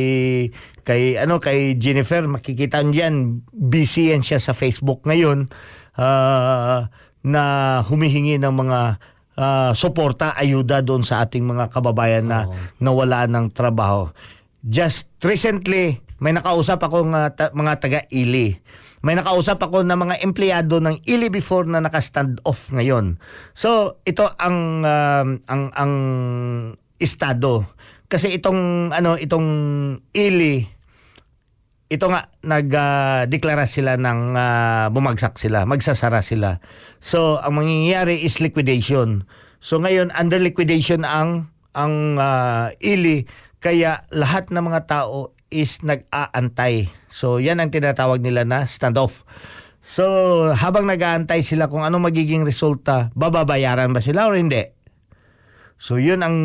kay 0.86 1.18
ano 1.18 1.42
kay 1.42 1.74
Jennifer, 1.78 2.22
makikita 2.30 2.82
niyo 2.82 3.06
yan, 3.06 3.16
busy 3.50 4.14
yan 4.14 4.22
siya 4.22 4.38
sa 4.38 4.54
Facebook 4.54 5.02
ngayon 5.02 5.50
ah, 5.98 6.86
na 7.26 7.42
humihingi 7.84 8.38
ng 8.38 8.54
mga 8.54 8.80
ah, 9.34 9.72
suporta, 9.74 10.34
ayuda 10.38 10.82
doon 10.82 11.02
sa 11.02 11.26
ating 11.26 11.42
mga 11.42 11.74
kababayan 11.74 12.30
na 12.30 12.46
nawala 12.78 13.26
ng 13.26 13.50
trabaho. 13.50 14.10
Just 14.60 15.10
recently, 15.24 16.04
may 16.20 16.36
nakausap 16.36 16.84
ako 16.84 17.08
ng 17.08 17.32
ta- 17.32 17.50
mga 17.56 17.72
taga-ili. 17.80 18.60
May 19.00 19.16
nakausap 19.16 19.64
ako 19.64 19.80
ng 19.80 19.96
mga 19.96 20.14
empleyado 20.20 20.76
ng 20.76 21.00
ili 21.08 21.32
before 21.32 21.64
na 21.64 21.80
naka-stand 21.80 22.44
off 22.44 22.68
ngayon. 22.68 23.16
So, 23.56 24.00
ito 24.04 24.28
ang 24.36 24.84
um, 24.84 25.28
ang 25.48 25.62
ang 25.72 25.92
estado. 27.00 27.64
Kasi 28.12 28.36
itong 28.36 28.92
ano 28.92 29.16
itong 29.16 29.48
ili 30.12 30.68
ito 31.90 32.06
nga 32.06 32.30
nagdeklara 32.46 33.66
sila 33.66 33.98
ng 33.98 34.38
ah, 34.38 34.86
bumagsak 34.94 35.42
sila, 35.42 35.66
magsasara 35.66 36.22
sila. 36.22 36.62
So 37.02 37.42
ang 37.42 37.58
mangyayari 37.58 38.22
is 38.22 38.38
liquidation. 38.38 39.26
So 39.58 39.82
ngayon 39.82 40.14
under 40.14 40.38
liquidation 40.38 41.02
ang 41.02 41.50
ang 41.74 42.14
ah, 42.22 42.70
ili 42.78 43.26
kaya 43.58 44.06
lahat 44.14 44.54
ng 44.54 44.70
mga 44.70 44.86
tao 44.86 45.34
is 45.50 45.82
nag-aantay. 45.82 46.88
So 47.10 47.42
yan 47.42 47.58
ang 47.58 47.74
tinatawag 47.74 48.22
nila 48.22 48.46
na 48.46 48.64
standoff. 48.64 49.26
So 49.82 50.04
habang 50.54 50.86
nag-aantay 50.86 51.42
sila 51.42 51.66
kung 51.66 51.82
ano 51.82 51.98
magiging 51.98 52.46
resulta, 52.46 53.10
bababayaran 53.18 53.90
ba 53.90 54.00
sila 54.00 54.30
o 54.30 54.38
hindi? 54.38 54.62
So 55.80 55.98
yun 55.98 56.22
ang 56.22 56.36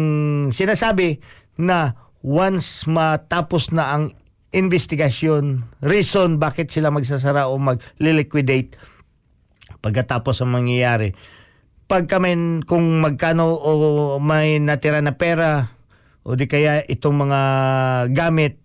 sinasabi 0.51 1.21
na 1.61 1.93
once 2.25 2.89
matapos 2.89 3.69
na 3.69 3.93
ang 3.93 4.03
investigasyon, 4.55 5.67
reason 5.83 6.39
bakit 6.39 6.71
sila 6.71 6.89
magsasara 6.89 7.51
o 7.51 7.59
mag-liquidate 7.59 8.79
pagkatapos 9.83 10.41
ang 10.41 10.55
mangyayari. 10.55 11.13
Pagka 11.85 12.17
may, 12.17 12.33
kung 12.65 13.03
magkano 13.03 13.53
o 13.53 13.71
may 14.17 14.57
natira 14.57 15.03
na 15.03 15.13
pera 15.13 15.69
o 16.25 16.33
di 16.33 16.49
kaya 16.49 16.81
itong 16.89 17.29
mga 17.29 17.41
gamit, 18.09 18.57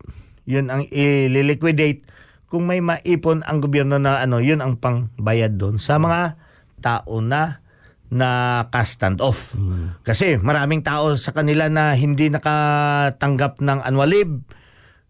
yun 0.50 0.66
ang 0.66 0.82
i-liquidate. 0.90 2.02
Kung 2.50 2.66
may 2.66 2.82
maipon 2.82 3.46
ang 3.46 3.62
gobyerno 3.62 4.02
na 4.02 4.18
ano, 4.18 4.42
yun 4.42 4.58
ang 4.58 4.82
pangbayad 4.82 5.54
doon 5.54 5.78
sa 5.78 6.02
mga 6.02 6.34
tao 6.82 7.22
na 7.22 7.62
naka-stand 8.10 9.22
off. 9.22 9.54
Kasi 10.02 10.34
maraming 10.34 10.82
tao 10.82 11.14
sa 11.14 11.30
kanila 11.30 11.70
na 11.70 11.94
hindi 11.94 12.26
nakatanggap 12.26 13.62
ng 13.62 13.78
annual 13.86 14.10
leave. 14.10 14.34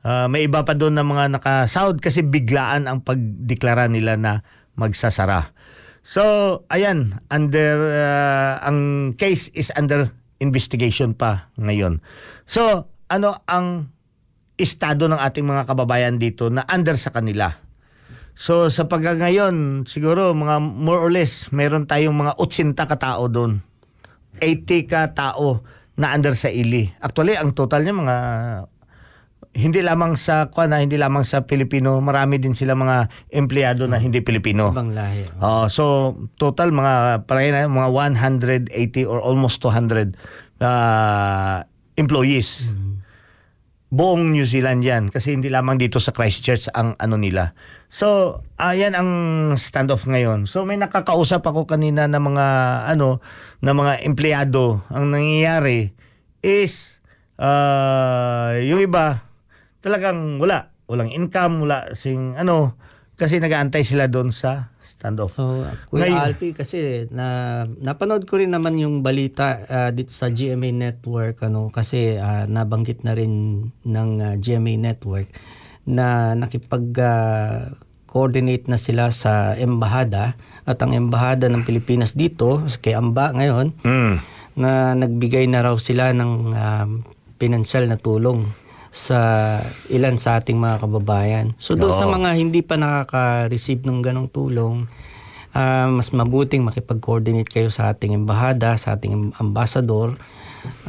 Ah, 0.04 0.28
may 0.28 0.44
iba 0.44 0.64
pa 0.64 0.76
doon 0.76 0.96
na 0.96 1.04
mga 1.04 1.32
nakasahod 1.32 2.00
kasi 2.00 2.20
biglaan 2.20 2.84
ang 2.84 3.00
pagdeklara 3.00 3.88
nila 3.88 4.20
na 4.20 4.44
magsasara. 4.76 5.56
So, 6.04 6.22
ayan, 6.68 7.24
under 7.32 7.76
ah, 7.88 8.60
ang 8.64 9.12
case 9.16 9.48
is 9.56 9.72
under 9.76 10.12
investigation 10.40 11.16
pa 11.16 11.52
ngayon. 11.56 12.04
So, 12.48 12.88
ano 13.08 13.44
ang 13.48 13.92
estado 14.60 15.08
ng 15.08 15.18
ating 15.18 15.42
mga 15.42 15.64
kababayan 15.64 16.20
dito 16.20 16.52
na 16.52 16.62
under 16.68 17.00
sa 17.00 17.10
kanila? 17.10 17.56
So 18.38 18.68
sa 18.72 18.86
pagka 18.86 19.16
ngayon, 19.16 19.84
siguro 19.88 20.32
mga 20.32 20.60
more 20.60 21.00
or 21.00 21.10
less, 21.12 21.52
meron 21.52 21.84
tayong 21.88 22.16
mga 22.16 22.32
80 22.38 22.76
katao 22.76 23.26
doon. 23.28 23.60
80 24.38 24.86
ka 24.88 25.12
tao 25.12 25.60
na 25.98 26.16
under 26.16 26.32
sa 26.38 26.48
ili. 26.48 26.88
Actually, 27.02 27.36
ang 27.36 27.52
total 27.52 27.84
niya 27.84 27.92
mga 27.92 28.16
hindi 29.50 29.82
lamang 29.82 30.14
sa 30.14 30.46
kuan 30.46 30.70
hindi 30.70 30.94
lamang 30.94 31.26
sa 31.26 31.42
Pilipino, 31.42 31.98
marami 31.98 32.38
din 32.38 32.54
sila 32.54 32.78
mga 32.78 33.10
empleyado 33.34 33.90
na 33.90 33.98
hindi 33.98 34.22
Pilipino. 34.22 34.70
Ibang 34.70 34.94
lahi. 34.94 35.26
Oh, 35.42 35.66
so 35.66 36.14
total 36.38 36.70
mga 36.70 37.26
parang 37.26 37.50
na 37.50 37.66
mga 37.66 37.90
180 38.70 39.10
or 39.10 39.18
almost 39.18 39.58
200 39.58 40.14
uh, 40.62 41.66
employees. 41.98 42.62
Buong 43.90 44.30
New 44.30 44.46
Zealand 44.46 44.86
'yan 44.86 45.10
kasi 45.10 45.34
hindi 45.34 45.50
lamang 45.50 45.74
dito 45.74 45.98
sa 45.98 46.14
Christchurch 46.14 46.70
ang 46.70 46.94
ano 47.02 47.18
nila. 47.18 47.58
So, 47.90 48.38
ayan 48.54 48.94
ang 48.94 49.10
standoff 49.58 50.06
ngayon. 50.06 50.46
So 50.46 50.62
may 50.62 50.78
nakakausap 50.78 51.42
ako 51.42 51.66
kanina 51.66 52.06
ng 52.06 52.22
mga 52.22 52.46
ano 52.86 53.18
na 53.58 53.74
mga 53.74 54.06
empleyado. 54.06 54.86
Ang 54.94 55.10
nangyayari 55.10 55.90
is 56.38 57.02
uh, 57.42 58.54
yung 58.62 58.78
iba 58.78 59.26
talagang 59.82 60.38
wala, 60.38 60.70
walang 60.86 61.10
income, 61.10 61.66
wala 61.66 61.90
sing 61.98 62.38
ano 62.38 62.78
kasi 63.18 63.42
nag-aantay 63.42 63.82
sila 63.82 64.06
doon 64.06 64.30
sa 64.30 64.72
standoff. 65.00 65.32
So, 65.32 65.64
Kuya 65.88 66.06
Ngayon- 66.06 66.20
Alfie, 66.28 66.52
kasi 66.52 66.78
na 67.08 67.26
napanood 67.74 68.28
ko 68.28 68.36
rin 68.36 68.52
naman 68.52 68.76
yung 68.76 69.00
balita 69.00 69.64
ah, 69.64 69.88
dito 69.88 70.12
sa 70.12 70.28
GMA 70.28 70.68
Network 70.70 71.40
ano 71.40 71.72
kasi 71.72 72.20
ah, 72.20 72.44
nabanggit 72.44 73.00
na 73.00 73.16
rin 73.16 73.32
ng 73.80 74.10
ah, 74.20 74.36
GMA 74.36 74.76
Network 74.76 75.32
na 75.82 76.36
nakipag 76.36 76.84
ah, 77.00 77.72
coordinate 78.04 78.68
na 78.68 78.76
sila 78.76 79.08
sa 79.08 79.56
embahada 79.56 80.36
at 80.62 80.76
ang 80.78 80.92
embahada 80.92 81.48
ng 81.48 81.64
Pilipinas 81.64 82.12
dito 82.12 82.60
kay 82.76 82.92
Amba 82.92 83.32
ngayon 83.32 83.72
Mm. 83.80 84.14
na 84.54 84.70
nagbigay 84.92 85.46
na 85.46 85.62
raw 85.62 85.78
sila 85.78 86.10
ng 86.10 86.32
um, 86.50 86.90
pinansyal 87.38 87.86
na 87.86 87.96
tulong 87.96 88.50
sa 88.90 89.18
ilan 89.86 90.18
sa 90.18 90.42
ating 90.42 90.58
mga 90.58 90.82
kababayan. 90.82 91.46
So 91.62 91.78
doon 91.78 91.94
sa 91.94 92.10
mga 92.10 92.34
hindi 92.34 92.60
pa 92.60 92.74
nakaka-receive 92.74 93.86
ng 93.86 94.02
ganong 94.02 94.30
tulong, 94.30 94.90
ah, 95.54 95.86
mas 95.86 96.10
mabuting 96.10 96.66
makipag-coordinate 96.66 97.50
kayo 97.50 97.70
sa 97.70 97.94
ating 97.94 98.18
embahada, 98.18 98.74
sa 98.74 98.98
ating 98.98 99.34
ambassador 99.38 100.18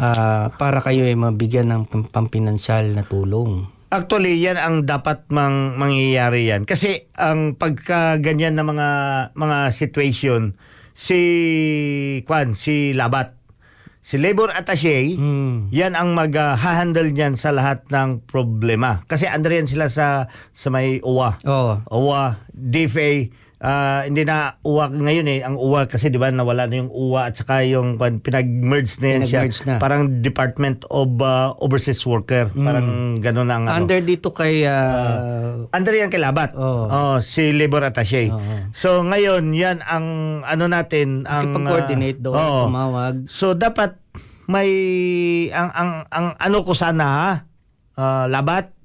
ah, 0.01 0.49
para 0.57 0.81
kayo 0.81 1.05
ay 1.05 1.13
mabigyan 1.13 1.69
ng 1.69 1.81
pam- 1.85 2.09
pampinansyal 2.09 2.89
na 2.89 3.05
tulong. 3.05 3.69
Actually, 3.91 4.39
yan 4.39 4.55
ang 4.55 4.87
dapat 4.87 5.27
mang 5.27 5.75
mangyayari 5.75 6.47
yan. 6.47 6.63
Kasi 6.63 7.11
ang 7.19 7.59
pagka 7.59 8.23
ganyan 8.23 8.55
na 8.55 8.63
mga 8.63 8.89
mga 9.35 9.57
situation, 9.75 10.55
si 10.95 11.19
Kwan, 12.23 12.55
si 12.55 12.95
Labat, 12.95 13.35
si 14.01 14.17
Labor 14.17 14.49
Attaché, 14.49 15.13
Mm. 15.13 15.69
yan 15.69 15.93
ang 15.93 16.17
mag-handle 16.17 17.13
niyan 17.13 17.37
sa 17.37 17.53
lahat 17.53 17.85
ng 17.87 18.25
problema. 18.25 19.05
Kasi 19.05 19.25
under 19.25 19.49
yan 19.49 19.69
sila 19.69 19.87
sa 19.87 20.25
sa 20.51 20.67
may 20.67 20.97
UWA. 20.99 21.37
Oo. 21.45 21.73
UWA, 21.87 22.41
DFA, 22.49 23.29
ah, 23.61 24.01
hindi 24.03 24.25
na 24.25 24.57
UWA 24.65 24.89
ngayon 24.89 25.27
eh. 25.29 25.39
Ang 25.45 25.55
UWA 25.55 25.85
kasi 25.85 26.09
di 26.09 26.17
ba 26.17 26.33
nawala 26.33 26.65
na 26.65 26.81
yung 26.81 26.91
UWA 26.91 27.29
at 27.31 27.37
saka 27.37 27.61
yung 27.63 27.95
pinag-merge 27.97 28.97
na 28.99 29.07
yan 29.17 29.23
siya. 29.23 29.41
Pinag-merge 29.45 29.61
na. 29.69 29.75
Parang 29.77 30.01
Department 30.19 30.83
of 30.89 31.13
ah, 31.21 31.53
Overseas 31.61 32.01
Worker. 32.03 32.49
Parang 32.51 33.21
gano'n 33.21 33.47
na 33.47 33.55
ang 33.55 33.65
ano. 33.69 33.77
Under 33.85 34.01
dito 34.01 34.33
kay 34.33 34.65
ah, 34.65 35.69
Under 35.71 35.93
yan 35.93 36.09
kay 36.09 36.19
Labat. 36.19 36.57
Oo. 36.57 36.89
Oh, 36.89 37.17
si 37.21 37.53
Labor 37.53 37.85
Attaché. 37.85 38.33
Oo. 38.33 38.73
So 38.73 39.05
ngayon, 39.05 39.53
yan 39.53 39.85
ang 39.85 40.41
ano 40.43 40.65
natin 40.65 41.29
ang 41.29 41.53
makipag-coordinate 41.53 42.19
ah, 42.19 42.23
doon, 42.25 42.35
oo. 42.35 42.61
tumawag. 42.67 43.15
So 43.29 43.53
dapat 43.53 44.01
may 44.49 44.69
ang 45.53 45.69
ang 45.71 45.91
ang 46.11 46.27
ano 46.35 46.57
ko 46.65 46.73
sana 46.75 47.05
ha, 47.05 47.29
ah, 47.95 48.25
Labat 48.27 48.80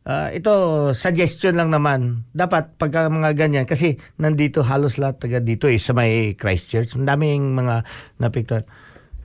Ah, 0.00 0.32
ito 0.32 0.50
suggestion 0.96 1.60
lang 1.60 1.68
naman. 1.68 2.24
Dapat 2.32 2.80
pagka 2.80 3.12
mga 3.12 3.36
ganyan 3.36 3.68
kasi 3.68 4.00
nandito 4.16 4.64
halos 4.64 4.96
lahat 4.96 5.20
taga 5.20 5.38
dito 5.44 5.68
eh 5.68 5.76
sa 5.76 5.92
may 5.92 6.32
Christchurch. 6.40 6.96
Ang 6.96 7.04
daming 7.04 7.52
mga 7.52 7.84
napiktuhan. 8.16 8.64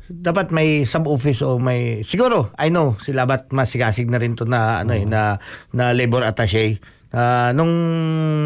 Dapat 0.05 0.53
may 0.53 0.83
sub-office 0.85 1.41
o 1.41 1.57
may 1.57 2.05
siguro 2.05 2.53
I 2.61 2.69
know 2.69 2.93
si 3.01 3.09
Labat 3.15 3.49
masigasig 3.49 4.05
na 4.05 4.21
rin 4.21 4.37
to 4.37 4.45
na 4.45 4.83
ano 4.83 4.93
eh, 4.93 5.07
na 5.07 5.39
na 5.71 5.95
labor 5.95 6.27
attaché. 6.27 6.83
Ah, 7.15 7.55
nung 7.55 7.71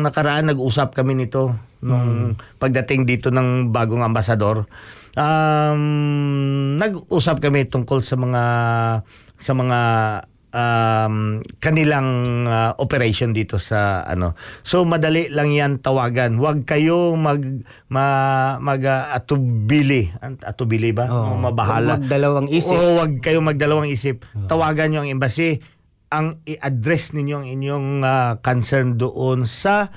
nakaraan 0.06 0.54
nag-usap 0.54 0.94
kami 0.94 1.18
nito 1.18 1.58
nung 1.82 2.36
pagdating 2.62 3.08
dito 3.10 3.34
ng 3.34 3.74
bagong 3.74 4.06
ambasador. 4.06 4.70
Um, 5.18 6.78
nag-usap 6.78 7.42
kami 7.42 7.66
tungkol 7.66 8.06
sa 8.06 8.14
mga 8.14 8.44
sa 9.40 9.52
mga 9.58 9.80
um, 10.50 11.16
kanilang 11.58 12.08
uh, 12.46 12.74
operation 12.78 13.32
dito 13.32 13.58
sa 13.58 14.02
ano. 14.04 14.34
So 14.62 14.84
madali 14.84 15.30
lang 15.30 15.50
'yan 15.50 15.80
tawagan. 15.80 16.38
Huwag 16.38 16.66
kayo 16.66 17.14
mag 17.14 17.42
ma, 17.88 18.06
mag 18.58 18.82
uh, 18.82 19.14
atubili. 19.14 20.10
Atubili 20.42 20.90
ba? 20.92 21.08
Oo. 21.08 21.38
O 21.38 21.42
mabahala. 21.42 21.98
Huwag 21.98 22.06
magdalawang 22.06 22.48
isip. 22.50 22.74
Oo, 22.74 22.90
huwag 22.98 23.14
kayo 23.20 23.40
magdalawang 23.40 23.90
isip. 23.90 24.26
Tawagan 24.46 24.90
niyo 24.90 25.00
ang 25.04 25.12
embassy. 25.12 25.62
Ang 26.10 26.42
i-address 26.44 27.14
ninyo 27.14 27.36
ang 27.36 27.48
inyong 27.48 27.88
uh, 28.02 28.32
concern 28.42 28.98
doon 28.98 29.46
sa 29.46 29.94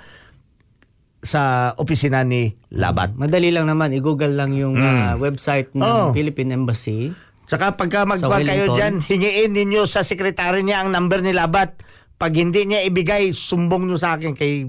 sa 1.22 1.72
opisina 1.78 2.20
ni 2.20 2.50
Labat. 2.74 3.14
Madali 3.14 3.54
lang 3.54 3.70
naman, 3.70 3.94
i-google 3.94 4.34
lang 4.34 4.58
yung 4.58 4.74
Mm. 4.74 4.82
ah, 4.82 5.14
website 5.14 5.70
ng 5.70 5.80
Oh. 5.80 6.10
Philippine 6.10 6.50
Embassy. 6.50 7.14
Saka 7.50 7.74
pagka 7.74 8.07
Sa 8.18 8.28
kayo 8.40 8.72
dyan, 8.74 9.02
hingiin 9.02 9.52
ninyo 9.52 9.85
sa 9.85 10.07
sekretary 10.07 10.62
niya 10.62 10.87
ang 10.87 10.94
number 10.94 11.20
ni 11.20 11.35
Labat. 11.35 11.78
Pag 12.16 12.38
hindi 12.38 12.64
niya 12.70 12.87
ibigay, 12.87 13.35
sumbong 13.35 13.90
nyo 13.90 13.98
sa 13.98 14.14
akin 14.14 14.38
kay 14.38 14.62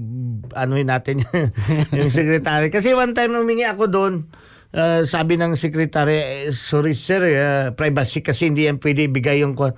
anuhin 0.58 0.90
natin 0.90 1.22
yung 1.98 2.10
sekretary. 2.10 2.68
Kasi 2.68 2.98
one 2.98 3.14
time 3.14 3.38
humingi 3.38 3.62
ako 3.62 3.86
doon, 3.86 4.14
uh, 4.74 5.06
sabi 5.06 5.38
ng 5.38 5.54
sekretary, 5.54 6.50
eh, 6.50 6.50
sorry 6.50 6.98
sir, 6.98 7.22
uh, 7.22 7.70
privacy 7.78 8.26
kasi 8.26 8.50
hindi 8.50 8.66
yan 8.66 8.82
pwede 8.82 9.06
ibigay 9.06 9.38
yung 9.46 9.54
kwan." 9.54 9.70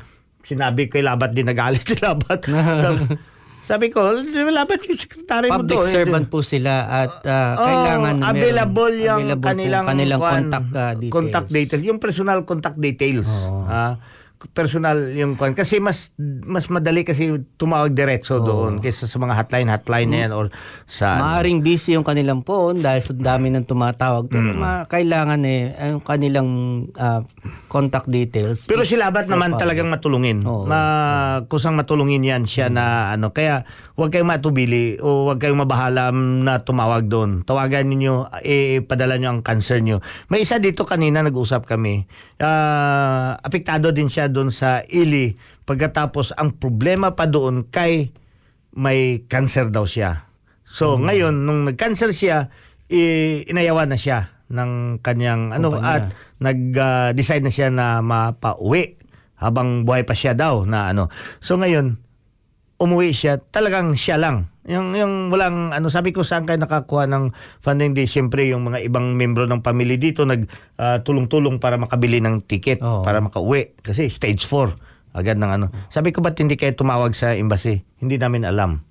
Sinabi 0.47 0.89
kay 0.89 1.05
Labat, 1.05 1.35
din 1.37 1.51
nagalit 1.51 1.85
si 1.85 1.99
Labat. 2.01 2.47
sabi 3.67 3.87
ko, 3.89 3.99
"Di 4.17 4.39
ba 4.39 4.53
Labat 4.55 4.79
yung 4.81 4.95
sekretary 4.97 5.49
mo 5.49 5.59
Public 5.59 5.79
to. 5.81 5.91
servant 5.91 6.27
po 6.27 6.39
sila 6.41 6.75
at 6.87 7.15
ah, 7.25 7.53
Oh, 7.53 7.67
kailangan 7.67 8.15
meron- 8.17 8.31
available 8.31 8.95
yung 8.97 9.21
available 9.21 9.43
kanilang, 9.45 9.85
kanilang 9.85 10.21
contact 10.23 10.71
ah, 10.73 10.93
details. 10.93 11.13
contact 11.13 11.49
details 11.51 11.83
yung 11.83 11.99
personal 11.99 12.39
contact 12.43 12.79
details 12.79 13.27
Oo. 13.27 13.67
Ah, 13.67 13.99
personal 14.46 15.11
yung 15.11 15.35
kwan 15.35 15.53
kasi 15.53 15.79
mas 15.79 16.12
mas 16.42 16.68
madali 16.68 17.03
kasi 17.03 17.29
tumawag 17.57 17.90
diretso 17.90 18.37
doon 18.38 18.79
kaysa 18.79 19.05
sa 19.05 19.16
mga 19.16 19.33
hotline 19.35 19.64
hotline 19.66 20.09
na 20.09 20.18
yan 20.18 20.33
or 20.33 20.53
sa 20.85 21.16
Maaring 21.16 21.61
busy 21.61 21.92
yung 21.92 22.05
kanilang 22.05 22.40
phone 22.40 22.79
dahil 22.79 23.01
sa 23.01 23.12
dami 23.12 23.49
ng 23.49 23.64
tumatawag. 23.64 24.29
Pero 24.29 24.53
Mm. 24.53 24.57
ma- 24.57 24.85
kailangan 24.85 25.40
eh, 25.42 25.72
ang 25.72 25.99
kanilang 25.99 26.49
ah, 26.94 27.25
contact 27.66 28.07
details. 28.07 28.64
Pero 28.64 28.85
si 28.85 28.94
Labat 28.94 29.25
naman 29.27 29.57
talagang 29.57 29.88
matulungin. 29.88 30.40
Oo. 30.42 30.64
Ma, 30.64 30.81
kusang 31.44 31.75
matulungin 31.75 32.20
yan 32.20 32.44
siya 32.44 32.68
na 32.68 32.85
ano. 33.11 33.33
Kaya 33.33 33.64
huwag 33.97 34.13
kayong 34.13 34.29
matubili 34.29 35.01
o 35.01 35.25
huwag 35.25 35.41
kayong 35.41 35.65
mabahala 35.65 36.13
na 36.13 36.61
tumawag 36.61 37.09
doon. 37.09 37.43
Tawagan 37.43 37.89
ninyo, 37.89 38.29
eh, 38.45 38.85
padala 38.85 39.17
nyo 39.17 39.33
ang 39.33 39.41
cancer 39.41 39.81
nyo. 39.81 40.05
May 40.29 40.45
isa 40.45 40.61
dito 40.61 40.85
kanina 40.85 41.25
nag-usap 41.25 41.65
kami. 41.65 42.05
Ah, 42.37 43.41
apektado 43.41 43.91
din 43.91 44.13
siya 44.13 44.29
doon 44.29 44.53
sa 44.53 44.85
ili. 44.85 45.41
Pagkatapos 45.65 46.37
ang 46.37 46.55
problema 46.55 47.17
pa 47.17 47.25
doon 47.25 47.65
kay 47.67 48.13
may 48.77 49.25
cancer 49.27 49.73
daw 49.73 49.89
siya. 49.89 50.29
So 50.69 51.01
ngayon, 51.01 51.49
nung 51.49 51.65
nag-cancer 51.65 52.13
siya, 52.13 52.53
i- 52.93 53.49
inayawan 53.49 53.89
na 53.89 53.97
siya 53.97 54.31
ng 54.47 55.01
kanyang 55.01 55.51
ano 55.51 55.73
Kumpanya. 55.73 55.91
at 55.91 56.03
nag-decide 56.39 57.43
na 57.43 57.51
siya 57.51 57.73
na 57.73 57.99
mapauwi 57.99 59.01
habang 59.37 59.83
buhay 59.83 60.05
pa 60.05 60.13
siya 60.13 60.37
daw 60.37 60.63
na 60.63 60.93
ano. 60.93 61.09
So 61.41 61.57
ngayon, 61.57 61.97
umuwi 62.77 63.12
siya, 63.12 63.41
talagang 63.41 63.97
siya 63.97 64.21
lang. 64.21 64.53
Yung, 64.67 64.99
yung 64.99 65.31
walang, 65.31 65.71
ano, 65.71 65.87
sabi 65.89 66.11
ko 66.11 66.27
saan 66.27 66.45
kayo 66.45 66.59
nakakuha 66.59 67.07
ng 67.07 67.31
funding 67.62 67.95
di, 67.95 68.05
siyempre 68.05 68.51
yung 68.51 68.67
mga 68.67 68.83
ibang 68.83 69.15
membro 69.15 69.47
ng 69.47 69.62
pamilya 69.62 69.95
dito 69.95 70.27
nag 70.27 70.51
ah, 70.77 70.99
tulong-tulong 71.01 71.62
para 71.62 71.79
makabili 71.79 72.19
ng 72.19 72.43
ticket, 72.45 72.83
Oo. 72.83 73.07
para 73.07 73.23
makauwi. 73.23 73.79
Kasi 73.81 74.11
stage 74.11 74.45
4, 74.45 74.75
agad 75.17 75.39
ng 75.39 75.51
ano. 75.51 75.67
Sabi 75.89 76.11
ko, 76.11 76.21
ba't 76.21 76.37
hindi 76.37 76.59
kayo 76.59 76.75
tumawag 76.75 77.15
sa 77.15 77.33
embassy? 77.33 77.81
Hindi 78.03 78.19
namin 78.19 78.45
alam. 78.45 78.83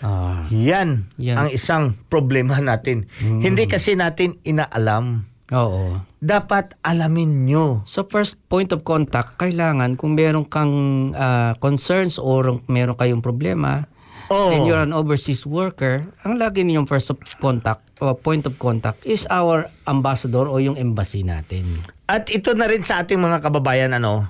Ah, 0.00 0.44
Yan, 0.52 1.08
Yan. 1.16 1.36
ang 1.36 1.48
isang 1.50 1.96
problema 2.08 2.60
natin. 2.60 3.08
Hindi 3.18 3.64
kasi 3.66 3.96
natin 3.96 4.40
inaalam. 4.44 5.24
oo. 5.52 6.00
Dapat 6.26 6.74
alamin 6.82 7.46
nyo. 7.46 7.86
So 7.86 8.02
first 8.02 8.34
point 8.50 8.74
of 8.74 8.82
contact, 8.82 9.38
kailangan 9.38 9.94
kung 9.94 10.18
meron 10.18 10.42
kang 10.50 10.74
ah, 11.14 11.54
concerns 11.62 12.18
or 12.18 12.58
meron 12.66 12.98
kayong 12.98 13.22
problema, 13.22 13.86
Oo. 14.26 14.50
and 14.50 14.66
you're 14.66 14.82
an 14.82 14.90
overseas 14.90 15.46
worker, 15.46 16.02
ang 16.26 16.42
lagi 16.42 16.66
ninyong 16.66 16.90
first 16.90 17.14
of 17.14 17.22
contact 17.38 17.86
o 18.02 18.12
point 18.12 18.44
of 18.44 18.58
contact 18.58 19.00
is 19.06 19.24
our 19.30 19.70
ambassador 19.86 20.50
o 20.50 20.58
yung 20.58 20.74
embassy 20.74 21.22
natin. 21.22 21.86
At 22.10 22.26
ito 22.28 22.52
na 22.58 22.66
rin 22.66 22.82
sa 22.82 23.02
ating 23.02 23.22
mga 23.22 23.38
kababayan, 23.40 23.94
ano, 23.94 24.26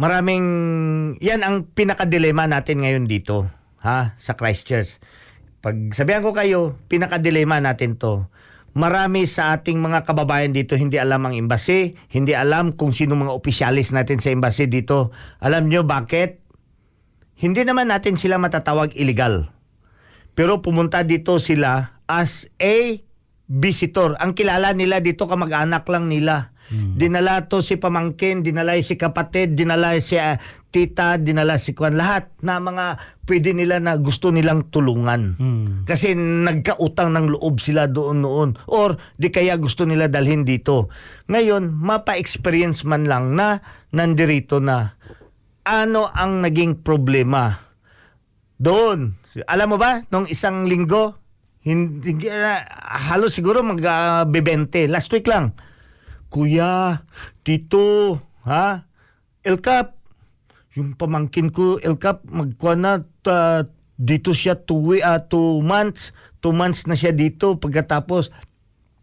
maraming, 0.00 0.44
yan 1.20 1.44
ang 1.44 1.68
pinakadilema 1.68 2.48
natin 2.48 2.82
ngayon 2.82 3.04
dito, 3.04 3.46
ha, 3.84 4.16
sa 4.18 4.32
Christchurch. 4.34 4.96
Pag 5.60 5.92
sabihan 5.92 6.24
ko 6.24 6.32
kayo, 6.32 6.80
pinakadilema 6.88 7.60
natin 7.60 7.98
to. 8.00 8.24
Marami 8.78 9.26
sa 9.26 9.58
ating 9.58 9.82
mga 9.82 10.06
kababayan 10.06 10.54
dito 10.54 10.78
hindi 10.78 11.02
alam 11.02 11.26
ang 11.26 11.34
embassy, 11.34 11.98
hindi 12.14 12.38
alam 12.38 12.70
kung 12.78 12.94
sino 12.94 13.18
mga 13.18 13.34
opisyalis 13.34 13.90
natin 13.90 14.22
sa 14.22 14.30
embassy 14.30 14.70
dito. 14.70 15.10
Alam 15.42 15.66
nyo 15.66 15.82
bakit? 15.82 16.38
Hindi 17.34 17.66
naman 17.66 17.90
natin 17.90 18.14
sila 18.14 18.38
matatawag 18.38 18.94
illegal. 18.94 19.50
Pero 20.38 20.62
pumunta 20.62 21.02
dito 21.02 21.42
sila 21.42 21.98
as 22.06 22.46
a 22.62 23.02
visitor. 23.50 24.14
Ang 24.22 24.38
kilala 24.38 24.70
nila 24.78 25.02
dito 25.02 25.26
kamag-anak 25.26 25.82
lang 25.90 26.06
nila. 26.06 26.54
Dinala 26.68 27.48
to 27.48 27.64
si 27.64 27.80
pamangkin, 27.80 28.44
dinala 28.44 28.76
si 28.84 28.94
kapatid, 29.00 29.56
dinala 29.56 29.96
si 30.04 30.20
ah, 30.20 30.36
tita, 30.68 31.16
dinala 31.16 31.56
si 31.56 31.72
kwan. 31.72 31.96
Lahat 31.96 32.28
na 32.44 32.60
mga 32.60 33.00
pwede 33.24 33.56
nila 33.56 33.80
na 33.80 33.96
gusto 33.96 34.28
nilang 34.28 34.68
tulungan. 34.68 35.36
Hmm. 35.40 35.88
Kasi 35.88 36.12
nagkautang 36.16 37.12
ng 37.16 37.26
loob 37.36 37.60
sila 37.60 37.88
doon 37.88 38.24
noon. 38.24 38.50
Or 38.68 39.00
di 39.16 39.32
kaya 39.32 39.56
gusto 39.56 39.88
nila 39.88 40.12
dalhin 40.12 40.44
dito. 40.44 40.92
Ngayon, 41.28 41.72
mapa-experience 41.72 42.84
man 42.84 43.08
lang 43.08 43.36
na 43.36 43.60
nandirito 43.92 44.60
na 44.60 44.96
ano 45.68 46.08
ang 46.08 46.40
naging 46.40 46.80
problema 46.80 47.60
doon. 48.56 49.16
Alam 49.44 49.76
mo 49.76 49.78
ba, 49.78 50.02
nung 50.08 50.24
isang 50.24 50.64
linggo, 50.64 51.14
hindi, 51.62 52.16
uh, 52.26 52.62
halos 53.12 53.36
siguro 53.36 53.60
mag-bebente. 53.60 54.88
Last 54.88 55.12
week 55.12 55.28
lang. 55.28 55.52
Kuya, 56.32 57.04
tito, 57.44 58.16
ha? 58.48 58.88
El 59.44 59.60
Cap, 59.60 59.97
yung 60.78 60.94
pamangkin 60.94 61.50
ko, 61.50 61.82
El 61.82 61.98
Cap, 61.98 62.22
magkuha 62.30 62.78
na, 62.78 63.02
ta- 63.26 63.66
dito 63.98 64.30
siya 64.30 64.54
two, 64.54 64.94
ah, 65.02 65.18
two 65.18 65.58
months. 65.58 66.14
Two 66.38 66.54
months 66.54 66.86
na 66.86 66.94
siya 66.94 67.10
dito. 67.10 67.58
Pagkatapos, 67.58 68.30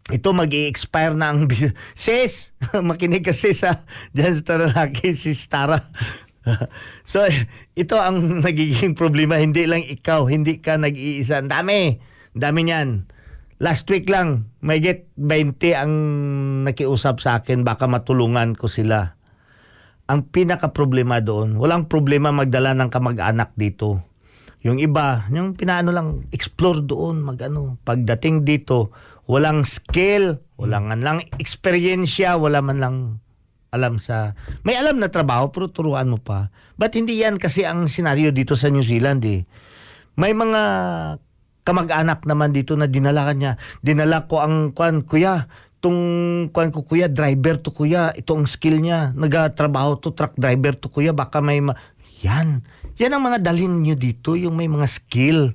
ito 0.08 0.28
mag 0.32 0.48
expire 0.48 1.12
na 1.12 1.36
ang 1.36 1.44
sis! 1.98 2.56
Makinig 2.88 3.26
kasi 3.26 3.52
sa 3.52 3.84
dyan 4.16 4.40
sa 4.40 4.56
lalaki 4.56 5.12
si 5.12 5.36
Stara. 5.36 5.84
So 7.02 7.26
ito 7.74 7.98
ang 7.98 8.38
nagiging 8.38 8.94
problema. 8.94 9.34
Hindi 9.34 9.66
lang 9.66 9.82
ikaw 9.82 10.30
hindi 10.30 10.62
ka 10.62 10.78
nag-iisa. 10.78 11.42
Ang 11.42 11.50
dami! 11.50 11.98
Dami 12.38 12.70
niyan. 12.70 13.10
Last 13.58 13.90
week 13.90 14.06
lang 14.06 14.46
may 14.62 14.78
get 14.78 15.10
20 15.18 15.58
ang 15.74 15.92
nakiusap 16.62 17.18
sa 17.18 17.42
akin. 17.42 17.66
Baka 17.66 17.90
matulungan 17.90 18.54
ko 18.54 18.70
sila 18.70 19.15
ang 20.06 20.26
pinaka 20.26 20.70
problema 20.70 21.18
doon 21.22 21.58
walang 21.58 21.90
problema 21.90 22.30
magdala 22.30 22.74
ng 22.74 22.90
kamag-anak 22.90 23.54
dito 23.54 24.02
yung 24.66 24.82
iba, 24.82 25.22
yung 25.30 25.54
pinaano 25.54 25.94
lang, 25.94 26.26
explore 26.34 26.82
doon, 26.82 27.22
magano. 27.22 27.78
Pagdating 27.86 28.42
dito, 28.42 28.90
walang 29.30 29.62
skill, 29.62 30.42
walang 30.58 30.90
man 30.90 31.06
lang 31.06 31.18
eksperyensya, 31.38 32.34
wala 32.34 32.58
man 32.58 32.78
lang 32.82 32.96
alam 33.70 34.02
sa... 34.02 34.34
May 34.66 34.74
alam 34.74 34.98
na 34.98 35.06
trabaho, 35.06 35.54
pero 35.54 35.70
turuan 35.70 36.10
mo 36.10 36.18
pa. 36.18 36.50
Ba't 36.74 36.98
hindi 36.98 37.22
yan 37.22 37.38
kasi 37.38 37.62
ang 37.62 37.86
senaryo 37.86 38.34
dito 38.34 38.58
sa 38.58 38.66
New 38.66 38.82
Zealand 38.82 39.22
eh? 39.22 39.46
May 40.18 40.34
mga 40.34 40.62
kamag-anak 41.62 42.26
naman 42.26 42.50
dito 42.50 42.74
na 42.74 42.90
dinala 42.90 43.30
niya. 43.36 43.62
Dinala 43.86 44.26
ko 44.26 44.42
ang 44.42 44.74
kuya, 45.06 45.46
tong 45.80 46.00
kwan 46.50 46.72
ko 46.72 46.82
kuya, 46.82 47.06
driver 47.06 47.60
to 47.60 47.70
kuya, 47.70 48.10
ito 48.16 48.32
ang 48.34 48.48
skill 48.48 48.80
niya. 48.80 49.12
Nagatrabaho 49.14 50.00
to, 50.00 50.12
truck 50.12 50.34
driver 50.34 50.74
to 50.76 50.88
kuya, 50.88 51.12
baka 51.12 51.38
may... 51.44 51.60
Ma- 51.60 51.76
yan. 52.24 52.64
Yan 52.96 53.12
ang 53.12 53.22
mga 53.28 53.44
dalhin 53.44 53.84
nyo 53.84 53.92
dito, 53.92 54.34
yung 54.34 54.56
may 54.56 54.66
mga 54.66 54.88
skill. 54.88 55.52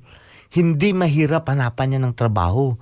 Hindi 0.54 0.94
mahirap 0.94 1.50
hanapan 1.50 1.96
niya 1.96 2.02
ng 2.06 2.14
trabaho. 2.14 2.78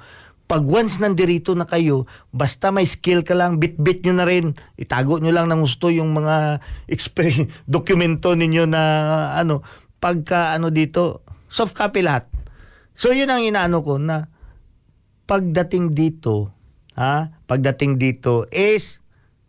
Pag 0.49 0.65
once 0.65 0.97
nandirito 0.97 1.53
na 1.53 1.69
kayo, 1.69 2.09
basta 2.33 2.73
may 2.73 2.83
skill 2.83 3.21
ka 3.21 3.37
lang, 3.37 3.61
bit-bit 3.61 4.01
nyo 4.03 4.17
na 4.17 4.25
rin. 4.25 4.57
Itago 4.75 5.21
nyo 5.21 5.29
lang 5.29 5.47
ng 5.47 5.61
gusto 5.61 5.93
yung 5.93 6.11
mga 6.11 6.59
exper- 6.93 7.47
dokumento 7.69 8.33
ninyo 8.33 8.65
na 8.65 8.81
ano, 9.37 9.61
pagka 10.01 10.57
ano 10.57 10.73
dito, 10.73 11.21
soft 11.47 11.77
copy 11.77 12.01
lahat. 12.01 12.27
So 12.99 13.15
yun 13.15 13.31
ang 13.31 13.45
inaano 13.45 13.79
ko 13.79 13.95
na 13.95 14.27
pagdating 15.29 15.93
dito, 15.95 16.51
ha, 16.99 17.15
pagdating 17.47 17.95
dito 17.95 18.43
is 18.49 18.99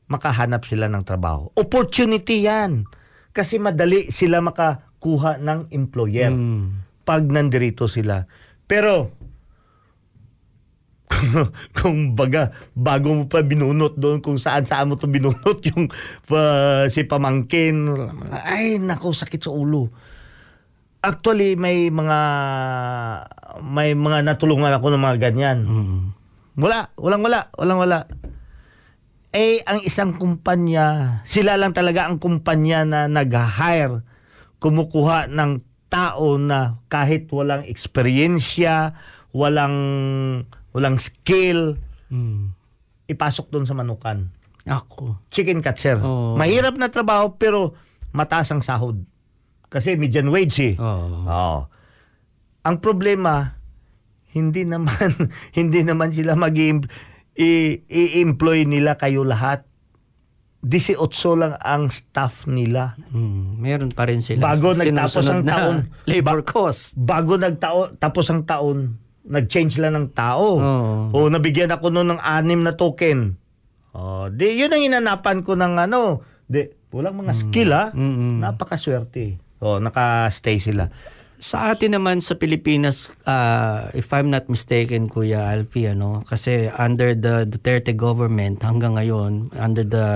makahanap 0.07 0.63
sila 0.63 0.87
ng 0.87 1.03
trabaho. 1.03 1.51
Opportunity 1.53 2.47
yan. 2.47 2.87
Kasi 3.31 3.59
madali 3.59 4.11
sila 4.11 4.39
makakuha 4.39 5.39
ng 5.39 5.71
employer 5.71 6.31
Mm. 6.31 6.87
pag 7.03 7.27
nandirito 7.27 7.87
sila. 7.87 8.27
Pero 8.65 9.11
kung 11.77 12.15
baga 12.15 12.49
bago 12.73 13.13
mo 13.13 13.25
pa 13.27 13.43
binunot 13.43 13.99
doon 13.99 14.23
kung 14.23 14.39
saan 14.39 14.63
saan 14.63 14.89
mo 14.89 14.95
to 14.95 15.05
binunot 15.05 15.59
yung 15.69 15.91
pa- 16.25 16.87
si 16.87 17.03
pamangkin 17.03 17.93
ay 18.31 18.79
nako 18.79 19.11
sakit 19.13 19.43
sa 19.43 19.51
ulo 19.51 19.91
actually 21.03 21.59
may 21.59 21.91
mga 21.91 22.19
may 23.61 23.93
mga 23.93 24.23
natulungan 24.23 24.73
ako 24.73 24.87
ng 24.89 25.03
mga 25.03 25.17
ganyan 25.21 25.59
Mm. 25.61 26.01
Wala 26.61 26.93
walang 26.95 27.23
wala 27.23 27.41
walang 27.55 27.79
wala 27.79 27.99
eh 29.31 29.63
ang 29.63 29.81
isang 29.81 30.15
kumpanya 30.15 31.21
sila 31.25 31.55
lang 31.55 31.71
talaga 31.71 32.05
ang 32.05 32.19
kumpanya 32.19 32.83
na 32.83 33.01
nag-hire 33.07 34.03
kumukuha 34.59 35.27
ng 35.27 35.53
tao 35.87 36.37
na 36.37 36.79
kahit 36.87 37.27
walang 37.31 37.65
eksperyensya 37.65 38.95
walang 39.31 39.77
walang 40.71 40.97
skill 40.97 41.79
Mm. 42.11 42.51
ipasok 43.07 43.49
doon 43.49 43.63
sa 43.63 43.73
manukan 43.73 44.27
Ako. 44.67 45.15
chicken 45.31 45.63
catcher 45.63 45.95
Oo. 45.97 46.35
mahirap 46.35 46.75
na 46.75 46.91
trabaho 46.91 47.31
pero 47.33 47.79
mataas 48.11 48.51
ang 48.51 48.59
sahod 48.61 48.99
kasi 49.67 49.95
median 49.95 50.27
wage 50.27 50.59
eh 50.65 50.75
Oo. 50.75 51.23
Oo. 51.23 51.61
Ang 52.61 52.77
problema, 52.77 53.60
hindi 54.31 54.62
naman 54.66 55.14
hindi 55.59 55.81
naman 55.83 56.14
sila 56.14 56.39
mag 56.39 56.57
i-employ 57.41 58.68
nila 58.68 59.01
kayo 59.01 59.24
lahat. 59.24 59.64
18 60.61 61.01
lang 61.41 61.57
ang 61.57 61.89
staff 61.89 62.45
nila. 62.45 62.93
Mm. 63.16 63.64
Meron 63.64 63.91
pa 63.97 64.05
rin 64.05 64.20
sila. 64.20 64.53
Bago 64.53 64.76
nagtapos 64.76 65.24
ang 65.24 65.41
na 65.41 65.57
taon. 65.57 65.76
Labor 66.11 66.45
cost. 66.45 67.01
Bago 67.01 67.41
nagtao 67.41 67.97
tapos 67.97 68.28
ang 68.28 68.45
taon, 68.45 69.01
nag-change 69.24 69.81
lang 69.81 69.97
ng 69.97 70.12
tao. 70.12 70.61
Oo. 70.61 71.16
O 71.16 71.28
nabigyan 71.33 71.72
ako 71.72 71.89
noon 71.89 72.12
ng 72.12 72.20
anim 72.20 72.61
na 72.61 72.76
token. 72.76 73.41
Oh, 73.97 74.28
di 74.28 74.55
yun 74.55 74.70
ang 74.70 74.85
inanapan 74.85 75.43
ko 75.43 75.57
ng 75.59 75.81
ano, 75.81 76.22
di 76.45 76.68
walang 76.93 77.24
mga 77.24 77.33
skill 77.35 77.70
ha. 77.72 77.89
Mm-mm. 77.97 78.45
Napakaswerte. 78.45 79.41
Oh, 79.64 79.81
naka-stay 79.81 80.61
sila. 80.61 80.93
Sa 81.41 81.72
atin 81.72 81.97
naman 81.97 82.20
sa 82.20 82.36
Pilipinas, 82.36 83.09
uh, 83.24 83.88
if 83.97 84.12
I'm 84.12 84.28
not 84.28 84.53
mistaken, 84.53 85.09
Kuya 85.09 85.57
Alfie, 85.57 85.88
ano, 85.88 86.20
kasi 86.28 86.68
under 86.76 87.16
the 87.16 87.49
Duterte 87.49 87.97
government 87.97 88.61
hanggang 88.61 89.01
ngayon, 89.01 89.49
under 89.57 89.80
the 89.80 90.07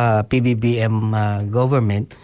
uh, 0.00 0.20
PBBM 0.24 1.12
uh, 1.12 1.44
government, 1.44 2.16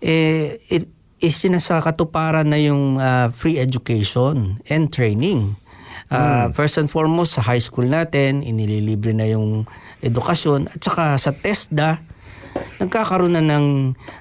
eh, 0.00 0.56
it 0.72 0.88
is 1.20 1.36
sinasakatuparan 1.36 2.48
na 2.48 2.56
yung 2.56 2.96
uh, 2.96 3.28
free 3.36 3.60
education 3.60 4.64
and 4.72 4.88
training. 4.88 5.60
Uh, 6.08 6.48
First 6.56 6.80
and 6.80 6.88
foremost, 6.88 7.36
sa 7.36 7.44
high 7.44 7.60
school 7.60 7.84
natin, 7.84 8.40
inililibre 8.40 9.12
na 9.12 9.28
yung 9.28 9.68
edukasyon. 10.00 10.72
At 10.72 10.80
saka 10.80 11.20
sa 11.20 11.36
TESDA, 11.36 12.00
nagkakaroon 12.78 13.34
na 13.34 13.44
ng 13.44 13.66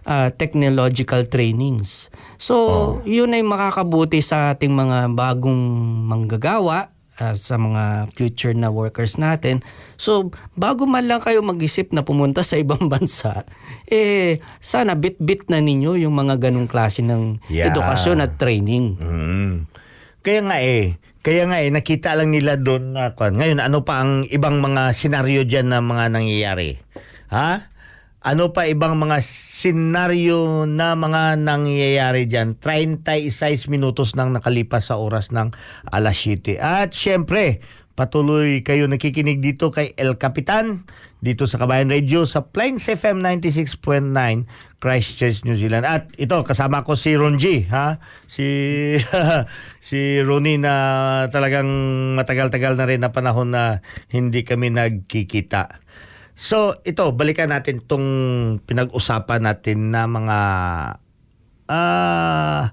ah, 0.04 0.30
technological 0.32 1.26
trainings. 1.26 2.10
So, 2.38 2.56
yun 3.02 3.34
ay 3.34 3.42
makakabuti 3.42 4.22
sa 4.22 4.54
ating 4.54 4.70
mga 4.70 5.10
bagong 5.14 5.58
manggagawa 6.06 6.94
ah, 7.18 7.34
sa 7.34 7.58
mga 7.58 8.14
future 8.14 8.54
na 8.54 8.70
workers 8.70 9.18
natin. 9.18 9.66
So, 9.98 10.30
bago 10.54 10.86
man 10.86 11.10
lang 11.10 11.20
kayo 11.20 11.42
mag-isip 11.42 11.90
na 11.90 12.06
pumunta 12.06 12.46
sa 12.46 12.62
ibang 12.62 12.86
bansa, 12.94 13.46
eh, 13.90 14.38
sana 14.62 14.94
bit-bit 14.94 15.50
na 15.50 15.58
ninyo 15.58 15.98
yung 15.98 16.14
mga 16.14 16.38
ganong 16.38 16.70
klase 16.70 17.02
ng 17.02 17.42
Yeah. 17.50 17.74
edukasyon 17.74 18.22
at 18.22 18.38
training. 18.38 18.98
Mm. 19.02 19.56
Kaya 20.22 20.42
nga 20.44 20.58
eh, 20.60 21.00
kaya 21.24 21.44
nga 21.48 21.60
eh, 21.60 21.68
nakita 21.68 22.16
lang 22.16 22.32
nila 22.32 22.56
doon 22.56 22.96
na. 22.96 23.12
Ngayon, 23.12 23.60
ano 23.60 23.84
pa 23.84 24.00
ang 24.00 24.24
ibang 24.28 24.64
mga 24.64 24.96
senaryo 24.96 25.44
dyan 25.44 25.72
na 25.72 25.84
mga 25.84 26.12
nangyayari? 26.14 26.80
Ha? 27.28 27.68
Ano 28.28 28.52
pa 28.52 28.68
ibang 28.68 29.00
mga 29.00 29.24
senaryo 29.24 30.68
na 30.68 31.00
mga 31.00 31.40
nangyayari 31.40 32.28
dyan? 32.28 32.60
36 32.60 33.72
minutos 33.72 34.20
nang 34.20 34.36
nakalipas 34.36 34.92
sa 34.92 35.00
oras 35.00 35.32
ng 35.32 35.56
alas 35.88 36.28
7. 36.28 36.60
At 36.60 36.92
syempre, 36.92 37.64
patuloy 37.96 38.68
kayo 38.68 38.84
nakikinig 38.92 39.40
dito 39.40 39.72
kay 39.72 39.96
El 39.96 40.20
Capitan 40.20 40.84
dito 41.24 41.48
sa 41.48 41.56
Kabayan 41.56 41.88
Radio 41.88 42.28
sa 42.28 42.52
Plains 42.52 42.92
FM 42.92 43.24
96.9 43.24 43.80
Christchurch, 44.84 45.48
New 45.48 45.56
Zealand. 45.56 45.88
At 45.88 46.12
ito 46.20 46.36
kasama 46.44 46.84
ko 46.84 47.00
si 47.00 47.16
Ron 47.16 47.40
G, 47.40 47.64
ha? 47.72 48.04
Si 48.28 48.44
si 49.88 50.20
Ronnie 50.20 50.60
na 50.60 50.76
talagang 51.32 51.72
matagal-tagal 52.20 52.76
na 52.76 52.92
rin 52.92 53.00
na 53.00 53.16
panahon 53.16 53.56
na 53.56 53.80
hindi 54.12 54.44
kami 54.44 54.68
nagkikita. 54.68 55.87
So, 56.38 56.78
ito 56.86 57.10
balikan 57.18 57.50
natin 57.50 57.82
tong 57.82 58.06
pinag-usapan 58.70 59.42
natin 59.42 59.90
na 59.90 60.06
mga 60.06 60.40
ah 61.68 62.72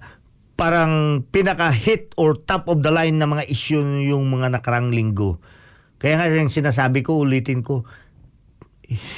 parang 0.54 1.24
pinaka-hit 1.32 2.14
or 2.14 2.38
top 2.38 2.70
of 2.70 2.84
the 2.84 2.92
line 2.92 3.18
na 3.18 3.26
mga 3.26 3.48
issue 3.50 3.82
yung 4.04 4.30
mga 4.30 4.54
nakarang 4.54 4.92
linggo. 4.94 5.42
Kaya 5.98 6.20
nga 6.20 6.30
yung 6.30 6.52
sinasabi 6.52 7.00
ko, 7.00 7.24
ulitin 7.24 7.64
ko, 7.64 7.88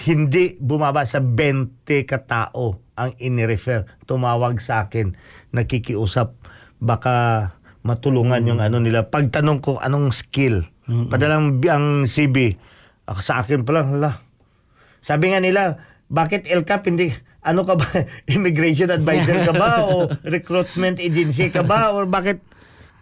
hindi 0.09 0.57
bumaba 0.62 1.05
sa 1.05 1.18
20 1.20 1.82
katao 2.07 2.80
ang 2.97 3.12
inirefer. 3.20 3.84
Tumawag 4.09 4.62
sa 4.62 4.86
akin, 4.86 5.18
nakikiusap, 5.53 6.38
baka 6.80 7.51
matulungan 7.84 8.47
yung 8.49 8.62
ano 8.62 8.80
nila. 8.80 9.11
Pagtanong 9.11 9.59
ko, 9.61 9.76
anong 9.82 10.14
skill? 10.14 10.64
Padalang 10.86 11.59
bi- 11.61 11.68
ang 11.68 12.07
CB. 12.07 12.57
Ako 13.11 13.20
sa 13.20 13.42
akin 13.42 13.66
pa 13.66 13.74
lang, 13.76 13.92
hala. 13.92 14.26
Sabi 15.07 15.30
nga 15.30 15.38
nila, 15.38 15.78
bakit 16.11 16.50
LCAP 16.50 16.82
hindi, 16.90 17.14
ano 17.46 17.62
ka 17.62 17.78
ba, 17.78 17.86
immigration 18.34 18.90
advisor 18.90 19.46
ka 19.46 19.54
ba 19.54 19.86
o 19.86 20.11
recruitment 20.34 20.98
agency 20.98 21.54
ka 21.54 21.62
ba 21.62 21.94
or 21.94 22.11
bakit? 22.11 22.42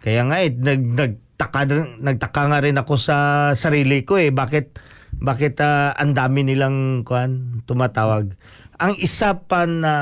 Kaya 0.05 0.21
nga 0.29 0.37
eh, 0.45 0.53
nag, 0.53 0.81
nagtaka, 0.93 1.65
nagtaka 1.97 2.41
nga 2.53 2.61
rin 2.61 2.77
ako 2.77 2.93
sa 3.01 3.17
sarili 3.57 4.05
ko 4.05 4.21
eh, 4.21 4.29
bakit 4.29 4.77
bakit 5.15 5.57
ah, 5.63 5.95
ang 5.95 6.11
dami 6.11 6.43
nilang 6.43 7.07
kuan 7.07 7.63
tumatawag. 7.65 8.35
Ang 8.75 8.93
isa 8.99 9.39
pa 9.47 9.63
na 9.63 9.93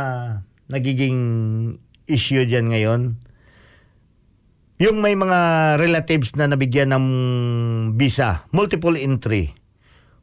nagiging 0.68 1.22
issue 2.10 2.44
diyan 2.44 2.68
ngayon, 2.74 3.02
yung 4.82 4.98
may 5.00 5.14
mga 5.14 5.40
relatives 5.78 6.34
na 6.34 6.50
nabigyan 6.50 6.92
ng 6.92 7.06
visa, 7.96 8.50
multiple 8.50 8.98
entry. 8.98 9.54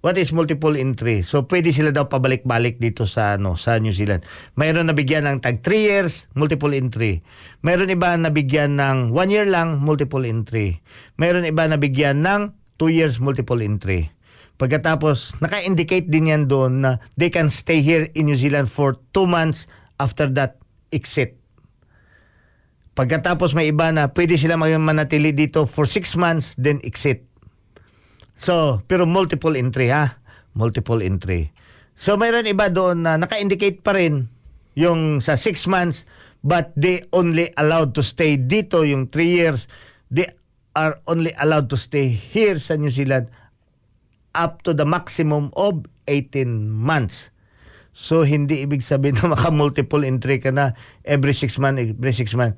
What 0.00 0.16
is 0.16 0.32
multiple 0.32 0.80
entry? 0.80 1.20
So 1.20 1.44
pwede 1.44 1.76
sila 1.76 1.92
daw 1.92 2.08
pabalik-balik 2.08 2.80
dito 2.80 3.04
sa 3.04 3.36
ano 3.36 3.60
sa 3.60 3.76
New 3.76 3.92
Zealand. 3.92 4.24
Mayroon 4.56 4.88
nabigyan 4.88 5.28
ng 5.28 5.44
tag 5.44 5.60
3 5.60 5.76
years, 5.76 6.24
multiple 6.32 6.72
entry. 6.72 7.20
Mayroon 7.60 7.92
iba 7.92 8.16
nabigyan 8.16 8.80
ng 8.80 9.12
1 9.12 9.28
year 9.28 9.44
lang, 9.44 9.84
multiple 9.84 10.24
entry. 10.24 10.80
Mayroon 11.20 11.44
iba 11.44 11.68
nabigyan 11.68 12.24
ng 12.24 12.56
2 12.80 12.96
years, 12.96 13.20
multiple 13.20 13.60
entry. 13.60 14.08
Pagkatapos, 14.56 15.36
naka-indicate 15.44 16.08
din 16.08 16.32
yan 16.32 16.48
doon 16.48 16.80
na 16.80 16.90
they 17.20 17.28
can 17.28 17.52
stay 17.52 17.84
here 17.84 18.08
in 18.16 18.24
New 18.24 18.40
Zealand 18.40 18.72
for 18.72 18.96
2 19.12 19.28
months 19.28 19.68
after 20.00 20.32
that 20.32 20.56
exit. 20.96 21.36
Pagkatapos 22.96 23.52
may 23.52 23.68
iba 23.68 23.92
na 23.92 24.08
pwede 24.16 24.40
sila 24.40 24.56
manatili 24.56 25.36
dito 25.36 25.68
for 25.68 25.84
6 25.84 26.16
months 26.16 26.56
then 26.56 26.80
exit. 26.88 27.29
So, 28.40 28.80
pero 28.88 29.04
multiple 29.04 29.52
entry 29.52 29.92
ha. 29.92 30.16
Multiple 30.56 31.04
entry. 31.04 31.52
So, 31.92 32.16
mayroon 32.16 32.48
iba 32.48 32.72
doon 32.72 33.04
na 33.04 33.20
naka-indicate 33.20 33.84
pa 33.84 33.92
rin 33.92 34.32
yung 34.72 35.20
sa 35.20 35.36
6 35.36 35.68
months 35.68 36.08
but 36.40 36.72
they 36.72 37.04
only 37.12 37.52
allowed 37.60 37.92
to 37.92 38.00
stay 38.00 38.40
dito 38.40 38.80
yung 38.80 39.12
3 39.12 39.28
years. 39.28 39.68
They 40.08 40.32
are 40.72 40.96
only 41.04 41.36
allowed 41.36 41.68
to 41.68 41.76
stay 41.76 42.08
here 42.08 42.56
sa 42.56 42.80
New 42.80 42.88
Zealand 42.88 43.28
up 44.32 44.64
to 44.64 44.72
the 44.72 44.88
maximum 44.88 45.52
of 45.52 45.84
18 46.08 46.72
months. 46.72 47.28
So, 47.92 48.24
hindi 48.24 48.64
ibig 48.64 48.80
sabihin 48.80 49.20
na 49.20 49.28
maka-multiple 49.36 50.00
entry 50.00 50.40
ka 50.40 50.48
na 50.48 50.72
every 51.04 51.36
6 51.36 51.60
months, 51.60 51.92
every 51.92 52.16
6 52.16 52.40
months. 52.40 52.56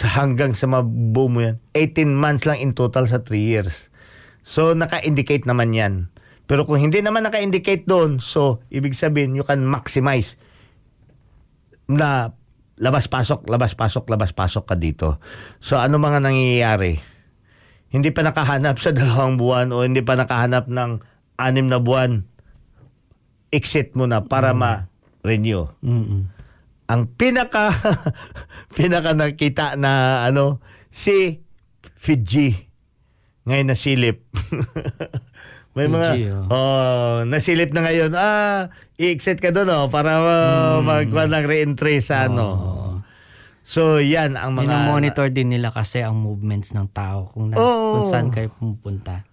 Hanggang 0.00 0.56
sa 0.56 0.64
mabuo 0.64 1.28
mo 1.28 1.44
yan. 1.44 1.60
18 1.76 2.16
months 2.16 2.48
lang 2.48 2.64
in 2.64 2.72
total 2.72 3.04
sa 3.04 3.20
3 3.20 3.36
years. 3.36 3.92
So, 4.48 4.72
naka-indicate 4.72 5.44
naman 5.44 5.76
yan. 5.76 6.08
Pero 6.48 6.64
kung 6.64 6.80
hindi 6.80 7.04
naman 7.04 7.28
naka-indicate 7.28 7.84
doon, 7.84 8.16
so, 8.16 8.64
ibig 8.72 8.96
sabihin, 8.96 9.36
you 9.36 9.44
can 9.44 9.60
maximize 9.68 10.40
na 11.84 12.32
labas-pasok, 12.80 13.44
labas-pasok, 13.44 14.08
labas-pasok 14.08 14.64
ka 14.64 14.72
dito. 14.72 15.20
So, 15.60 15.76
ano 15.76 16.00
mga 16.00 16.24
nangyayari? 16.24 16.96
Hindi 17.92 18.08
pa 18.08 18.24
nakahanap 18.24 18.80
sa 18.80 18.88
dalawang 18.96 19.36
buwan 19.36 19.68
o 19.68 19.84
hindi 19.84 20.00
pa 20.00 20.16
nakahanap 20.16 20.72
ng 20.72 21.04
anim 21.36 21.68
na 21.68 21.84
buwan, 21.84 22.24
exit 23.52 23.92
mo 23.92 24.08
na 24.08 24.24
para 24.24 24.56
ma-renew. 24.56 25.68
Mm-mm. 25.84 26.40
ang 26.88 27.04
pinaka 27.04 27.68
pinaka 28.76 29.12
nakita 29.12 29.76
na 29.76 30.24
ano 30.24 30.64
si 30.88 31.44
Fiji 32.00 32.67
ngayon 33.48 33.68
nasilip. 33.72 34.22
May 35.76 35.86
mga 35.86 36.08
Fiji, 36.10 36.28
oh. 36.32 36.44
oh, 36.50 37.16
nasilip 37.28 37.70
na 37.70 37.86
ngayon. 37.86 38.10
Ah, 38.18 38.72
i-exit 38.98 39.38
ka 39.38 39.54
doon 39.54 39.70
oh 39.70 39.86
para 39.86 40.18
uh, 40.18 40.82
magkuha 40.82 41.30
ng 41.30 41.46
re-entry 41.46 42.02
sa 42.02 42.26
ano. 42.26 42.46
So, 43.68 44.00
yan 44.00 44.40
ang 44.40 44.56
mga 44.56 44.88
Monitor 44.88 45.28
din 45.28 45.52
nila 45.52 45.68
kasi 45.68 46.00
ang 46.00 46.16
movements 46.16 46.72
ng 46.72 46.88
tao 46.88 47.28
kung, 47.28 47.52
na, 47.52 47.60
Oo. 47.60 48.00
kung 48.00 48.04
saan 48.08 48.32
kayo 48.32 48.48
pumupunta. 48.56 49.28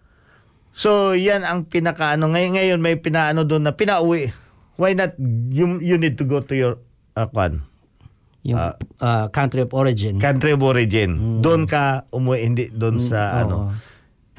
So, 0.75 1.15
yan 1.15 1.47
ang 1.47 1.71
pinaka 1.71 2.19
ano 2.19 2.35
ngayon 2.35 2.59
ngayon 2.59 2.79
may 2.83 2.99
pinaano 2.99 3.47
doon 3.47 3.63
na 3.63 3.79
pinauwi. 3.79 4.35
Why 4.75 4.91
not 4.91 5.15
you, 5.49 5.79
you 5.79 5.95
need 5.95 6.19
to 6.19 6.27
go 6.27 6.43
to 6.43 6.51
your 6.51 6.83
uh, 7.15 7.31
kwan, 7.31 7.63
Yung 8.43 8.59
uh, 8.59 9.31
country 9.31 9.63
of 9.63 9.71
origin. 9.71 10.19
country 10.19 10.51
of 10.51 10.59
origin. 10.61 11.39
Doon 11.39 11.63
ka 11.63 12.03
umuwi 12.11 12.43
hindi 12.43 12.67
doon 12.69 12.99
sa 12.99 13.39
Oo. 13.39 13.39
ano. 13.39 13.55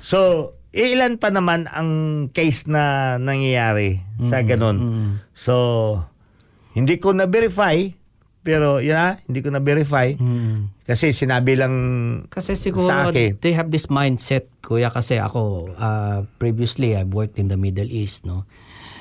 So, 0.07 0.55
ilan 0.71 1.19
pa 1.19 1.35
naman 1.35 1.67
ang 1.67 1.91
case 2.31 2.71
na 2.71 3.17
nangyayari 3.19 4.07
sa 4.31 4.47
ganun. 4.47 4.79
Mm. 4.79 5.13
So, 5.35 5.55
hindi 6.79 7.03
ko 7.03 7.11
na-verify, 7.11 7.91
pero 8.47 8.79
yun 8.79 8.95
ah, 8.95 9.19
hindi 9.27 9.43
ko 9.43 9.51
na-verify. 9.51 10.15
Mm. 10.15 10.71
Kasi 10.87 11.11
sinabi 11.11 11.59
lang 11.59 11.75
Kasi 12.31 12.55
siguro 12.55 12.87
sa 12.87 13.11
akin. 13.11 13.43
they 13.43 13.51
have 13.51 13.75
this 13.75 13.91
mindset, 13.91 14.47
kuya, 14.63 14.95
kasi 14.95 15.19
ako, 15.19 15.75
uh, 15.75 16.23
previously, 16.39 16.95
I've 16.95 17.11
worked 17.11 17.43
in 17.43 17.51
the 17.51 17.59
Middle 17.59 17.91
East, 17.91 18.23
no? 18.23 18.47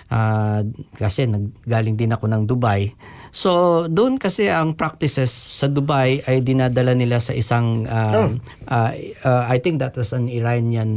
Ah, 0.09 0.65
kasi 0.97 1.29
naggaling 1.29 2.01
din 2.01 2.13
ako 2.17 2.25
ng 2.25 2.49
Dubai. 2.49 2.97
So, 3.35 3.51
doon 3.85 4.15
kasi 4.15 4.47
ang 4.47 4.71
practices 4.73 5.27
sa 5.27 5.67
Dubai 5.67 6.23
ay 6.23 6.39
dinadala 6.39 6.95
nila 6.95 7.19
sa 7.19 7.35
isang, 7.35 7.83
Oh. 7.83 8.31
um, 8.31 8.39
ah, 8.65 8.95
ah, 9.21 9.43
I 9.45 9.59
think 9.59 9.83
that 9.83 9.91
was 9.93 10.15
an 10.15 10.31
Iranian 10.31 10.89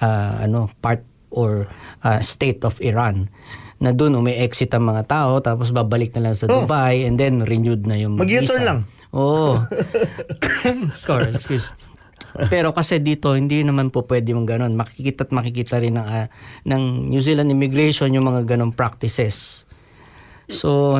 ah, 0.00 0.40
ano 0.40 0.72
part 0.80 1.04
or 1.28 1.68
ah, 2.00 2.24
state 2.24 2.64
of 2.64 2.80
Iran 2.80 3.28
na 3.76 3.92
doon 3.92 4.16
umi-exit 4.16 4.72
ang 4.72 4.88
mga 4.88 5.04
tao 5.04 5.36
tapos 5.38 5.68
babalik 5.68 6.16
na 6.16 6.24
lang 6.24 6.34
sa 6.34 6.48
Oh. 6.48 6.64
Dubai 6.64 7.04
and 7.04 7.20
then 7.20 7.44
renewed 7.44 7.84
na 7.84 8.00
yung 8.00 8.16
Mag-U-turn 8.16 8.56
visa. 8.56 8.64
lang. 8.64 8.78
Oo. 9.12 9.60
Score, 10.96 11.28
excuse. 11.28 11.68
Pero 12.48 12.72
kasi 12.72 12.96
dito 12.98 13.32
hindi 13.32 13.60
naman 13.60 13.88
po 13.88 14.04
pwede 14.04 14.32
yung 14.32 14.48
ganun. 14.48 14.76
Makikita 14.76 15.24
at 15.24 15.32
makikita 15.32 15.76
rin 15.76 15.96
ng 15.96 16.04
ah, 16.04 16.32
ng 16.64 17.12
New 17.12 17.20
Zealand 17.20 17.52
immigration 17.52 18.08
yung 18.12 18.24
mga 18.24 18.48
ganong 18.48 18.72
practices. 18.72 19.68
So 20.48 20.96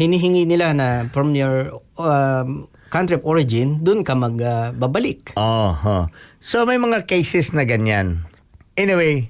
hinihingi 0.00 0.48
nila 0.48 0.72
na 0.72 0.88
from 1.12 1.36
your 1.36 1.84
um, 2.00 2.72
country 2.88 3.20
of 3.20 3.24
origin, 3.28 3.84
dun 3.84 4.00
ka 4.00 4.16
magbabalik. 4.16 5.36
Aha. 5.36 6.08
So 6.40 6.64
may 6.64 6.80
mga 6.80 7.04
cases 7.04 7.52
na 7.52 7.68
ganyan. 7.68 8.24
Anyway, 8.80 9.28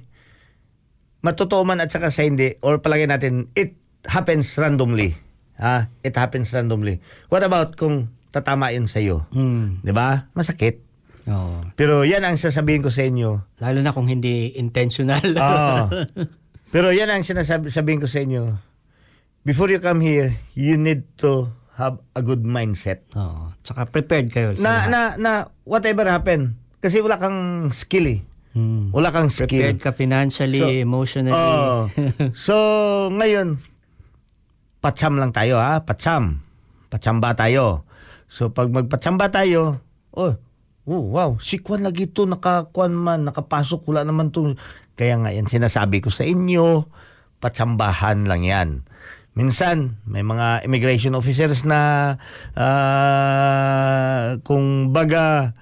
matotoo 1.19 1.67
man 1.67 1.83
at 1.83 1.91
saka 1.91 2.07
sa 2.07 2.23
hindi, 2.23 2.55
or 2.63 2.79
palagay 2.79 3.11
natin, 3.11 3.51
it 3.53 3.75
happens 4.07 4.55
randomly. 4.55 5.19
Ha? 5.59 5.91
It 6.07 6.15
happens 6.15 6.49
randomly. 6.55 7.03
What 7.27 7.43
about 7.43 7.75
kung 7.75 8.09
tatama 8.31 8.71
yun 8.71 8.87
sa'yo? 8.87 9.27
Hmm. 9.35 9.83
Di 9.83 9.91
ba? 9.91 10.31
Masakit. 10.33 10.81
Oo. 11.29 11.67
Pero 11.77 12.01
yan 12.01 12.25
ang 12.25 12.39
sasabihin 12.39 12.81
ko 12.81 12.89
sa 12.89 13.05
inyo. 13.05 13.61
Lalo 13.61 13.79
na 13.83 13.93
kung 13.93 14.09
hindi 14.09 14.57
intentional. 14.57 15.37
Ah. 15.37 15.85
pero 16.73 16.89
yan 16.89 17.13
ang 17.13 17.21
sinasabi 17.21 17.69
sabihin 17.69 18.01
ko 18.01 18.09
sa 18.09 18.25
inyo. 18.25 18.70
Before 19.41 19.73
you 19.73 19.81
come 19.81 20.05
here, 20.05 20.37
you 20.53 20.77
need 20.77 21.09
to 21.25 21.49
have 21.73 21.97
a 22.13 22.21
good 22.21 22.45
mindset. 22.45 23.01
Oo. 23.17 23.49
Tsaka 23.65 23.89
prepared 23.89 24.29
kayo. 24.29 24.53
sa 24.53 24.61
Na 24.61 24.69
lahat. 24.69 24.89
na 24.89 25.01
na 25.17 25.31
whatever 25.65 26.05
happen. 26.05 26.61
Kasi 26.77 27.01
wala 27.01 27.17
kang 27.17 27.69
skill 27.73 28.05
eh. 28.05 28.19
Hmm. 28.53 28.93
Wala 28.93 29.09
kang 29.09 29.33
skill. 29.33 29.49
Prepared 29.49 29.81
ka 29.81 29.91
financially, 29.97 30.61
So, 30.61 30.69
emotionally. 30.69 31.33
Oh. 31.33 31.89
so, 32.45 32.55
ngayon, 33.09 33.57
patsam 34.77 35.17
lang 35.17 35.33
tayo 35.33 35.57
ha, 35.57 35.81
patsam. 35.81 36.45
Patsamba 36.91 37.33
tayo. 37.33 37.87
So, 38.27 38.51
pag 38.51 38.69
magpatsamba 38.69 39.31
tayo, 39.31 39.79
oh, 40.13 40.35
oh 40.85 41.03
wow, 41.15 41.39
si 41.39 41.63
Kwan 41.63 41.81
lagi 41.81 42.11
to, 42.11 42.27
nakakuan 42.27 42.91
man, 42.91 43.25
nakapasok, 43.25 43.87
wala 43.89 44.03
naman 44.03 44.29
to. 44.35 44.53
Kaya 44.99 45.15
nga 45.17 45.31
yan, 45.31 45.47
sinasabi 45.47 46.03
ko 46.03 46.11
sa 46.11 46.27
inyo, 46.27 46.85
patsambahan 47.39 48.27
lang 48.27 48.43
yan. 48.43 48.69
Minsan, 49.31 50.03
may 50.03 50.27
mga 50.27 50.67
immigration 50.67 51.15
officers 51.15 51.63
na 51.63 52.13
ah, 52.51 54.35
kung 54.43 54.91
baga, 54.91 55.55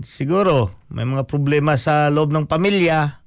siguro, 0.00 0.72
may 0.88 1.04
mga 1.04 1.28
problema 1.28 1.76
sa 1.76 2.08
loob 2.08 2.32
ng 2.32 2.48
pamilya, 2.48 3.20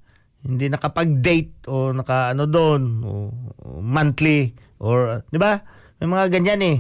hindi 0.44 0.68
nakapag-date 0.68 1.72
o 1.72 1.96
naka 1.96 2.36
ano 2.36 2.44
doon 2.44 2.82
o, 3.08 3.32
o 3.64 3.68
monthly 3.80 4.52
or 4.84 5.24
'di 5.32 5.40
ba? 5.40 5.64
May 6.04 6.08
mga 6.12 6.26
ganyan 6.36 6.62
eh 6.62 6.78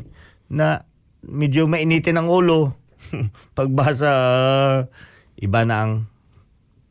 na 0.51 0.84
medyo 1.24 1.64
mainitin 1.72 2.20
ang 2.20 2.28
ulo 2.28 2.76
pagbasa 3.57 4.11
iba 5.39 5.61
na 5.64 5.76
ang 5.80 5.93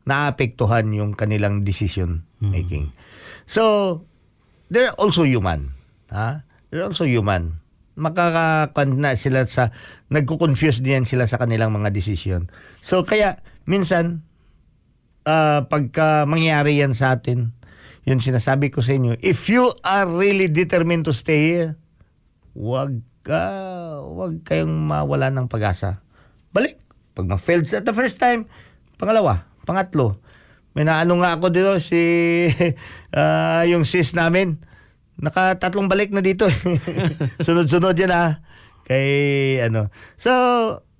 naapektuhan 0.09 0.89
yung 0.91 1.13
kanilang 1.13 1.61
decision 1.61 2.25
making. 2.43 2.91
So 3.47 4.03
they're 4.67 4.91
also 4.97 5.23
human. 5.23 5.82
Ha? 6.13 6.45
They're 6.69 6.85
also 6.85 7.09
human. 7.09 7.57
Makakakan 7.97 9.01
na 9.01 9.17
sila 9.17 9.45
sa 9.49 9.73
nagko-confuse 10.13 10.81
din 10.81 11.05
sila 11.05 11.25
sa 11.25 11.41
kanilang 11.41 11.73
mga 11.73 11.89
decision. 11.89 12.49
So 12.85 13.01
kaya 13.01 13.41
minsan 13.65 14.21
ah, 15.25 15.65
pagka 15.65 16.29
mangyari 16.29 16.79
yan 16.79 16.93
sa 16.93 17.17
atin, 17.17 17.53
yun 18.05 18.21
sinasabi 18.21 18.69
ko 18.69 18.85
sa 18.85 18.93
inyo, 18.93 19.17
if 19.23 19.47
you 19.47 19.73
are 19.81 20.05
really 20.05 20.51
determined 20.51 21.07
to 21.07 21.15
stay 21.15 21.57
here, 21.57 21.71
wag 22.53 23.01
ka, 23.23 23.45
wag 24.03 24.43
kayong 24.43 24.73
mawala 24.73 25.31
ng 25.31 25.47
pag-asa. 25.47 26.03
Balik. 26.51 26.77
Pag 27.13 27.29
ma-failed 27.29 27.69
sa 27.69 27.79
the 27.79 27.93
first 27.93 28.17
time, 28.17 28.49
pangalawa, 28.97 29.45
pangatlo. 29.69 30.17
May 30.73 30.81
naano 30.81 31.21
nga 31.21 31.37
ako 31.37 31.53
dito, 31.53 31.77
si, 31.77 32.01
ah, 33.17 33.63
yung 33.69 33.85
sis 33.85 34.17
namin, 34.17 34.57
nakatatlong 35.19 35.89
balik 35.89 36.09
na 36.09 36.21
dito. 36.21 36.49
Sunod-sunod 37.45 37.97
yan 37.97 38.13
ah. 38.13 38.31
Kay 38.83 39.63
ano. 39.63 39.93
So, 40.19 40.31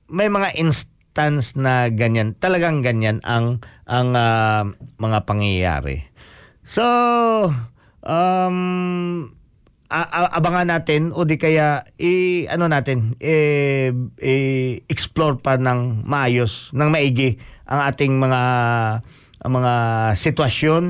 may 0.08 0.30
mga 0.32 0.56
instance 0.60 1.58
na 1.58 1.90
ganyan. 1.92 2.38
Talagang 2.38 2.86
ganyan 2.86 3.20
ang 3.26 3.62
ang 3.90 4.14
ah, 4.16 4.64
mga 4.98 5.20
pangyayari. 5.28 6.08
So, 6.64 6.84
um, 8.04 8.58
abangan 10.34 10.74
natin 10.74 11.14
o 11.14 11.22
di 11.22 11.38
kaya 11.38 11.86
i 12.02 12.46
ano 12.50 12.66
natin 12.66 13.14
eh, 13.22 13.94
eh, 14.18 14.82
explore 14.90 15.38
pa 15.38 15.62
ng 15.62 16.02
maayos 16.02 16.74
ng 16.74 16.90
maigi 16.90 17.38
ang 17.70 17.86
ating 17.86 18.18
mga 18.18 18.42
ang 19.44 19.52
mga 19.54 19.74
sitwasyon 20.18 20.84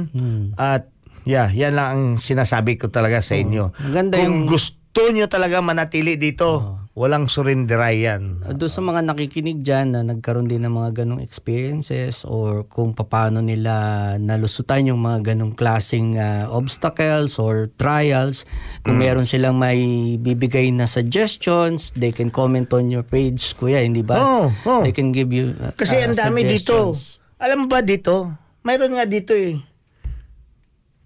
at 0.56 0.93
yeah 1.24 1.48
yan 1.48 1.74
lang 1.74 1.88
ang 1.90 2.04
sinasabi 2.16 2.76
ko 2.76 2.88
talaga 2.88 3.20
sa 3.20 3.34
inyo 3.34 3.72
Maganda 3.80 4.18
kung 4.18 4.24
yung- 4.24 4.48
gusto 4.48 4.80
nyo 5.10 5.26
talaga 5.26 5.58
manatili 5.58 6.16
dito 6.16 6.78
walang 6.94 7.26
surrenderay 7.26 8.06
yan 8.06 8.46
Doon 8.46 8.70
sa 8.70 8.78
mga 8.78 9.02
nakikinig 9.02 9.66
dyan 9.66 9.98
na 9.98 10.06
nagkaroon 10.06 10.46
din 10.46 10.62
ng 10.62 10.70
mga 10.70 11.02
ganong 11.02 11.26
experiences 11.26 12.22
or 12.22 12.70
kung 12.70 12.94
paano 12.94 13.42
nila 13.42 13.74
nalusutan 14.16 14.86
yung 14.86 15.02
mga 15.02 15.34
ganong 15.34 15.58
klaseng 15.58 16.14
ah, 16.16 16.46
obstacles 16.48 17.42
or 17.42 17.74
trials. 17.76 18.46
Kung 18.86 18.96
Mm. 18.96 19.02
meron 19.02 19.26
silang 19.26 19.58
may 19.58 19.82
bibigay 20.22 20.70
na 20.70 20.86
suggestions, 20.86 21.90
they 21.98 22.14
can 22.14 22.30
comment 22.30 22.70
on 22.70 22.94
your 22.94 23.02
page, 23.02 23.42
kuya, 23.58 23.82
hindi 23.82 24.06
ba? 24.06 24.22
Oo, 24.22 24.46
oo. 24.54 24.82
They 24.86 24.94
can 24.94 25.10
give 25.10 25.34
you 25.34 25.58
ah, 25.58 25.74
Kasi 25.74 25.98
ah, 25.98 26.06
ang 26.06 26.14
dami 26.14 26.46
dito. 26.46 26.94
Alam 27.42 27.66
mo 27.66 27.68
ba 27.68 27.82
dito? 27.82 28.30
Mayroon 28.62 28.94
nga 28.94 29.10
dito 29.10 29.34
eh. 29.34 29.58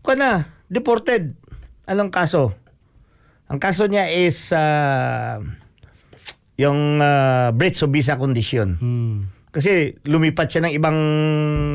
Kuha 0.08 0.16
na, 0.16 0.32
deported. 0.72 1.36
Anong 1.84 2.16
kaso? 2.16 2.56
Ang 3.52 3.60
kaso 3.60 3.92
niya 3.92 4.08
is 4.08 4.56
ah, 4.56 5.44
yung 6.56 7.04
ah, 7.04 7.52
breach 7.52 7.84
of 7.84 7.92
visa 7.92 8.16
condition. 8.16 8.80
Hmm. 8.80 9.18
Kasi 9.52 10.00
lumipat 10.08 10.48
siya 10.48 10.64
ng 10.64 10.74
ibang 10.80 10.96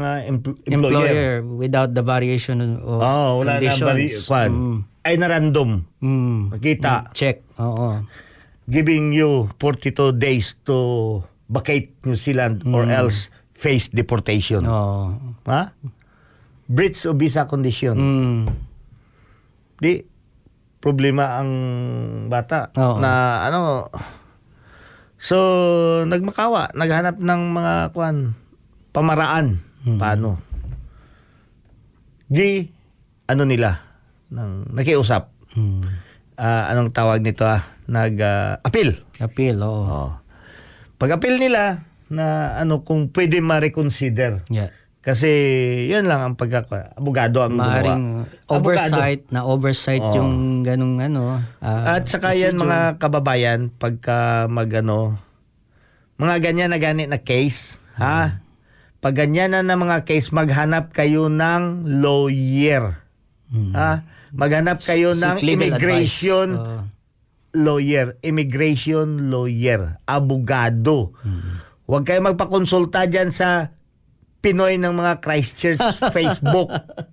ah, 0.01 0.25
empl- 0.25 0.57
employer. 0.65 1.13
Employer 1.13 1.33
without 1.45 1.93
the 1.93 2.01
variation 2.01 2.81
of 2.81 3.05
Oh, 3.05 3.45
wala 3.45 3.61
na 3.61 3.69
conditions. 3.69 3.85
bari, 3.85 4.07
kwan. 4.09 4.51
Mm. 4.51 4.79
Ay 5.05 5.15
na 5.21 5.27
random. 5.29 5.71
Mm. 6.01 6.57
Makita. 6.57 7.13
Check. 7.13 7.45
Oo. 7.61 8.01
Giving 8.65 9.13
you 9.13 9.53
42 9.61 10.17
days 10.17 10.57
to 10.65 11.21
vacate 11.53 11.93
New 12.09 12.17
Zealand 12.17 12.65
or 12.65 12.89
else 12.89 13.29
face 13.53 13.93
deportation. 13.93 14.65
Oo. 14.65 15.21
Ha? 15.45 15.77
Breach 16.67 17.05
of 17.05 17.19
visa 17.19 17.47
condition. 17.47 17.95
Mm. 17.97 18.43
Di, 19.79 20.03
problema 20.79 21.39
ang 21.39 21.51
bata 22.27 22.75
Oo. 22.75 22.99
na 22.99 23.43
ano 23.47 23.87
so 25.15 25.39
nagmakawa 26.03 26.75
naghanap 26.75 27.23
ng 27.23 27.43
mga 27.55 27.75
kwan 27.95 28.35
pamaraan 28.91 29.63
paano 29.95 30.43
di 32.27 32.67
ano 33.25 33.43
nila 33.47 33.79
ng 34.35 34.75
nakiusap 34.75 35.31
Hmm. 35.53 35.85
Ah, 36.33 36.73
anong 36.73 36.97
tawag 36.97 37.21
nito 37.21 37.45
ah 37.45 37.61
nag 37.85 38.17
ah, 38.19 38.57
appeal 38.65 39.05
Appeal, 39.21 39.61
oo. 39.61 39.85
oh. 39.85 40.11
pag 40.97 41.13
appeal 41.15 41.37
nila 41.37 41.85
na 42.09 42.57
ano 42.57 42.83
kung 42.83 43.13
pwede 43.13 43.39
ma-reconsider 43.39 44.49
Yeah. 44.49 44.73
Kasi 45.03 45.29
yun 45.87 46.07
lang 46.07 46.23
ang 46.23 46.35
pagka 46.35 46.63
abogado 46.95 47.43
ang 47.43 47.59
Maaring 47.59 48.07
gumawa. 48.23 48.49
oversight 48.49 49.23
na 49.29 49.43
oversight 49.43 49.99
Oo. 50.01 50.15
yung 50.15 50.33
ganung 50.63 50.97
ano. 50.97 51.43
ah, 51.59 51.99
At 51.99 52.07
saka 52.07 52.33
yan 52.33 52.55
mga 52.55 52.97
kababayan, 52.97 53.69
pagka 53.69 54.47
magano, 54.47 55.19
mga 56.17 56.39
ganyan 56.41 56.71
na 56.71 56.79
ganit 56.79 57.11
na 57.11 57.19
case, 57.19 57.83
ha? 57.93 58.39
Pag 58.97 59.19
ganyan 59.19 59.51
na 59.51 59.61
na 59.61 59.75
mga 59.75 60.07
case, 60.07 60.31
maghanap 60.31 60.95
kayo 60.95 61.27
ng 61.27 61.91
lawyer. 61.99 63.03
Hmm. 63.51 63.75
Ha? 63.75 64.07
Maghanap 64.31 64.79
kayo 64.79 65.13
Seek 65.13 65.21
ng 65.21 65.37
immigration 65.43 66.49
advice. 66.49 66.63
Oo. 66.63 66.83
lawyer, 67.53 68.15
immigration 68.23 69.27
lawyer, 69.27 69.99
abogado. 70.07 71.11
Hmm. 71.19 71.59
Huwag 71.85 72.07
kayo 72.07 72.23
magpakonsulta 72.23 73.05
dyan 73.05 73.29
sa 73.29 73.75
Pinoy 74.43 74.75
ng 74.75 74.91
mga 74.91 75.23
Christchurch 75.23 75.79
Facebook. 76.17 76.67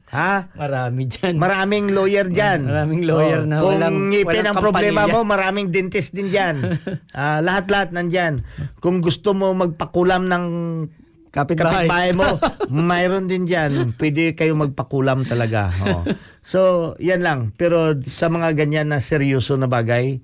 ha? 0.09 0.49
Marami 0.51 1.05
dyan. 1.05 1.37
Maraming 1.37 1.93
lawyer 1.93 2.25
dyan. 2.25 2.65
Maraming 2.65 3.05
lawyer 3.05 3.45
na 3.45 3.61
Kung 3.61 3.77
walang- 3.77 4.09
ngipin 4.09 4.25
walang 4.41 4.47
ang 4.49 4.57
problema 4.57 5.01
mo, 5.05 5.21
maraming 5.21 5.69
dentist 5.69 6.11
din 6.11 6.27
dyan. 6.27 6.57
Ah, 7.13 7.37
lahat-lahat 7.37 7.91
nandyan. 7.91 8.41
Kung 8.79 8.97
gusto 8.99 9.31
mo 9.31 9.53
magpakulam 9.53 10.25
ng 10.25 10.43
Kapitbahay. 11.29 11.85
kapitbahay 11.85 12.11
mo, 12.11 12.41
mayroon 12.89 13.29
din 13.29 13.45
dyan. 13.45 13.93
Pwede 13.93 14.33
kayo 14.33 14.57
magpakulam 14.57 15.21
talaga. 15.23 15.69
Oo. 15.79 16.01
So, 16.41 16.59
yan 16.97 17.21
lang. 17.21 17.53
Pero 17.53 17.93
sa 18.03 18.25
mga 18.25 18.57
ganyan 18.57 18.89
na 18.89 18.97
seryoso 18.97 19.53
na 19.53 19.69
bagay, 19.69 20.17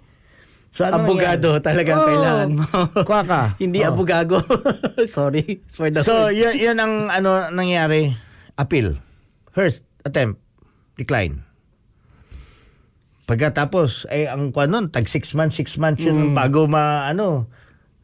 so 0.76 0.84
ano 0.84 1.01
Abogado 1.01 1.55
nangyari? 1.55 1.63
talagang 1.63 1.99
Oo. 1.99 2.07
kailangan 2.11 2.49
mo. 2.51 2.65
Kuha 3.01 3.21
ka. 3.23 3.41
Hindi 3.63 3.80
Oo. 3.80 3.88
abogago. 3.88 4.38
Sorry 5.07 5.63
for 5.71 5.88
the 5.88 6.03
So, 6.03 6.28
word. 6.28 6.36
yun, 6.36 6.53
yun 6.53 6.78
ang 6.78 7.07
ano 7.07 7.47
nangyari. 7.49 8.11
Appeal. 8.53 8.99
First 9.49 9.82
attempt. 10.03 10.43
Decline. 10.95 11.43
Pagkatapos, 13.26 14.05
eh, 14.07 14.30
ang 14.30 14.53
kwan 14.53 14.69
nun, 14.69 14.86
tag 14.93 15.09
6 15.09 15.34
months, 15.34 15.57
6 15.57 15.82
months 15.82 16.05
yun 16.05 16.32
Hmm. 16.32 16.38
bago 16.38 16.69
ma, 16.69 17.09
ano. 17.09 17.49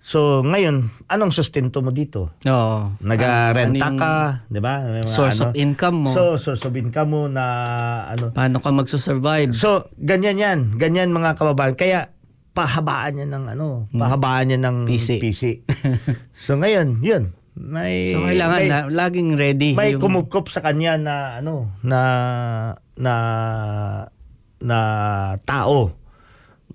So, 0.01 0.41
ngayon, 0.41 0.89
anong 1.05 1.29
sustento 1.29 1.85
mo 1.85 1.93
dito? 1.93 2.33
Oo. 2.41 2.89
Ano 3.69 3.77
yung 3.77 4.01
ka, 4.01 4.41
di 4.49 4.57
ba? 4.57 4.81
Source 5.05 5.45
ano. 5.45 5.53
of 5.53 5.53
income 5.53 5.97
mo. 6.01 6.09
So, 6.09 6.41
source 6.41 6.65
of 6.65 6.73
income 6.73 7.13
mo 7.13 7.21
na, 7.29 7.45
ano. 8.09 8.33
Paano 8.33 8.57
ka 8.57 8.73
magsusurvive? 8.73 9.53
So, 9.53 9.93
ganyan 10.01 10.41
yan. 10.41 10.59
Ganyan 10.81 11.13
mga 11.13 11.37
kababayan. 11.37 11.77
Kaya, 11.77 12.09
pahabaan 12.51 13.11
niya 13.15 13.27
ng 13.29 13.45
ano, 13.55 13.67
pahabaan 13.89 14.45
niya 14.47 14.59
ng 14.59 14.77
PC. 14.85 15.09
PC. 15.19 15.43
so, 16.45 16.59
ngayon, 16.59 16.99
yun. 16.99 17.31
May, 17.51 18.15
so, 18.15 18.23
kailangan 18.23 18.57
may, 18.57 18.67
na, 18.67 18.77
laging 18.87 19.29
ready. 19.35 19.71
may 19.75 19.93
yung- 19.93 20.01
kumukup 20.01 20.47
sa 20.47 20.63
kanya 20.63 20.95
na 20.95 21.15
ano 21.37 21.67
na 21.83 21.99
na 22.95 23.13
na 24.61 24.77
tao 25.43 25.91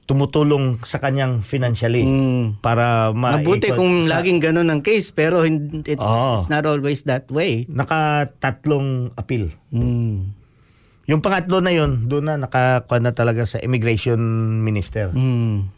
tumutulong 0.07 0.79
sa 0.87 1.03
kanyang 1.03 1.43
financially 1.43 2.07
Mm. 2.07 2.63
para 2.63 3.11
ma 3.11 3.41
Mabuti 3.41 3.75
kung 3.75 4.07
laging 4.07 4.39
ganun 4.39 4.71
ang 4.71 4.79
case 4.79 5.11
pero 5.11 5.43
it's, 5.43 5.99
Oo. 5.99 6.39
it's 6.39 6.47
not 6.47 6.63
always 6.63 7.03
that 7.03 7.27
way. 7.27 7.67
naka 7.67 8.31
tatlong 8.39 9.11
appeal. 9.19 9.51
Mm. 9.75 10.36
Yung 11.07 11.23
pangatlo 11.23 11.63
na 11.63 11.71
yun, 11.71 12.11
doon 12.11 12.27
na 12.27 12.35
nakakuha 12.35 12.99
na 12.99 13.15
talaga 13.15 13.47
sa 13.47 13.63
immigration 13.63 14.19
minister. 14.63 15.15
Mm. 15.15 15.71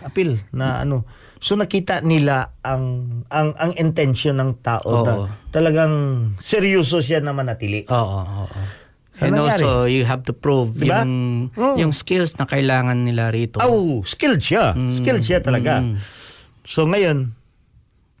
Appeal 0.00 0.40
na 0.56 0.80
ano. 0.80 1.04
So 1.40 1.56
nakita 1.56 2.00
nila 2.00 2.56
ang 2.64 3.24
ang 3.28 3.52
ang 3.56 3.72
intention 3.76 4.40
ng 4.40 4.60
tao 4.64 5.04
na 5.04 5.12
Oo. 5.12 5.26
talagang 5.52 5.92
seryoso 6.40 7.04
siya 7.04 7.20
na 7.20 7.36
manatili. 7.36 7.84
Oo, 7.88 7.96
oo, 7.96 8.44
oo. 8.48 8.62
Ano 9.20 9.24
And 9.28 9.32
nangyari? 9.36 9.64
also, 9.68 9.84
you 9.84 10.08
have 10.08 10.24
to 10.24 10.32
prove 10.32 10.80
Diba? 10.80 11.04
yung, 11.04 11.12
Oo. 11.52 11.76
yung 11.76 11.92
skills 11.92 12.40
na 12.40 12.48
kailangan 12.48 13.04
nila 13.04 13.28
rito. 13.28 13.60
Oh, 13.60 14.00
skilled 14.08 14.40
siya. 14.40 14.72
Skilled 14.96 15.20
siya 15.20 15.44
talaga. 15.44 15.84
Mm. 15.84 16.00
So 16.64 16.88
ngayon, 16.88 17.36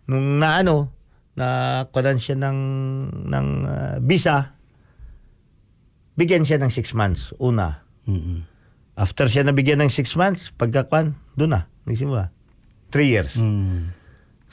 nung 0.04 0.36
naano, 0.36 0.92
na 1.40 1.48
kunan 1.88 2.20
siya 2.20 2.36
ng 2.36 2.58
ng 3.32 3.46
ah, 3.64 3.96
visa, 4.04 4.52
bigyan 6.20 6.44
siya 6.44 6.60
ng 6.60 6.68
6 6.68 6.92
months 6.92 7.32
una. 7.40 7.80
Mm-mm. 8.04 8.44
After 9.00 9.24
siya 9.32 9.48
nabigyan 9.48 9.80
ng 9.80 9.88
6 9.88 10.20
months, 10.20 10.52
pagkakwan, 10.52 11.16
doon 11.32 11.56
na, 11.56 11.60
nagsimula. 11.88 12.28
3 12.92 13.08
years. 13.08 13.32
Mm. 13.40 13.96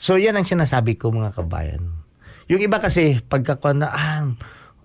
So 0.00 0.16
yan 0.16 0.40
ang 0.40 0.48
sinasabi 0.48 0.96
ko 0.96 1.12
mga 1.12 1.36
kabayan. 1.36 1.84
Yung 2.48 2.64
iba 2.64 2.80
kasi 2.80 3.20
pagkakwan 3.20 3.84
na 3.84 3.92
ah, 3.92 4.24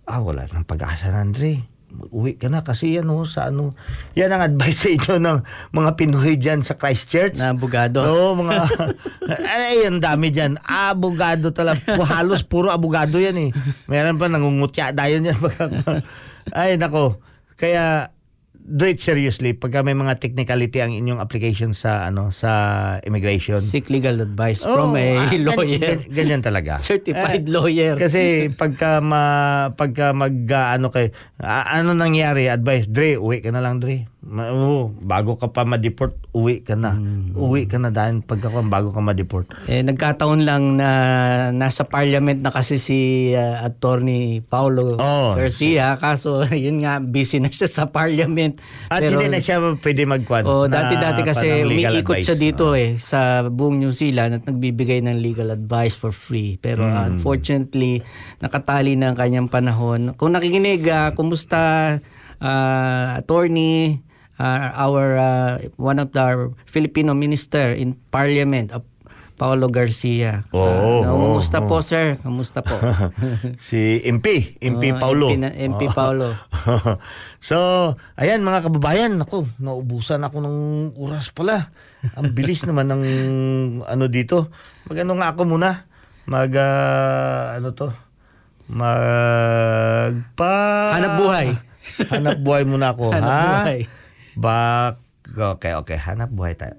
ah 0.04 0.20
wala 0.20 0.44
nang 0.52 0.68
pag-asa 0.68 1.08
na 1.16 1.24
Andre. 1.24 1.64
Uwi 2.10 2.42
ka 2.42 2.50
na 2.50 2.66
kasi 2.66 2.98
yan 2.98 3.06
oh, 3.14 3.22
sa 3.24 3.54
ano. 3.54 3.78
Yan 4.18 4.34
ang 4.34 4.42
advice 4.42 4.84
sa 4.84 4.90
inyo 4.90 5.16
ng 5.22 5.40
mga 5.72 5.90
Pinoy 5.94 6.36
dyan 6.42 6.66
sa 6.66 6.74
Christchurch. 6.74 7.38
Na 7.38 7.54
abogado. 7.54 8.02
Oo, 8.02 8.34
mga... 8.34 8.66
ay, 9.54 9.86
ang 9.86 10.02
dami 10.02 10.34
dyan. 10.34 10.58
Abogado 10.66 11.54
talaga. 11.54 11.94
Halos 12.02 12.42
puro 12.42 12.74
abogado 12.74 13.22
yan 13.22 13.38
eh. 13.38 13.50
Meron 13.86 14.18
pa 14.18 14.26
nangungutya 14.26 14.90
dayon 14.90 15.30
yan. 15.30 15.38
ay, 16.52 16.78
nako. 16.78 17.22
Kaya, 17.56 18.13
do 18.66 18.84
it 18.86 18.98
seriously 18.98 19.52
pagka 19.52 19.80
may 19.80 19.92
mga 19.92 20.18
technicality 20.18 20.80
ang 20.80 20.92
inyong 20.92 21.20
application 21.20 21.72
sa 21.72 22.08
ano 22.08 22.32
sa 22.32 22.52
immigration. 23.02 23.60
Seek 23.60 23.88
legal 23.88 24.18
advice 24.18 24.64
Oo, 24.64 24.72
from 24.72 24.96
a 24.96 25.20
ah, 25.20 25.32
lawyer. 25.36 26.00
gan- 26.00 26.08
ganyan 26.08 26.42
talaga. 26.42 26.80
Certified 26.82 27.44
Eh, 27.44 27.52
lawyer. 27.52 27.96
Kasi 27.96 28.48
pagka 28.50 28.98
ma, 28.98 29.24
pagka 29.72 30.12
mag 30.12 30.32
ah, 30.50 30.74
ano 30.74 30.88
kay 30.90 31.12
ah, 31.38 31.68
ano 31.70 31.92
nangyari 31.92 32.48
advice 32.48 32.88
Dre 32.88 33.16
uwi 33.16 33.40
ka 33.40 33.52
na 33.52 33.60
lang 33.60 33.78
Dre. 33.78 34.08
Ma, 34.24 34.48
oo, 34.48 34.88
bago 34.96 35.36
ka 35.36 35.52
pa 35.52 35.68
ma-deport 35.68 36.16
uwi 36.32 36.64
ka 36.64 36.74
na. 36.74 36.96
Hmm. 36.96 37.36
Uwi 37.36 37.68
ka 37.68 37.76
na 37.76 37.92
dahil 37.92 38.24
pagka 38.24 38.48
bago 38.48 38.90
ka 38.90 39.04
ma-deport. 39.04 39.52
Eh, 39.68 39.84
nagkataon 39.84 40.48
lang 40.48 40.80
na 40.80 40.90
nasa 41.52 41.84
parliament 41.84 42.40
na 42.40 42.48
kasi 42.48 42.80
si 42.80 43.00
uh, 43.34 43.60
attorney 43.62 44.40
Paulo 44.40 44.96
Oh. 44.96 45.36
Garcia. 45.36 46.00
Kaso, 46.00 46.48
yun 46.56 46.80
nga, 46.80 46.98
busy 46.98 47.38
na 47.38 47.52
siya 47.52 47.68
sa 47.68 47.84
parliament. 47.86 48.53
At 48.88 49.00
Pero- 49.00 49.16
hindi 49.16 49.28
na 49.28 49.40
siya 49.40 49.58
pwede 49.76 50.02
magkwan. 50.04 50.44
Oh, 50.44 50.66
dati-dati 50.66 51.22
kasi 51.22 51.64
umiikot 51.64 52.20
siya 52.20 52.36
dito 52.36 52.72
Oo. 52.72 52.76
eh 52.76 52.98
sa 52.98 53.44
buong 53.44 53.78
New 53.78 53.92
Zealand 53.92 54.38
at 54.38 54.44
nagbibigay 54.44 55.02
ng 55.02 55.18
legal 55.18 55.50
advice 55.50 55.94
for 55.94 56.10
free. 56.10 56.56
Pero 56.58 56.84
Hmm. 56.84 57.14
unfortunately, 57.14 58.04
nakatali 58.40 58.94
na 58.94 59.12
ang 59.12 59.18
kanyang 59.18 59.48
panahon. 59.48 60.14
Kung 60.14 60.32
nakikinig, 60.32 60.86
ah, 60.88 61.12
kumusta 61.12 61.98
ah, 62.40 63.16
attorney 63.16 64.04
ah, 64.36 64.74
our 64.78 65.06
ah, 65.16 65.52
one 65.78 65.98
of 65.98 66.12
the 66.12 66.26
Filipino 66.66 67.14
minister 67.14 67.72
in 67.72 67.96
parliament 68.10 68.70
uh, 68.70 68.82
Paulo 69.34 69.68
Garcia. 69.68 70.46
Oo, 70.50 71.02
Ah, 71.02 71.10
oo, 71.10 71.34
kumusta 71.34 71.58
oo. 71.60 71.68
po 71.68 71.82
sir? 71.82 72.16
Kumusta 72.18 72.62
po? 72.62 72.78
si 73.60 73.98
MP, 74.00 74.56
MP 74.58 74.92
Oh, 74.92 75.00
Paulo. 75.00 75.28
MP 75.28 75.38
na- 75.38 75.52
MP 75.52 75.82
Oo. 75.84 75.92
Paulo. 75.92 76.28
so, 77.42 77.58
ayan 78.14 78.40
mga 78.40 78.64
kababayan, 78.64 79.18
ako, 79.18 79.50
naubusan 79.58 80.22
ako 80.22 80.38
ng 80.40 80.58
oras 80.96 81.30
pala. 81.30 81.74
Ang 82.14 82.32
bilis 82.32 82.62
naman 82.70 82.88
ng 82.88 83.04
ano 83.84 84.06
dito. 84.06 84.54
Magano 84.86 85.16
nga 85.16 85.32
ako 85.32 85.42
muna. 85.48 85.90
Mag 86.24 86.54
ah, 86.54 87.58
ano 87.58 87.70
to? 87.72 87.90
Magpa 88.70 90.54
Hanap 90.94 91.14
buhay. 91.18 91.48
hanap 92.08 92.38
buhay 92.40 92.64
muna 92.64 92.92
ako, 92.92 93.12
Hanap 93.14 93.28
ha? 93.28 93.44
buhay. 93.66 93.80
Bak 94.34 94.94
Okay, 95.24 95.74
okay. 95.74 95.96
Hanap 95.96 96.30
buhay 96.30 96.54
tayo. 96.54 96.78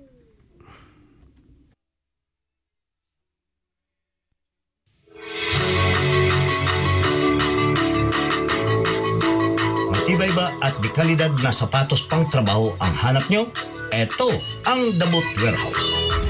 Matibay 10.05 10.36
ba 10.36 10.52
at 10.61 10.76
di 10.84 10.92
kalidad 10.92 11.32
na 11.40 11.48
sapatos 11.48 12.05
pang 12.05 12.28
trabaho 12.28 12.76
ang 12.76 12.92
hanap 12.92 13.24
nyo? 13.32 13.48
Eto 13.88 14.36
ang 14.68 15.00
The 15.00 15.09
Boot 15.09 15.24
Warehouse. 15.40 15.80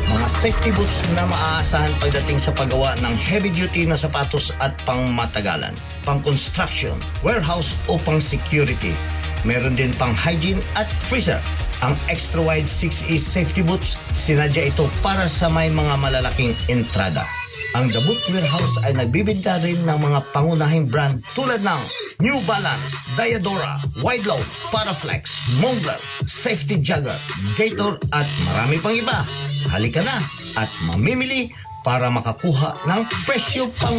Mga 0.06 0.28
safety 0.38 0.70
boots 0.78 1.02
na 1.18 1.26
maaasahan 1.26 1.90
pagdating 1.98 2.38
sa 2.38 2.54
paggawa 2.54 2.94
ng 3.02 3.18
heavy-duty 3.18 3.90
na 3.90 3.98
sapatos 3.98 4.54
at 4.62 4.78
pang 4.86 5.10
matagalan, 5.10 5.74
pang 6.06 6.22
construction, 6.22 6.94
warehouse 7.26 7.74
o 7.90 7.98
pang 7.98 8.22
security. 8.22 8.94
Meron 9.42 9.74
din 9.74 9.90
pang 9.98 10.14
hygiene 10.14 10.62
at 10.78 10.86
freezer. 11.10 11.42
Ang 11.82 11.98
extra 12.06 12.38
wide 12.38 12.70
6E 12.70 13.18
safety 13.18 13.66
boots, 13.66 13.98
sinadya 14.14 14.70
ito 14.70 14.86
para 15.02 15.26
sa 15.26 15.50
may 15.50 15.66
mga 15.66 15.98
malalaking 15.98 16.54
entrada. 16.70 17.26
Ang 17.74 17.90
The 17.90 17.98
Boot 18.06 18.22
Warehouse 18.30 18.86
ay 18.86 18.94
nagbibinta 18.94 19.58
rin 19.58 19.74
ng 19.82 19.98
mga 19.98 20.22
pangunahing 20.30 20.86
brand 20.86 21.18
tulad 21.34 21.58
ng 21.58 21.80
New 22.22 22.38
Balance, 22.46 23.02
Diadora, 23.18 23.82
Wideload, 23.98 24.46
Paraflex, 24.70 25.34
Montblanc, 25.58 25.98
Safety 26.30 26.78
Jagger, 26.78 27.18
Gator 27.58 27.98
at 28.14 28.30
marami 28.46 28.78
pang 28.78 28.94
iba. 28.94 29.26
Halika 29.74 30.06
na 30.06 30.22
at 30.54 30.70
mamimili 30.86 31.50
para 31.82 32.06
makakuha 32.14 32.78
ng 32.86 33.02
presyo 33.26 33.66
pang 33.82 33.98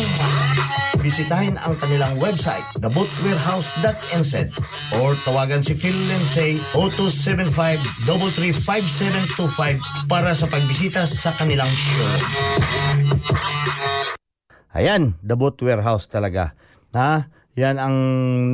Bisitahin 1.04 1.60
ang 1.62 1.78
kanilang 1.78 2.18
website, 2.18 2.66
thebootwarehouse.nz 2.82 4.34
or 4.98 5.14
tawagan 5.22 5.62
si 5.62 5.78
Phil 5.78 5.94
Lindsay 5.94 6.58
0275-335-5725 8.08 10.10
para 10.10 10.34
sa 10.34 10.50
pagbisita 10.50 11.06
sa 11.06 11.30
kanilang 11.38 11.70
showroom. 11.70 12.95
Ayan, 14.76 15.16
The 15.24 15.40
Boat 15.40 15.56
Warehouse 15.64 16.12
talaga. 16.12 16.52
Ha? 16.92 17.32
Yan 17.56 17.80
ang 17.80 17.98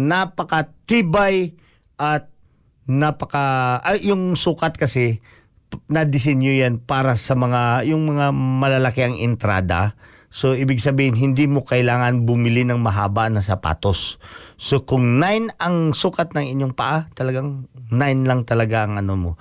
napakatibay 0.05 1.57
at 1.97 2.30
napaka 2.86 3.78
ay, 3.82 4.05
yung 4.05 4.38
sukat 4.38 4.78
kasi 4.78 5.22
na 5.89 6.05
disenyo 6.05 6.51
yan 6.51 6.78
para 6.84 7.17
sa 7.17 7.34
mga 7.34 7.88
yung 7.89 8.05
mga 8.05 8.30
malalaki 8.36 9.01
ang 9.01 9.17
entrada. 9.17 9.97
So 10.30 10.53
ibig 10.53 10.80
sabihin 10.80 11.17
hindi 11.17 11.49
mo 11.49 11.65
kailangan 11.65 12.24
bumili 12.30 12.63
ng 12.67 12.78
mahaba 12.78 13.28
na 13.28 13.41
sapatos. 13.41 14.22
So 14.61 14.86
kung 14.86 15.17
9 15.17 15.57
ang 15.57 15.97
sukat 15.97 16.38
ng 16.38 16.45
inyong 16.53 16.76
paa, 16.78 17.09
talagang 17.17 17.65
9 17.89 18.30
lang 18.30 18.45
talaga 18.45 18.86
ang 18.86 19.01
ano 19.01 19.13
mo 19.17 19.32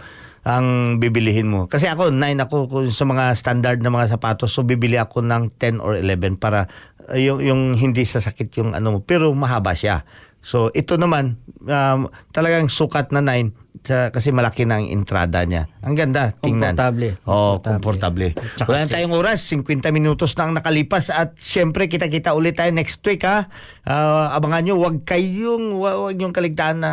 ang 0.41 0.97
bibilihin 0.97 1.53
mo. 1.53 1.69
Kasi 1.69 1.85
ako, 1.85 2.09
9 2.17 2.45
ako 2.49 2.57
sa 2.89 3.05
mga 3.05 3.37
standard 3.37 3.79
na 3.85 3.93
mga 3.93 4.17
sapatos. 4.17 4.57
So, 4.57 4.65
bibili 4.65 4.97
ako 4.97 5.21
ng 5.21 5.53
10 5.61 5.85
or 5.85 6.01
11 6.01 6.41
para 6.41 6.65
uh, 7.13 7.19
yung, 7.21 7.45
yung 7.45 7.61
hindi 7.77 8.09
sasakit 8.09 8.49
yung 8.57 8.73
ano 8.73 8.97
mo. 8.97 8.99
Pero 9.05 9.29
mahaba 9.37 9.77
siya. 9.77 10.09
So, 10.41 10.73
ito 10.73 10.97
naman, 10.97 11.37
um, 11.69 12.09
talagang 12.33 12.73
sukat 12.73 13.13
na 13.13 13.21
9 13.21 13.53
sa, 13.81 14.13
kasi 14.13 14.29
malaki 14.29 14.69
na 14.69 14.81
ang 14.81 14.89
entrada 14.93 15.41
niya. 15.49 15.65
Ang 15.81 15.97
ganda, 15.97 16.37
tingnan. 16.37 16.77
Komportable. 16.77 17.09
Oo, 17.25 17.65
Komportable. 17.65 18.29
Wala 18.69 18.85
na 18.85 18.93
tayong 18.93 19.17
oras, 19.17 19.41
50 19.49 19.89
minutos 19.89 20.37
na 20.37 20.49
ang 20.49 20.53
nakalipas 20.53 21.09
at 21.09 21.33
syempre 21.41 21.89
kita-kita 21.89 22.37
ulit 22.37 22.61
tayo 22.61 22.69
next 22.77 23.01
week 23.09 23.25
ha. 23.25 23.49
Ah, 23.89 24.37
abangan 24.37 24.69
nyo, 24.69 24.75
wag 24.85 25.09
kayong, 25.09 25.81
wag, 25.81 26.17
yung 26.21 26.37
kaligtaan 26.37 26.85
na 26.85 26.93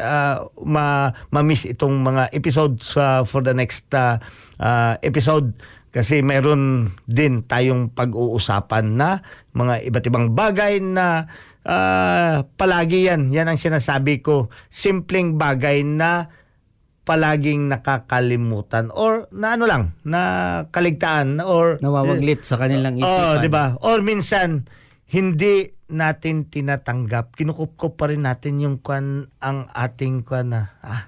ah, 0.00 0.36
ma, 0.64 1.12
ma-miss 1.28 1.68
itong 1.68 2.00
mga 2.00 2.32
episodes 2.32 2.96
ah, 2.96 3.20
for 3.28 3.44
the 3.44 3.52
next 3.52 3.92
ah, 3.92 4.16
ah, 4.56 4.96
episode 5.04 5.52
kasi 5.92 6.20
meron 6.20 6.92
din 7.08 7.40
tayong 7.44 7.88
pag-uusapan 7.88 9.00
na 9.00 9.24
mga 9.56 9.80
iba't 9.88 10.04
ibang 10.04 10.26
bagay 10.36 10.76
na 10.76 11.24
ah, 11.66 12.46
palagi 12.56 13.10
yan. 13.10 13.34
Yan 13.34 13.50
ang 13.50 13.58
sinasabi 13.58 14.22
ko. 14.22 14.48
Simpleng 14.70 15.34
bagay 15.34 15.82
na 15.82 16.30
palaging 17.06 17.70
nakakalimutan 17.70 18.90
or 18.90 19.30
na 19.30 19.54
ano 19.54 19.70
lang, 19.70 19.94
na 20.02 20.20
kaligtaan 20.74 21.38
or 21.38 21.78
Nawawaglit 21.78 22.42
sa 22.42 22.58
kanilang 22.58 22.98
isipan. 22.98 23.14
Oh, 23.14 23.32
'di 23.38 23.50
ba? 23.50 23.78
Or 23.78 24.02
minsan 24.02 24.66
hindi 25.06 25.70
natin 25.86 26.50
tinatanggap. 26.50 27.38
Kinukupkup 27.38 27.94
pa 27.94 28.10
rin 28.10 28.26
natin 28.26 28.58
yung 28.58 28.82
kwan 28.82 29.30
ang 29.38 29.70
ating 29.70 30.26
kwan 30.26 30.50
na 30.50 30.74
ah, 30.82 31.06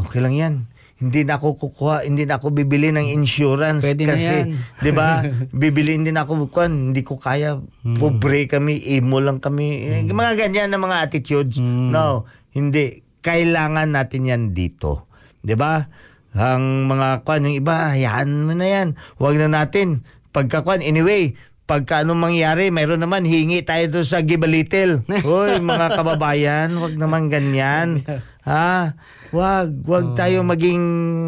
okay 0.00 0.24
lang 0.24 0.32
'yan. 0.32 0.54
Hindi 0.98 1.22
na 1.22 1.38
ako 1.38 1.62
kukuha, 1.62 2.02
hindi 2.02 2.26
na 2.26 2.42
ako 2.42 2.50
bibili 2.50 2.90
ng 2.90 3.06
insurance 3.06 3.86
Pwede 3.86 4.02
kasi. 4.02 4.50
'di 4.82 4.90
ba? 4.90 5.22
Bibili 5.62 5.94
hindi 5.94 6.10
na 6.10 6.26
ako 6.26 6.50
kwan, 6.50 6.90
hindi 6.90 7.06
ko 7.06 7.22
kaya. 7.22 7.62
Hmm. 7.86 7.94
Pobre 7.94 8.50
kami, 8.50 8.82
emo 8.98 9.22
lang 9.22 9.38
kami. 9.38 9.86
Eh, 9.86 10.02
Mga 10.10 10.34
ganyan 10.34 10.74
na 10.74 10.82
mga 10.82 10.98
attitudes. 11.06 11.62
Hmm. 11.62 11.94
No, 11.94 12.26
hindi 12.50 13.06
kailangan 13.22 13.94
natin 13.94 14.26
'yan 14.26 14.42
dito. 14.58 15.06
'Di 15.46 15.54
ba? 15.54 15.86
Ang 16.34 16.90
mga 16.90 17.22
kwan, 17.22 17.46
yung 17.46 17.56
iba, 17.56 17.94
hayaan 17.94 18.46
mo 18.46 18.52
na 18.52 18.66
yan. 18.68 18.88
Huwag 19.16 19.38
na 19.40 19.48
natin. 19.48 20.04
Pagka 20.30 20.60
kwan, 20.60 20.84
anyway, 20.84 21.34
pagka 21.64 22.04
anong 22.04 22.20
mangyari, 22.20 22.68
mayroon 22.68 23.00
naman, 23.00 23.24
hingi 23.24 23.64
tayo 23.64 23.88
doon 23.88 24.06
sa 24.06 24.20
give 24.22 24.44
a 24.44 24.48
little. 24.48 25.04
Hoy, 25.26 25.58
mga 25.58 25.98
kababayan, 25.98 26.76
huwag 26.76 26.94
naman 26.96 27.32
ganyan. 27.32 28.04
Ha? 28.48 28.96
Wag, 29.28 29.84
wag 29.84 30.16
tayo 30.16 30.40
maging, 30.40 30.80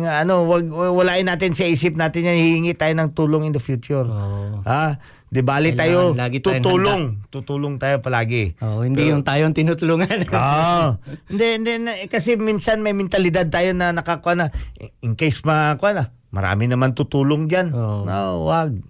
ano, 0.03 0.49
wag, 0.49 0.65
walain 0.73 1.29
natin 1.29 1.53
sa 1.53 1.69
isip 1.69 1.93
natin 1.93 2.25
yan, 2.25 2.41
hihingi 2.41 2.73
tayo 2.73 2.97
ng 2.97 3.13
tulong 3.13 3.45
in 3.45 3.53
the 3.53 3.61
future. 3.61 4.09
Oo. 4.09 4.65
Ha? 4.65 4.97
Di 5.31 5.45
bali 5.45 5.77
tayo, 5.77 6.11
lagi 6.17 6.43
tutulong. 6.43 7.29
Tutulong 7.31 7.79
tayo 7.79 8.03
palagi. 8.03 8.57
Oh, 8.59 8.83
hindi 8.83 9.07
yung 9.07 9.23
tayong 9.23 9.55
tinutulungan. 9.55 10.27
Ah, 10.35 10.97
hindi, 11.29 11.47
hindi, 11.55 11.73
na- 11.79 12.01
eh, 12.01 12.09
kasi 12.09 12.35
minsan 12.35 12.81
may 12.81 12.97
mentalidad 12.97 13.47
tayo 13.47 13.71
na 13.71 13.93
nakakuha 13.93 14.35
na, 14.35 14.47
in 15.05 15.15
case 15.15 15.45
makakuha 15.45 15.91
na, 15.93 16.05
marami 16.33 16.67
naman 16.67 16.97
tutulong 16.97 17.47
dyan. 17.47 17.71
Oo. 17.71 18.09
No, 18.09 18.49
wag. 18.49 18.81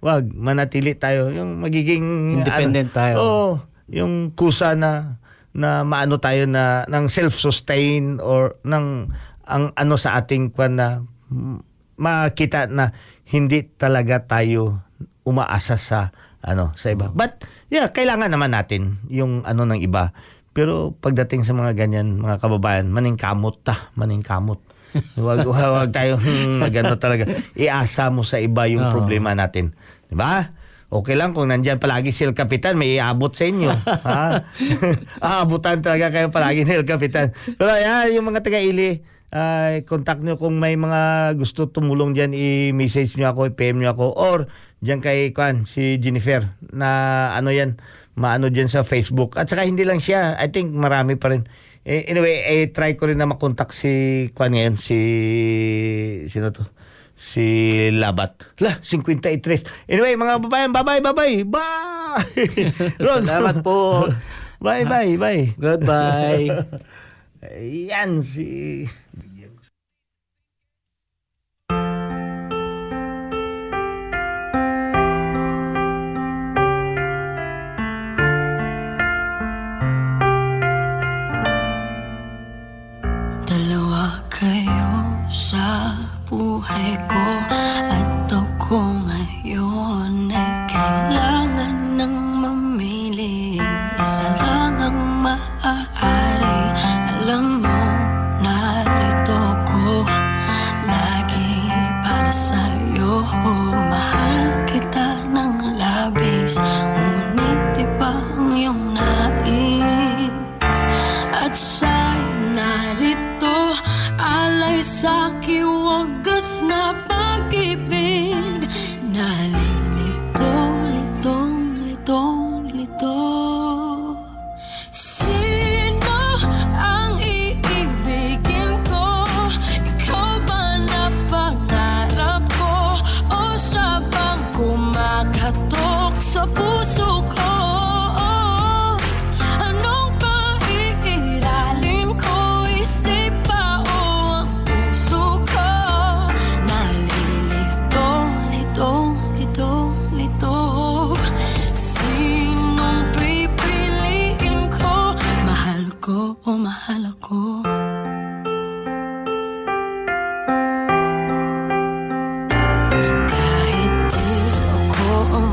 Wag, 0.00 0.32
manatili 0.32 0.96
tayo. 0.96 1.28
Yung 1.28 1.60
magiging... 1.60 2.38
Independent 2.40 2.88
tayo. 2.96 3.14
Oo, 3.20 3.48
yung 3.92 4.32
kusa 4.32 4.72
na 4.72 5.20
na 5.50 5.82
maano 5.82 6.22
tayo 6.22 6.46
na 6.46 6.86
ng 6.86 7.10
self-sustain 7.10 8.22
or 8.22 8.58
ng 8.62 9.10
ang 9.50 9.74
ano 9.74 9.94
sa 9.98 10.14
ating 10.14 10.54
kwan 10.54 10.78
na 10.78 11.02
mm, 11.26 11.58
makita 11.98 12.70
na 12.70 12.94
hindi 13.26 13.66
talaga 13.66 14.22
tayo 14.22 14.82
umaasa 15.26 15.74
sa 15.76 16.14
ano 16.40 16.72
sa 16.78 16.94
iba. 16.94 17.10
But 17.10 17.44
yeah, 17.68 17.90
kailangan 17.90 18.32
naman 18.32 18.54
natin 18.54 19.02
yung 19.10 19.42
ano 19.44 19.66
ng 19.66 19.82
iba. 19.82 20.14
Pero 20.50 20.94
pagdating 20.98 21.46
sa 21.46 21.54
mga 21.54 21.78
ganyan, 21.78 22.18
mga 22.18 22.42
kababayan, 22.42 22.90
maningkamot 22.90 23.62
ta, 23.62 23.94
maningkamot. 23.94 24.58
wag, 25.14 25.46
wag, 25.46 25.70
wag 25.86 25.90
tayo 25.94 26.18
hmm, 26.18 26.66
magano 26.66 26.98
talaga. 26.98 27.26
Iasa 27.54 28.10
mo 28.10 28.26
sa 28.26 28.42
iba 28.42 28.66
yung 28.66 28.90
problema 28.90 29.34
natin. 29.34 29.74
'Di 30.10 30.14
ba? 30.18 30.59
Okay 30.90 31.14
lang 31.14 31.30
kung 31.30 31.46
nandyan 31.46 31.78
palagi 31.78 32.10
si 32.10 32.26
El 32.26 32.34
Capitan, 32.34 32.74
may 32.74 32.98
iabot 32.98 33.30
sa 33.30 33.46
inyo. 33.46 33.70
ha? 34.10 34.42
Aabutan 35.22 35.86
talaga 35.86 36.10
kayo 36.10 36.34
palagi 36.34 36.66
ni 36.66 36.74
El 36.74 36.82
Capitan. 36.82 37.30
Pero 37.54 37.70
yan, 37.70 38.10
yung 38.18 38.26
mga 38.26 38.42
taga-ili, 38.42 39.06
ay 39.30 39.86
contact 39.86 40.26
nyo 40.26 40.34
kung 40.34 40.58
may 40.58 40.74
mga 40.74 41.32
gusto 41.38 41.70
tumulong 41.70 42.10
dyan, 42.10 42.34
i-message 42.34 43.14
nyo 43.14 43.30
ako, 43.30 43.54
i-PM 43.54 43.78
nyo 43.78 43.94
ako, 43.94 44.06
or 44.18 44.38
dyan 44.82 44.98
kay 44.98 45.30
Kwan, 45.30 45.62
si 45.62 46.02
Jennifer, 46.02 46.58
na 46.74 47.30
ano 47.38 47.54
yan, 47.54 47.78
maano 48.18 48.50
dyan 48.50 48.66
sa 48.66 48.82
Facebook. 48.82 49.38
At 49.38 49.46
saka 49.46 49.62
hindi 49.62 49.86
lang 49.86 50.02
siya, 50.02 50.34
I 50.42 50.50
think 50.50 50.74
marami 50.74 51.14
pa 51.14 51.30
rin. 51.30 51.46
Eh, 51.86 52.10
anyway, 52.10 52.42
eh, 52.42 52.66
try 52.74 52.98
ko 52.98 53.06
rin 53.06 53.22
na 53.22 53.30
makontak 53.30 53.70
si 53.70 54.26
Kwan 54.34 54.58
ngayon, 54.58 54.74
si, 54.74 54.98
sino 56.26 56.50
to? 56.50 56.66
Si 57.20 57.92
Labat. 57.92 58.32
La, 58.64 58.80
53. 58.80 59.92
Anyway, 59.92 60.16
mga 60.16 60.40
babayan, 60.40 60.72
bye-bye, 60.72 61.04
bye-bye. 61.04 61.36
Bye! 61.44 62.24
Ron. 63.04 63.28
Salamat 63.28 63.60
po. 63.60 64.08
Bye, 64.56 64.88
bye, 64.88 65.20
bye. 65.20 65.52
Goodbye. 65.60 66.48
Ayan 67.44 68.24
si... 68.24 68.88
buhay 86.98 87.39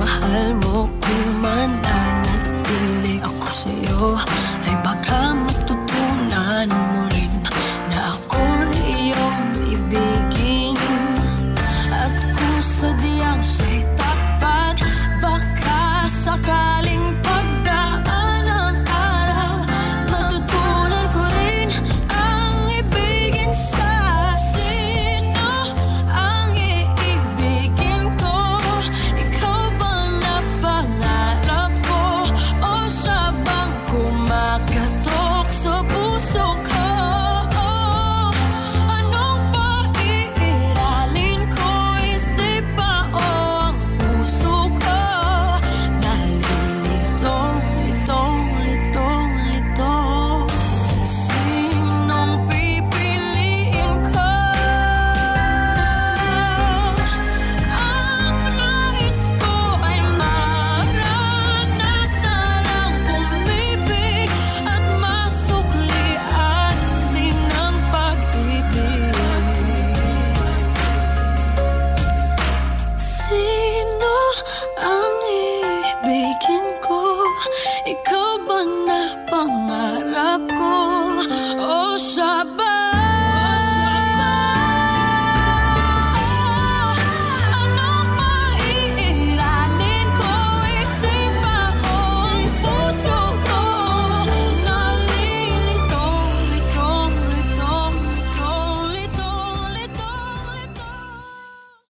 ako 0.08 0.24
ang 0.24 0.24
mahal 0.24 0.48
mo 0.64 0.78
Kung 1.04 1.28
mananatili 1.44 3.20
ako 3.20 3.48
sa'yo 3.52 4.37